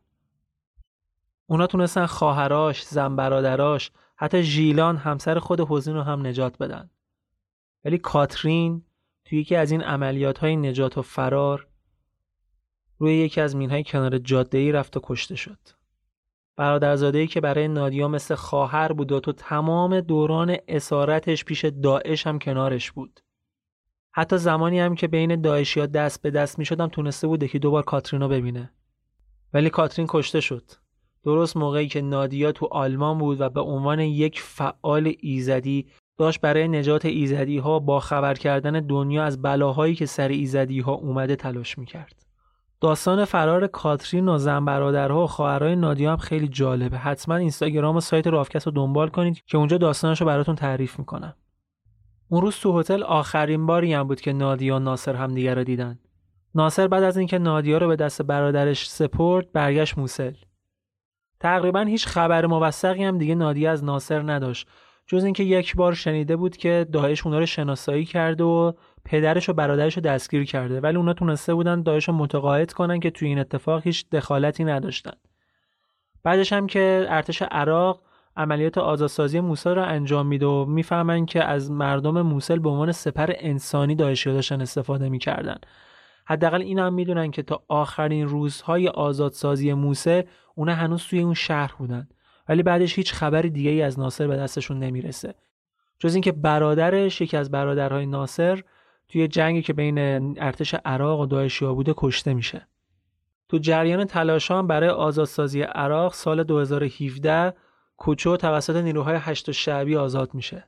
اونا 1.47 1.67
تونستن 1.67 2.07
خواهراش، 2.07 2.85
زن 2.85 3.17
برادراش، 3.17 3.91
حتی 4.17 4.43
ژیلان 4.43 4.97
همسر 4.97 5.39
خود 5.39 5.61
حزین 5.61 5.95
رو 5.95 6.03
هم 6.03 6.27
نجات 6.27 6.59
بدن. 6.59 6.91
ولی 7.85 7.99
کاترین 7.99 8.83
توی 9.25 9.41
یکی 9.41 9.57
از 9.57 9.71
این 9.71 9.83
عملیات 9.83 10.39
های 10.39 10.57
نجات 10.57 10.99
و 10.99 11.03
فرار 11.03 11.67
روی 12.99 13.15
یکی 13.15 13.41
از 13.41 13.57
مینهای 13.57 13.85
کنار 13.85 14.19
جاده 14.19 14.59
ای 14.59 14.73
رفت 14.73 14.97
و 14.97 15.01
کشته 15.03 15.37
شد. 15.37 15.59
برادرزاده‌ای 16.59 17.27
که 17.27 17.41
برای 17.41 17.69
نادیا 17.69 18.09
مثل 18.09 18.35
خواهر 18.35 18.93
بود 18.93 19.13
و 19.13 19.21
تو 19.21 19.33
تمام 19.33 20.01
دوران 20.01 20.57
اسارتش 20.69 21.45
پیش 21.45 21.65
داعش 21.65 22.27
هم 22.27 22.39
کنارش 22.39 22.93
بود. 22.93 23.21
حتی 24.13 24.39
زمانی 24.39 24.81
هم 24.81 24.95
که 24.95 25.09
بین 25.09 25.41
داعشیا 25.41 25.87
دست 25.87 26.23
به 26.23 26.31
دست 26.31 26.59
می 26.59 26.65
شدم 26.65 26.87
تونسته 26.87 27.27
بود 27.27 27.47
که 27.47 27.59
دوبار 27.59 27.83
کاترین 27.83 28.29
ببینه. 28.29 28.73
ولی 29.55 29.71
کاترین 29.71 30.07
کشته 30.11 30.41
شد. 30.41 30.63
درست 31.25 31.57
موقعی 31.57 31.89
که 31.89 32.01
نادیا 32.01 32.53
تو 32.53 32.69
آلمان 32.71 33.19
بود 33.19 33.41
و 33.41 33.49
به 33.49 33.61
عنوان 33.61 34.01
یک 34.01 34.41
فعال 34.41 35.13
ایزدی 35.21 35.87
داشت 36.19 36.41
برای 36.41 36.69
نجات 36.69 37.05
ایزدی 37.05 37.59
ها 37.59 37.79
با 37.79 38.01
خبر 38.01 38.35
کردن 38.35 38.87
دنیا 38.87 39.25
از 39.25 39.43
بلاهایی 39.43 39.95
که 39.95 40.07
سر 40.07 40.29
ایزدی 40.29 40.81
ها 40.81 40.93
اومده 40.93 41.37
تلاش 41.37 41.79
می‌کرد. 41.79 42.28
داستان 42.81 43.25
فرار 43.25 43.67
کاترین 43.67 44.29
و 44.29 44.39
زن 44.39 44.65
برادرها 44.65 45.25
و 45.25 45.27
خواهرای 45.27 45.77
نادیا 45.77 46.13
هم 46.13 46.17
خیلی 46.17 46.49
جالبه. 46.49 46.99
حتما 46.99 47.37
اینستاگرام 47.37 47.97
و 47.97 48.01
سایت 48.01 48.27
رافکس 48.27 48.67
رو 48.67 48.73
دنبال 48.73 49.09
کنید 49.09 49.45
که 49.47 49.59
اونجا 49.59 49.79
داستانش 49.79 50.21
رو 50.21 50.27
براتون 50.27 50.55
تعریف 50.55 50.99
می‌کنم. 50.99 51.35
اون 52.29 52.43
روز 52.43 52.57
تو 52.57 52.81
هتل 52.81 53.03
آخرین 53.03 53.67
باری 53.67 53.93
هم 53.93 54.09
بود 54.09 54.21
که 54.21 54.33
نادیا 54.33 54.77
و 54.77 54.79
ناصر 54.79 55.15
همدیگه 55.15 55.55
رو 55.55 55.65
دیدن. 55.65 55.99
ناصر 56.55 56.89
بعد 56.89 57.03
از 57.03 57.17
اینکه 57.17 57.39
نادیا 57.39 57.79
رو 57.79 57.89
به 57.89 57.97
دست 57.97 58.23
برادرش 58.23 58.91
سپرد 58.91 59.53
برگشت 59.53 59.99
موسل. 59.99 60.33
تقریبا 61.41 61.81
هیچ 61.81 62.07
خبر 62.07 62.47
موثقی 62.47 63.05
هم 63.05 63.19
دیگه 63.19 63.35
نادیا 63.35 63.73
از 63.73 63.85
ناصر 63.85 64.33
نداشت 64.33 64.69
جز 65.07 65.25
اینکه 65.25 65.43
یک 65.43 65.77
بار 65.77 65.95
شنیده 65.95 66.37
بود 66.37 66.57
که 66.57 66.87
داعش 66.93 67.27
اونا 67.27 67.39
رو 67.39 67.47
شناسایی 67.47 68.05
کرده 68.05 68.45
و 68.45 68.73
پدرش 69.05 69.49
و 69.49 69.53
برادرش 69.53 69.97
رو 69.97 70.03
دستگیر 70.03 70.45
کرده 70.45 70.81
ولی 70.81 70.97
اونا 70.97 71.13
تونسته 71.13 71.55
بودن 71.55 71.83
داعش 71.83 72.09
رو 72.09 72.15
متقاعد 72.15 72.73
کنن 72.73 73.01
که 73.01 73.11
توی 73.11 73.29
این 73.29 73.39
اتفاق 73.39 73.83
هیچ 73.83 74.11
دخالتی 74.11 74.65
نداشتن. 74.65 75.13
بعدش 76.23 76.53
هم 76.53 76.67
که 76.67 77.07
ارتش 77.09 77.43
عراق 77.43 78.03
عملیات 78.37 78.79
آزادسازی 78.79 79.41
موسل 79.41 79.75
رو 79.75 79.83
انجام 79.83 80.27
میده 80.27 80.47
و 80.47 80.65
می‌فهمن 80.65 81.27
که 81.27 81.45
از 81.45 81.71
مردم 81.71 82.23
موسل 82.23 82.59
به 82.59 82.69
عنوان 82.69 82.93
سپر 82.93 83.33
انسانی 83.39 83.95
داعشی 83.95 84.33
داشتن 84.33 84.61
استفاده 84.61 85.09
می‌کردن. 85.09 85.59
حداقل 86.25 86.61
این 86.61 86.79
هم 86.79 86.95
می‌دونن 86.95 87.31
که 87.31 87.43
تا 87.43 87.63
آخرین 87.69 88.29
روزهای 88.29 88.89
آزادسازی 88.89 89.73
موسل 89.73 90.23
اونا 90.55 90.75
هنوز 90.75 91.05
توی 91.05 91.21
اون 91.21 91.35
شهر 91.35 91.75
بودن. 91.79 92.09
ولی 92.49 92.63
بعدش 92.63 92.97
هیچ 92.97 93.13
خبر 93.13 93.43
دیگه 93.43 93.71
ای 93.71 93.83
از 93.83 93.99
ناصر 93.99 94.27
به 94.27 94.37
دستشون 94.37 94.79
نمی‌رسه. 94.79 95.35
جز 95.99 96.15
اینکه 96.15 96.33
برادرش 96.33 97.21
یکی 97.21 97.37
از 97.37 97.51
برادرهای 97.51 98.07
ناصر 98.07 98.63
توی 99.09 99.29
جنگی 99.29 99.63
که 99.63 99.73
بین 99.73 99.99
ارتش 100.43 100.75
عراق 100.85 101.21
و 101.21 101.27
داعشیا 101.27 101.75
بوده 101.75 101.95
کشته 101.97 102.35
میشه 102.35 102.69
تو 103.49 103.59
جریان 103.59 104.05
تلاشان 104.05 104.67
برای 104.67 104.89
آزادسازی 104.89 105.63
عراق 105.63 106.13
سال 106.15 106.43
2017 106.43 107.55
کوچو 107.97 108.37
توسط 108.37 108.77
نیروهای 108.77 109.17
هشت 109.21 109.51
شعبی 109.51 109.97
آزاد 109.97 110.35
میشه 110.35 110.65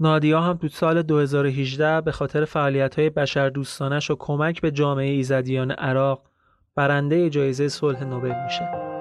نادیا 0.00 0.40
هم 0.40 0.56
تو 0.56 0.68
سال 0.68 1.02
2018 1.02 2.00
به 2.00 2.12
خاطر 2.12 2.44
فعالیت‌های 2.44 3.10
بشردوستانش 3.10 4.10
و 4.10 4.16
کمک 4.18 4.60
به 4.60 4.70
جامعه 4.70 5.10
ایزدیان 5.10 5.70
عراق 5.70 6.22
برنده 6.74 7.30
جایزه 7.30 7.68
صلح 7.68 8.04
نوبل 8.04 8.34
میشه. 8.44 8.91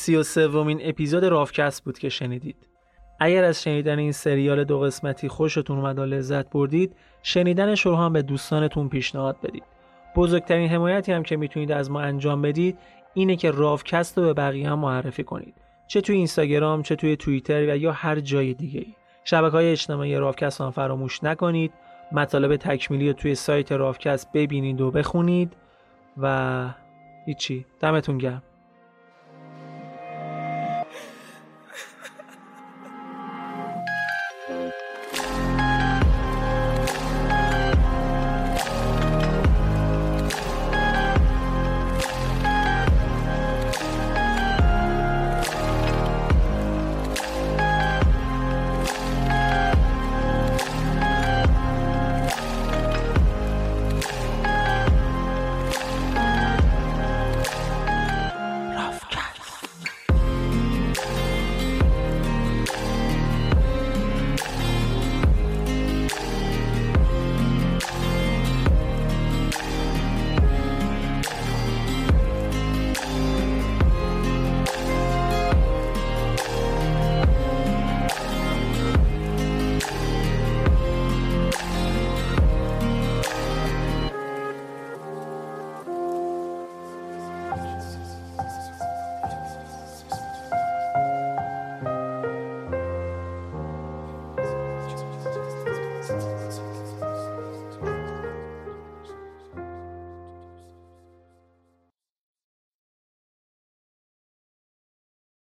سی 0.00 0.16
و 0.16 0.22
سومین 0.22 0.80
اپیزود 0.82 1.24
رافکست 1.24 1.84
بود 1.84 1.98
که 1.98 2.08
شنیدید. 2.08 2.56
اگر 3.18 3.44
از 3.44 3.62
شنیدن 3.62 3.98
این 3.98 4.12
سریال 4.12 4.64
دو 4.64 4.80
قسمتی 4.80 5.28
خوشتون 5.28 5.78
اومد 5.78 5.98
و 5.98 6.04
لذت 6.04 6.50
بردید 6.50 6.96
شنیدنش 7.22 7.86
رو 7.86 7.96
هم 7.96 8.12
به 8.12 8.22
دوستانتون 8.22 8.88
پیشنهاد 8.88 9.36
بدید. 9.42 9.62
بزرگترین 10.16 10.68
حمایتی 10.68 11.12
هم 11.12 11.22
که 11.22 11.36
می‌تونید 11.36 11.72
از 11.72 11.90
ما 11.90 12.00
انجام 12.00 12.42
بدید 12.42 12.78
اینه 13.14 13.36
که 13.36 13.50
رافکست 13.50 14.18
رو 14.18 14.24
به 14.24 14.32
بقیه 14.34 14.70
هم 14.70 14.78
معرفی 14.78 15.24
کنید. 15.24 15.54
چه 15.86 16.00
توی 16.00 16.16
اینستاگرام 16.16 16.82
چه 16.82 16.96
توی 16.96 17.16
توییتر 17.16 17.72
و 17.72 17.76
یا 17.76 17.92
هر 17.92 18.20
جای 18.20 18.54
دیگه 18.54 18.80
ای 18.80 18.94
شبکه 19.24 19.52
های 19.52 19.70
اجتماعی 19.70 20.16
رافکست 20.16 20.60
هم 20.60 20.70
فراموش 20.70 21.24
نکنید. 21.24 21.72
مطالب 22.12 22.56
تکمیلی 22.56 23.06
رو 23.06 23.12
توی 23.12 23.34
سایت 23.34 23.72
رافکست 23.72 24.32
ببینید 24.32 24.80
و 24.80 24.90
بخونید. 24.90 25.52
و 26.18 26.66
هیچی. 27.26 27.66
دمتون 27.80 28.18
گرم. 28.18 28.42